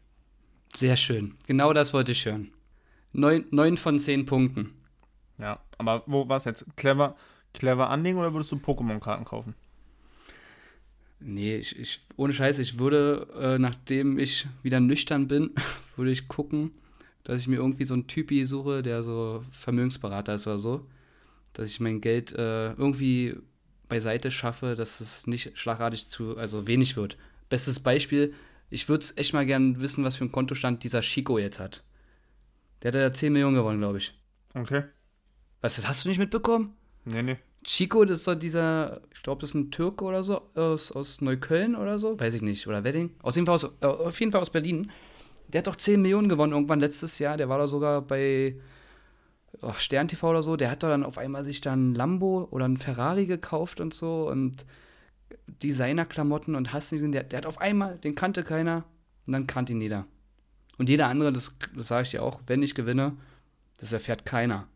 Sehr 0.74 0.96
schön. 0.96 1.36
Genau 1.46 1.72
das 1.72 1.92
wollte 1.92 2.12
ich 2.12 2.24
hören. 2.24 2.52
Neun, 3.12 3.44
neun 3.50 3.76
von 3.76 3.98
zehn 3.98 4.26
Punkten. 4.26 4.74
Ja, 5.38 5.60
aber 5.78 6.02
wo 6.06 6.28
war 6.28 6.38
es 6.38 6.44
jetzt? 6.44 6.64
Clever, 6.76 7.16
clever 7.52 7.90
anlegen 7.90 8.18
oder 8.18 8.32
würdest 8.32 8.50
du 8.52 8.56
Pokémon-Karten 8.56 9.24
kaufen? 9.24 9.54
Nee, 11.20 11.56
ich, 11.56 11.78
ich, 11.78 12.00
ohne 12.16 12.32
Scheiß, 12.32 12.58
ich 12.58 12.78
würde, 12.78 13.28
äh, 13.38 13.58
nachdem 13.58 14.18
ich 14.18 14.46
wieder 14.62 14.80
nüchtern 14.80 15.28
bin, 15.28 15.54
würde 15.96 16.10
ich 16.10 16.26
gucken, 16.26 16.72
dass 17.24 17.40
ich 17.40 17.48
mir 17.48 17.56
irgendwie 17.56 17.84
so 17.84 17.94
einen 17.94 18.06
Typi 18.06 18.44
suche, 18.44 18.82
der 18.82 19.02
so 19.02 19.44
Vermögensberater 19.50 20.34
ist 20.34 20.46
oder 20.46 20.58
so. 20.58 20.86
Dass 21.52 21.68
ich 21.68 21.80
mein 21.80 22.00
Geld 22.00 22.32
äh, 22.32 22.72
irgendwie 22.72 23.36
beiseite 23.88 24.30
schaffe, 24.30 24.74
dass 24.74 25.00
es 25.00 25.26
nicht 25.26 25.58
schlagartig 25.58 26.08
zu, 26.08 26.36
also 26.38 26.66
wenig 26.66 26.96
wird. 26.96 27.18
Bestes 27.48 27.80
Beispiel, 27.80 28.32
ich 28.70 28.88
würde 28.88 29.04
es 29.04 29.16
echt 29.18 29.34
mal 29.34 29.44
gern 29.44 29.80
wissen, 29.82 30.02
was 30.02 30.16
für 30.16 30.24
ein 30.24 30.32
Kontostand 30.32 30.82
dieser 30.82 31.02
Chico 31.02 31.38
jetzt 31.38 31.60
hat. 31.60 31.84
Der 32.82 32.88
hat 32.88 32.94
ja 32.94 33.12
10 33.12 33.32
Millionen 33.32 33.54
gewonnen, 33.54 33.80
glaube 33.80 33.98
ich. 33.98 34.18
Okay. 34.54 34.84
Was, 35.60 35.76
das 35.76 35.86
hast 35.86 36.04
du 36.04 36.08
nicht 36.08 36.18
mitbekommen? 36.18 36.74
Nee, 37.04 37.22
nee. 37.22 37.38
Chico, 37.64 38.04
das 38.04 38.18
ist 38.18 38.24
so 38.24 38.34
dieser, 38.34 39.02
ich 39.14 39.22
glaube, 39.22 39.40
das 39.40 39.50
ist 39.50 39.54
ein 39.54 39.70
Türke 39.70 40.04
oder 40.04 40.24
so, 40.24 40.40
aus, 40.54 40.90
aus 40.90 41.20
Neukölln 41.20 41.76
oder 41.76 41.98
so, 41.98 42.18
weiß 42.18 42.34
ich 42.34 42.42
nicht, 42.42 42.66
oder 42.66 42.82
Wedding. 42.82 43.14
Aus 43.22 43.36
jeden 43.36 43.46
Fall 43.46 43.54
aus, 43.54 43.64
äh, 43.64 43.86
auf 43.86 44.18
jeden 44.18 44.32
Fall 44.32 44.40
aus 44.40 44.50
Berlin. 44.50 44.90
Der 45.52 45.58
hat 45.58 45.66
doch 45.66 45.76
10 45.76 46.00
Millionen 46.00 46.28
gewonnen 46.28 46.52
irgendwann 46.52 46.80
letztes 46.80 47.18
Jahr. 47.18 47.36
Der 47.36 47.48
war 47.48 47.58
da 47.58 47.66
sogar 47.66 48.02
bei 48.02 48.56
oh, 49.60 49.72
Stern 49.74 50.08
TV 50.08 50.30
oder 50.30 50.42
so. 50.42 50.56
Der 50.56 50.70
hat 50.70 50.82
doch 50.82 50.88
dann 50.88 51.04
auf 51.04 51.18
einmal 51.18 51.44
sich 51.44 51.60
dann 51.60 51.90
ein 51.90 51.94
Lambo 51.94 52.48
oder 52.50 52.66
ein 52.66 52.78
Ferrari 52.78 53.26
gekauft 53.26 53.80
und 53.80 53.92
so 53.92 54.28
und 54.28 54.64
Designerklamotten 55.46 56.54
und 56.54 56.72
hast 56.72 56.92
nicht. 56.92 57.14
Der, 57.14 57.24
der 57.24 57.38
hat 57.38 57.46
auf 57.46 57.60
einmal, 57.60 57.98
den 57.98 58.14
kannte 58.14 58.42
keiner 58.42 58.84
und 59.26 59.32
dann 59.32 59.46
kannte 59.46 59.72
ihn 59.72 59.80
jeder. 59.80 60.06
Und 60.78 60.88
jeder 60.88 61.08
andere, 61.08 61.32
das, 61.32 61.54
das 61.76 61.88
sage 61.88 62.04
ich 62.04 62.10
dir 62.10 62.22
auch, 62.22 62.40
wenn 62.46 62.62
ich 62.62 62.74
gewinne, 62.74 63.16
das 63.78 63.92
erfährt 63.92 64.24
keiner. 64.24 64.68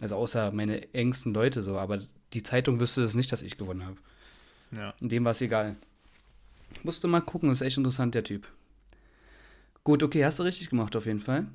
Also 0.00 0.16
außer 0.16 0.50
meine 0.50 0.94
engsten 0.94 1.34
Leute 1.34 1.62
so, 1.62 1.78
aber 1.78 1.98
die 2.32 2.42
Zeitung 2.42 2.80
wüsste 2.80 3.02
es 3.02 3.14
nicht, 3.14 3.30
dass 3.32 3.42
ich 3.42 3.58
gewonnen 3.58 3.84
habe. 3.84 3.96
Ja. 4.74 4.94
Und 5.00 5.12
dem 5.12 5.24
war 5.24 5.32
es 5.32 5.40
egal. 5.40 5.76
Musst 6.84 7.04
du 7.04 7.08
mal 7.08 7.20
gucken, 7.20 7.50
ist 7.50 7.60
echt 7.60 7.76
interessant, 7.76 8.14
der 8.14 8.24
Typ. 8.24 8.48
Gut, 9.84 10.02
okay, 10.02 10.24
hast 10.24 10.38
du 10.38 10.42
richtig 10.42 10.70
gemacht 10.70 10.94
auf 10.94 11.06
jeden 11.06 11.20
Fall. 11.20 11.46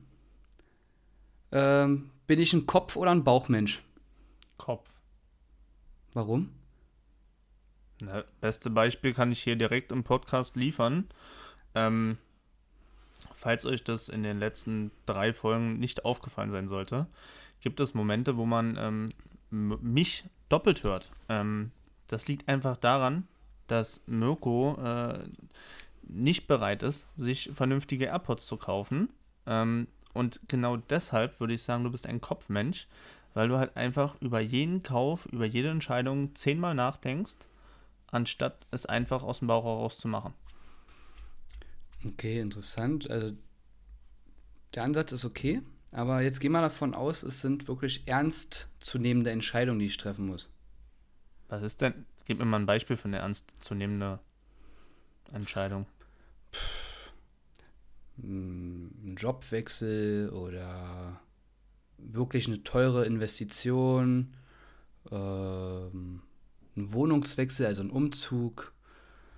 Ähm, 1.51 2.09
bin 2.27 2.39
ich 2.39 2.53
ein 2.53 2.65
Kopf- 2.65 2.95
oder 2.95 3.11
ein 3.11 3.23
Bauchmensch? 3.23 3.83
Kopf. 4.57 4.89
Warum? 6.13 6.49
Na, 8.01 8.23
beste 8.41 8.69
Beispiel 8.69 9.13
kann 9.13 9.31
ich 9.31 9.43
hier 9.43 9.55
direkt 9.55 9.91
im 9.91 10.03
Podcast 10.03 10.55
liefern. 10.55 11.07
Ähm, 11.75 12.17
falls 13.35 13.65
euch 13.65 13.83
das 13.83 14.09
in 14.09 14.23
den 14.23 14.39
letzten 14.39 14.91
drei 15.05 15.33
Folgen 15.33 15.79
nicht 15.79 16.03
aufgefallen 16.03 16.51
sein 16.51 16.67
sollte, 16.67 17.07
gibt 17.61 17.79
es 17.79 17.93
Momente, 17.93 18.37
wo 18.37 18.45
man 18.45 18.77
ähm, 18.77 19.09
mich 19.49 20.25
doppelt 20.49 20.83
hört. 20.83 21.11
Ähm, 21.29 21.71
das 22.07 22.27
liegt 22.27 22.47
einfach 22.49 22.77
daran, 22.77 23.27
dass 23.67 24.01
Mirko 24.07 24.77
äh, 24.81 25.19
nicht 26.07 26.47
bereit 26.47 26.83
ist, 26.83 27.07
sich 27.17 27.51
vernünftige 27.53 28.05
AirPods 28.05 28.45
zu 28.45 28.57
kaufen. 28.57 29.09
Ähm, 29.45 29.87
und 30.13 30.39
genau 30.47 30.77
deshalb 30.77 31.39
würde 31.39 31.53
ich 31.53 31.63
sagen, 31.63 31.83
du 31.83 31.91
bist 31.91 32.07
ein 32.07 32.21
Kopfmensch, 32.21 32.87
weil 33.33 33.49
du 33.49 33.57
halt 33.57 33.75
einfach 33.75 34.15
über 34.21 34.39
jeden 34.39 34.83
Kauf, 34.83 35.25
über 35.27 35.45
jede 35.45 35.69
Entscheidung 35.69 36.33
zehnmal 36.35 36.73
nachdenkst 36.73 37.49
anstatt 38.15 38.65
es 38.71 38.85
einfach 38.85 39.21
aus 39.23 39.39
dem 39.39 39.47
Bauch 39.47 39.65
heraus 39.65 39.97
zu 39.97 40.07
machen. 40.07 40.33
Okay, 42.03 42.39
interessant. 42.39 43.09
Also, 43.09 43.35
der 44.73 44.83
Ansatz 44.83 45.11
ist 45.11 45.25
okay, 45.25 45.61
aber 45.91 46.21
jetzt 46.21 46.39
geh 46.39 46.49
mal 46.49 46.61
davon 46.61 46.93
aus, 46.93 47.23
es 47.23 47.41
sind 47.41 47.67
wirklich 47.67 48.07
ernstzunehmende 48.07 49.31
Entscheidungen, 49.31 49.79
die 49.79 49.85
ich 49.87 49.97
treffen 49.97 50.27
muss. 50.27 50.49
Was 51.47 51.61
ist 51.61 51.81
denn? 51.81 52.05
Gib 52.25 52.39
mir 52.39 52.45
mal 52.45 52.59
ein 52.59 52.65
Beispiel 52.65 52.97
für 52.97 53.07
eine 53.07 53.17
ernstzunehmende 53.17 54.19
Entscheidung. 55.31 55.85
Hm, 58.21 58.91
Ein 59.03 59.15
Jobwechsel 59.17 60.29
oder 60.29 61.19
wirklich 61.97 62.47
eine 62.47 62.63
teure 62.63 63.05
Investition, 63.05 64.35
ähm, 65.11 66.21
ein 66.77 66.93
Wohnungswechsel, 66.93 67.65
also 67.65 67.81
ein 67.81 67.89
Umzug. 67.89 68.73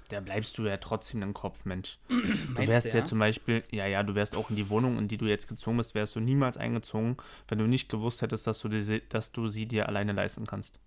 Da 0.09 0.21
bleibst 0.21 0.57
du 0.57 0.63
ja 0.65 0.77
trotzdem 0.77 1.21
ein 1.21 1.33
Kopfmensch. 1.33 1.99
Du 2.09 2.67
wärst 2.67 2.87
ja 2.87 2.99
ja? 2.99 3.05
zum 3.05 3.19
Beispiel, 3.19 3.63
ja, 3.71 3.85
ja, 3.85 4.03
du 4.03 4.15
wärst 4.15 4.35
auch 4.35 4.49
in 4.49 4.55
die 4.55 4.69
Wohnung, 4.69 4.97
in 4.97 5.07
die 5.07 5.17
du 5.17 5.25
jetzt 5.25 5.47
gezogen 5.47 5.77
bist, 5.77 5.95
wärst 5.95 6.15
du 6.15 6.19
niemals 6.19 6.57
eingezogen, 6.57 7.17
wenn 7.47 7.59
du 7.59 7.67
nicht 7.67 7.89
gewusst 7.89 8.21
hättest, 8.21 8.47
dass 8.47 8.59
du, 8.59 8.69
diese, 8.69 8.99
dass 8.99 9.31
du 9.31 9.47
sie 9.47 9.67
dir 9.67 9.87
alleine 9.87 10.13
leisten 10.13 10.45
kannst. 10.47 10.79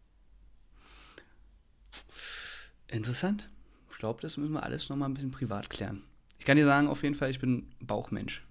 Interessant. 2.89 3.47
Ich 3.91 3.99
glaube, 3.99 4.21
das 4.23 4.37
müssen 4.37 4.53
wir 4.53 4.63
alles 4.63 4.89
nochmal 4.89 5.09
ein 5.09 5.15
bisschen 5.15 5.31
privat 5.31 5.71
klären. 5.71 6.03
Ich 6.41 6.47
kann 6.47 6.57
dir 6.57 6.65
sagen, 6.65 6.89
auf 6.89 7.03
jeden 7.03 7.15
Fall, 7.15 7.29
ich 7.29 7.39
bin 7.39 7.67
Bauchmensch. 7.81 8.43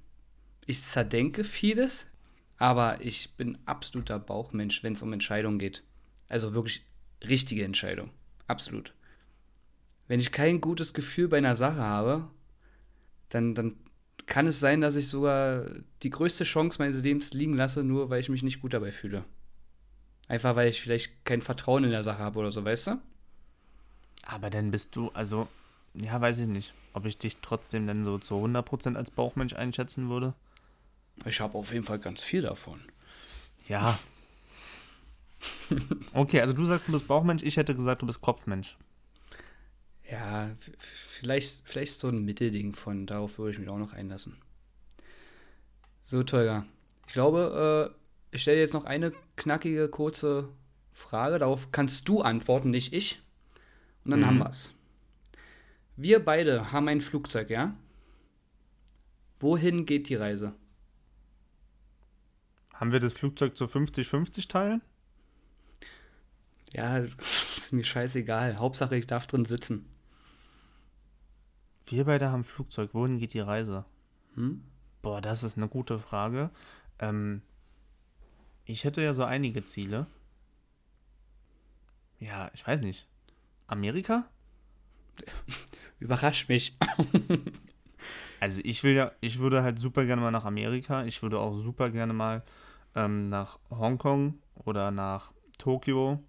Ich 0.68 0.80
zerdenke 0.84 1.44
vieles, 1.44 2.06
aber 2.58 3.04
ich 3.04 3.36
bin 3.36 3.58
absoluter 3.66 4.20
Bauchmensch, 4.20 4.84
wenn 4.84 4.94
es 4.94 5.02
um 5.02 5.12
Entscheidungen 5.12 5.58
geht. 5.58 5.82
Also 6.28 6.54
wirklich 6.54 6.86
richtige 7.28 7.64
Entscheidung. 7.64 8.12
Absolut. 8.46 8.94
Wenn 10.08 10.20
ich 10.20 10.32
kein 10.32 10.62
gutes 10.62 10.94
Gefühl 10.94 11.30
bei 11.30 11.40
einer 11.40 11.56
Sache 11.56 11.80
habe, 11.80 12.28
dann, 13.30 13.56
dann 13.56 13.76
kann 14.28 14.46
es 14.46 14.60
sein, 14.60 14.82
dass 14.82 14.96
ich 14.96 15.08
sogar 15.08 15.66
die 16.04 16.12
größte 16.12 16.44
Chance 16.44 16.78
meines 16.78 17.02
Lebens 17.02 17.34
liegen 17.34 17.56
lasse, 17.56 17.84
nur 17.84 18.12
weil 18.12 18.20
ich 18.20 18.30
mich 18.30 18.44
nicht 18.44 18.62
gut 18.62 18.76
dabei 18.76 18.92
fühle. 18.92 19.26
Einfach 20.28 20.56
weil 20.56 20.70
ich 20.70 20.80
vielleicht 20.80 21.26
kein 21.26 21.42
Vertrauen 21.42 21.86
in 21.86 21.90
der 21.90 22.04
Sache 22.04 22.20
habe 22.20 22.38
oder 22.38 22.52
so, 22.52 22.64
weißt 22.64 22.86
du? 22.86 23.02
Aber 24.22 24.52
dann 24.52 24.70
bist 24.70 24.96
du, 24.96 25.10
also, 25.10 25.48
ja, 25.94 26.20
weiß 26.20 26.40
ich 26.40 26.48
nicht, 26.48 26.74
ob 26.94 27.06
ich 27.06 27.18
dich 27.18 27.38
trotzdem 27.42 27.88
denn 27.88 28.04
so 28.04 28.18
zu 28.18 28.36
100% 28.36 28.96
als 28.96 29.12
Bauchmensch 29.12 29.54
einschätzen 29.54 30.10
würde. 30.10 30.34
Ich 31.26 31.42
habe 31.42 31.58
auf 31.58 31.74
jeden 31.74 31.86
Fall 31.86 32.00
ganz 32.00 32.22
viel 32.22 32.42
davon. 32.42 32.82
Ja. 33.68 34.00
okay, 36.14 36.42
also 36.42 36.54
du 36.54 36.66
sagst, 36.66 36.88
du 36.88 36.92
bist 36.92 37.08
Bauchmensch, 37.08 37.44
ich 37.44 37.58
hätte 37.58 37.76
gesagt, 37.76 38.02
du 38.02 38.06
bist 38.06 38.22
Kopfmensch. 38.22 38.78
Ja, 40.10 40.50
vielleicht, 40.80 41.62
vielleicht 41.66 42.00
so 42.00 42.08
ein 42.08 42.26
Mittelding 42.26 42.74
von, 42.74 43.06
darauf 43.06 43.38
würde 43.38 43.52
ich 43.52 43.60
mich 43.60 43.70
auch 43.70 43.78
noch 43.78 43.94
einlassen. 43.94 44.38
So, 46.02 46.24
Tolga. 46.24 46.66
Ich 47.08 47.14
glaube, 47.14 47.94
äh, 47.94 48.36
ich 48.36 48.42
stelle 48.42 48.60
jetzt 48.60 48.74
noch 48.74 48.86
eine 48.86 49.14
knackige, 49.36 49.90
kurze 49.90 50.50
Frage. 50.94 51.38
Darauf 51.38 51.72
kannst 51.72 52.08
du 52.08 52.22
antworten, 52.22 52.72
nicht 52.72 52.94
ich. 52.94 53.22
Und 54.04 54.12
dann 54.12 54.22
mhm. 54.22 54.26
haben 54.26 54.38
wir 54.40 54.50
es. 54.50 54.74
Wir 56.02 56.24
beide 56.24 56.72
haben 56.72 56.88
ein 56.88 57.02
Flugzeug, 57.02 57.50
ja? 57.50 57.76
Wohin 59.38 59.86
geht 59.86 60.08
die 60.08 60.16
Reise? 60.16 60.56
Haben 62.74 62.94
wir 62.94 63.02
das 63.02 63.12
Flugzeug 63.12 63.58
zu 63.58 63.66
50-50 63.66 64.48
teilen? 64.48 64.82
Ja, 66.72 67.00
ist 67.58 67.74
mir 67.74 67.84
scheißegal. 67.84 68.60
Hauptsache, 68.60 68.96
ich 68.96 69.08
darf 69.08 69.28
drin 69.28 69.44
sitzen. 69.44 69.90
Wir 71.84 72.06
beide 72.06 72.32
haben 72.32 72.46
Flugzeug. 72.46 72.94
Wohin 72.94 73.20
geht 73.20 73.34
die 73.34 73.42
Reise? 73.42 73.84
Hm? 74.36 74.64
Boah, 75.02 75.20
das 75.20 75.44
ist 75.44 75.58
eine 75.58 75.68
gute 75.68 76.00
Frage. 76.00 76.50
Ähm, 77.00 77.42
ich 78.64 78.86
hätte 78.86 79.02
ja 79.02 79.14
so 79.14 79.26
einige 79.26 79.66
Ziele. 79.66 80.08
Ja, 82.20 82.52
ich 82.54 82.66
weiß 82.66 82.80
nicht. 82.80 83.06
Amerika? 83.68 84.30
Überrascht 86.00 86.50
mich. 86.50 86.78
also 88.40 88.62
ich 88.64 88.84
will 88.84 88.94
ja, 88.94 89.12
ich 89.22 89.40
würde 89.40 89.64
halt 89.64 89.80
super 89.80 90.06
gerne 90.06 90.22
mal 90.22 90.32
nach 90.32 90.46
Amerika. 90.46 91.04
Ich 91.04 91.22
würde 91.22 91.40
auch 91.40 91.56
super 91.56 91.90
gerne 91.90 92.14
mal 92.14 92.44
ähm, 92.96 93.28
nach 93.28 93.60
Hongkong 93.70 94.40
oder 94.56 94.92
nach 94.92 95.34
Tokio, 95.58 96.24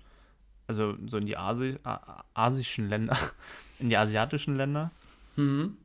also 0.66 0.97
so 1.07 1.18
in 1.18 1.27
die 1.27 1.37
Asi 1.37 1.79
asischen 2.35 2.89
Länder, 2.89 3.16
in 3.79 3.89
die 3.89 3.97
asiatischen 3.97 4.57
Länder. 4.57 4.91
Mhm. 5.37 5.77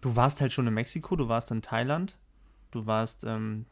Du 0.00 0.16
warst 0.16 0.40
halt 0.40 0.52
schon 0.52 0.66
in 0.66 0.74
Mexiko, 0.74 1.16
du 1.16 1.28
warst 1.28 1.50
in 1.50 1.62
Thailand, 1.62 2.16
du 2.70 2.86
warst 2.86 3.24
ähm, 3.24 3.64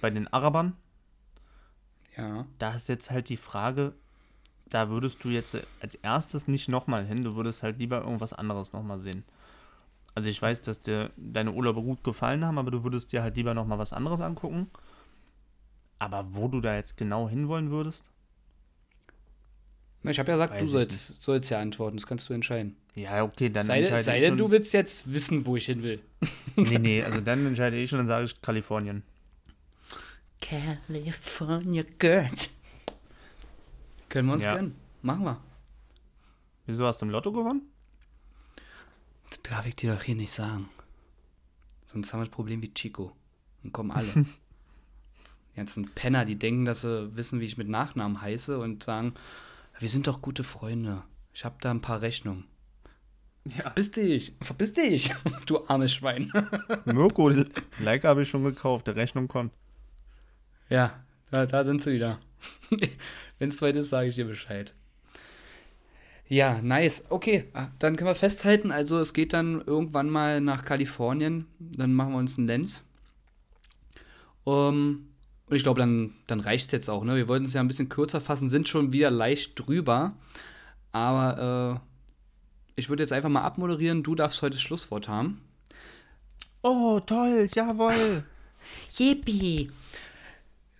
bei 0.00 0.10
den 0.10 0.26
Arabern. 0.32 0.76
Ja. 2.16 2.46
Da 2.58 2.74
ist 2.74 2.88
jetzt 2.88 3.10
halt 3.10 3.28
die 3.28 3.36
Frage, 3.36 3.94
da 4.66 4.88
würdest 4.88 5.22
du 5.24 5.28
jetzt 5.28 5.56
als 5.80 5.94
erstes 5.96 6.48
nicht 6.48 6.68
nochmal 6.68 7.04
hin, 7.04 7.24
du 7.24 7.36
würdest 7.36 7.62
halt 7.62 7.78
lieber 7.78 8.02
irgendwas 8.02 8.32
anderes 8.32 8.72
nochmal 8.72 9.00
sehen. 9.00 9.24
Also 10.14 10.28
ich 10.28 10.40
weiß, 10.40 10.62
dass 10.62 10.80
dir 10.80 11.10
deine 11.16 11.52
Urlaube 11.52 11.82
gut 11.82 12.04
gefallen 12.04 12.44
haben, 12.44 12.58
aber 12.58 12.70
du 12.70 12.84
würdest 12.84 13.12
dir 13.12 13.22
halt 13.22 13.36
lieber 13.36 13.54
nochmal 13.54 13.78
was 13.78 13.92
anderes 13.92 14.20
angucken. 14.20 14.70
Aber 15.98 16.34
wo 16.34 16.48
du 16.48 16.60
da 16.60 16.76
jetzt 16.76 16.96
genau 16.96 17.28
hinwollen 17.28 17.70
würdest? 17.70 18.10
Ich 20.02 20.18
habe 20.18 20.32
ja 20.32 20.36
gesagt, 20.36 20.60
du 20.60 20.66
sollst, 20.66 21.22
sollst 21.22 21.50
ja 21.50 21.60
antworten, 21.60 21.96
das 21.96 22.06
kannst 22.06 22.28
du 22.28 22.34
entscheiden. 22.34 22.76
Ja, 22.94 23.24
okay, 23.24 23.48
dann 23.48 23.64
sei, 23.64 23.78
entscheide 23.78 24.02
sei 24.02 24.16
ich 24.18 24.24
denn, 24.24 24.36
du 24.36 24.50
willst 24.50 24.72
jetzt 24.72 25.12
wissen, 25.12 25.46
wo 25.46 25.56
ich 25.56 25.66
hin 25.66 25.82
will. 25.82 26.00
nee, 26.56 26.78
nee, 26.78 27.02
also 27.02 27.20
dann 27.20 27.46
entscheide 27.46 27.76
ich 27.76 27.90
und 27.92 27.98
dann 27.98 28.06
sage 28.06 28.26
ich 28.26 28.40
Kalifornien. 28.40 29.02
California 30.40 31.84
Girl. 31.98 32.28
Können 34.14 34.28
wir 34.28 34.34
uns 34.34 34.44
ja. 34.44 34.54
gönnen. 34.54 34.76
Machen 35.02 35.24
wir. 35.24 35.40
Wieso 36.66 36.86
hast 36.86 37.02
du 37.02 37.06
im 37.06 37.10
Lotto 37.10 37.32
gewonnen? 37.32 37.62
Das 39.28 39.42
darf 39.42 39.66
ich 39.66 39.74
dir 39.74 39.92
doch 39.92 40.04
hier 40.04 40.14
nicht 40.14 40.30
sagen. 40.30 40.68
Sonst 41.84 42.12
haben 42.12 42.20
wir 42.20 42.26
das 42.26 42.32
Problem 42.32 42.62
wie 42.62 42.72
Chico. 42.72 43.10
Dann 43.64 43.72
kommen 43.72 43.90
alle. 43.90 44.06
die 44.14 45.56
ganzen 45.56 45.88
Penner, 45.96 46.24
die 46.24 46.38
denken, 46.38 46.64
dass 46.64 46.82
sie 46.82 47.10
wissen, 47.16 47.40
wie 47.40 47.44
ich 47.44 47.56
mit 47.56 47.68
Nachnamen 47.68 48.20
heiße 48.20 48.56
und 48.56 48.84
sagen, 48.84 49.14
wir 49.80 49.88
sind 49.88 50.06
doch 50.06 50.22
gute 50.22 50.44
Freunde. 50.44 51.02
Ich 51.32 51.44
habe 51.44 51.56
da 51.60 51.72
ein 51.72 51.80
paar 51.80 52.00
Rechnungen. 52.00 52.44
Ja. 53.46 53.62
Verpiss 53.62 53.90
dich, 53.90 54.36
verpiss 54.40 54.74
dich, 54.74 55.12
du 55.46 55.66
armes 55.66 55.92
Schwein. 55.92 56.32
Mirko, 56.84 57.30
die 57.30 57.46
Like 57.80 58.04
habe 58.04 58.22
ich 58.22 58.28
schon 58.28 58.44
gekauft, 58.44 58.86
der 58.86 58.94
Rechnung 58.94 59.26
kommt. 59.26 59.52
Ja, 60.68 61.02
da, 61.32 61.46
da 61.46 61.64
sind 61.64 61.82
sie 61.82 61.94
wieder. 61.94 62.20
Wenn 63.38 63.48
es 63.48 63.58
soweit 63.58 63.76
ist, 63.76 63.90
sage 63.90 64.08
ich 64.08 64.14
dir 64.14 64.26
Bescheid. 64.26 64.74
Ja, 66.28 66.60
nice. 66.62 67.04
Okay, 67.10 67.44
ah, 67.52 67.68
dann 67.78 67.96
können 67.96 68.08
wir 68.08 68.14
festhalten. 68.14 68.70
Also 68.70 68.98
es 68.98 69.12
geht 69.12 69.32
dann 69.32 69.62
irgendwann 69.66 70.08
mal 70.08 70.40
nach 70.40 70.64
Kalifornien. 70.64 71.46
Dann 71.58 71.92
machen 71.92 72.12
wir 72.12 72.18
uns 72.18 72.38
einen 72.38 72.46
Lenz. 72.46 72.82
Um, 74.44 75.08
und 75.46 75.56
ich 75.56 75.62
glaube, 75.62 75.80
dann, 75.80 76.14
dann 76.26 76.40
reicht 76.40 76.66
es 76.66 76.72
jetzt 76.72 76.88
auch. 76.88 77.04
Ne? 77.04 77.16
Wir 77.16 77.28
wollten 77.28 77.44
es 77.44 77.52
ja 77.52 77.60
ein 77.60 77.68
bisschen 77.68 77.88
kürzer 77.88 78.20
fassen, 78.20 78.48
sind 78.48 78.68
schon 78.68 78.92
wieder 78.92 79.10
leicht 79.10 79.58
drüber. 79.58 80.16
Aber 80.92 81.80
äh, 81.80 81.80
ich 82.76 82.88
würde 82.88 83.02
jetzt 83.02 83.12
einfach 83.12 83.28
mal 83.28 83.42
abmoderieren. 83.42 84.02
Du 84.02 84.14
darfst 84.14 84.40
heute 84.42 84.54
das 84.54 84.62
Schlusswort 84.62 85.08
haben. 85.08 85.42
Oh, 86.62 87.00
toll, 87.00 87.48
jawohl. 87.54 88.24
Yippie. 88.96 89.70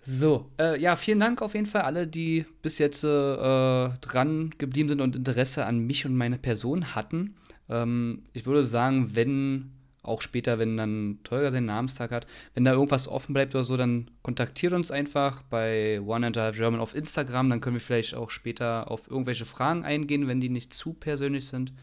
So, 0.07 0.51
äh, 0.59 0.79
ja, 0.79 0.95
vielen 0.97 1.19
Dank 1.19 1.41
auf 1.41 1.55
jeden 1.55 1.65
Fall 1.65 1.81
alle, 1.81 2.05
die 2.05 2.45
bis 2.61 2.77
jetzt 2.77 3.03
äh, 3.03 3.07
dran 3.07 4.53
geblieben 4.59 4.87
sind 4.87 5.01
und 5.01 5.15
Interesse 5.15 5.65
an 5.65 5.79
mich 5.79 6.05
und 6.05 6.15
meine 6.15 6.37
Person 6.37 6.93
hatten. 6.93 7.35
Ähm, 7.69 8.21
ich 8.31 8.45
würde 8.45 8.63
sagen, 8.63 9.15
wenn 9.15 9.71
auch 10.03 10.21
später, 10.21 10.59
wenn 10.59 10.77
dann 10.77 11.17
Tolga 11.23 11.49
seinen 11.49 11.65
Namenstag 11.65 12.11
hat, 12.11 12.27
wenn 12.53 12.63
da 12.63 12.73
irgendwas 12.73 13.07
offen 13.07 13.33
bleibt 13.33 13.55
oder 13.55 13.63
so, 13.63 13.77
dann 13.77 14.11
kontaktiert 14.21 14.73
uns 14.73 14.91
einfach 14.91 15.41
bei 15.41 15.99
One 16.01 16.27
and 16.27 16.37
a 16.37 16.41
Half 16.43 16.57
German 16.57 16.79
auf 16.79 16.93
Instagram. 16.93 17.49
Dann 17.49 17.59
können 17.59 17.77
wir 17.77 17.81
vielleicht 17.81 18.13
auch 18.13 18.29
später 18.29 18.91
auf 18.91 19.09
irgendwelche 19.09 19.45
Fragen 19.45 19.83
eingehen, 19.83 20.27
wenn 20.27 20.39
die 20.39 20.49
nicht 20.49 20.71
zu 20.75 20.93
persönlich 20.93 21.47
sind. 21.47 21.73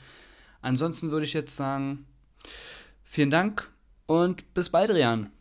Ansonsten 0.61 1.11
würde 1.11 1.27
ich 1.27 1.33
jetzt 1.33 1.57
sagen, 1.57 2.07
vielen 3.03 3.31
Dank 3.31 3.69
und 4.07 4.55
bis 4.55 4.71
bald, 4.71 4.91
Rian. 4.91 5.33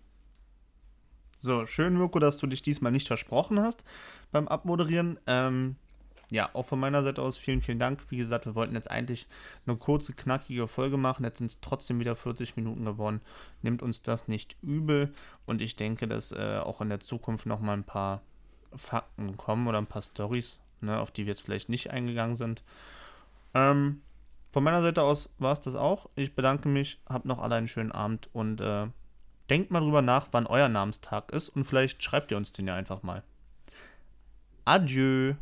So, 1.44 1.66
schön, 1.66 1.98
Mirko, 1.98 2.20
dass 2.20 2.38
du 2.38 2.46
dich 2.46 2.62
diesmal 2.62 2.92
nicht 2.92 3.08
versprochen 3.08 3.60
hast 3.60 3.84
beim 4.32 4.48
Abmoderieren. 4.48 5.20
Ähm, 5.26 5.76
ja, 6.30 6.52
auch 6.54 6.68
von 6.68 6.80
meiner 6.80 7.02
Seite 7.02 7.24
aus 7.24 7.40
vielen, 7.40 7.64
vielen 7.64 7.80
Dank. 7.80 8.06
Wie 8.10 8.18
gesagt, 8.18 8.46
wir 8.46 8.54
wollten 8.54 8.76
jetzt 8.76 8.92
eigentlich 8.92 9.28
eine 9.66 9.76
kurze, 9.76 10.14
knackige 10.14 10.68
Folge 10.68 10.98
machen. 10.98 11.26
Jetzt 11.26 11.40
sind 11.40 11.50
es 11.50 11.60
trotzdem 11.60 12.00
wieder 12.00 12.16
40 12.16 12.58
Minuten 12.58 12.86
geworden. 12.86 13.22
Nimmt 13.64 13.82
uns 13.82 14.04
das 14.04 14.28
nicht 14.28 14.56
übel. 14.62 15.12
Und 15.48 15.62
ich 15.62 15.76
denke, 15.76 16.08
dass 16.08 16.32
äh, 16.32 16.60
auch 16.64 16.80
in 16.80 16.90
der 16.90 17.00
Zukunft 17.00 17.48
noch 17.48 17.60
mal 17.60 17.74
ein 17.74 17.86
paar 17.86 18.22
Fakten 18.76 19.36
kommen 19.36 19.68
oder 19.68 19.80
ein 19.80 19.88
paar 19.88 20.04
Stories, 20.04 20.60
ne, 20.80 21.00
auf 21.00 21.10
die 21.10 21.26
wir 21.26 21.32
jetzt 21.32 21.42
vielleicht 21.42 21.70
nicht 21.70 21.90
eingegangen 21.90 22.36
sind. 22.36 22.64
Ähm, 23.56 24.04
von 24.52 24.64
meiner 24.64 24.84
Seite 24.84 25.02
aus 25.02 25.34
war 25.40 25.54
es 25.54 25.60
das 25.60 25.74
auch. 25.74 26.08
Ich 26.14 26.36
bedanke 26.36 26.70
mich, 26.70 27.02
habt 27.10 27.26
noch 27.26 27.40
alle 27.40 27.56
einen 27.56 27.68
schönen 27.68 27.92
Abend 27.92 28.30
und 28.32 28.62
äh, 28.62 28.86
Denkt 29.52 29.70
mal 29.70 29.82
drüber 29.82 30.02
nach, 30.02 30.30
wann 30.32 30.48
euer 30.48 30.70
Namenstag 30.70 31.34
ist 31.34 31.50
und 31.50 31.66
vielleicht 31.66 32.02
schreibt 32.02 32.32
ihr 32.32 32.38
uns 32.38 32.54
den 32.54 32.68
ja 32.68 32.76
einfach 32.76 33.04
mal. 33.04 33.22
Adieu. 34.64 35.34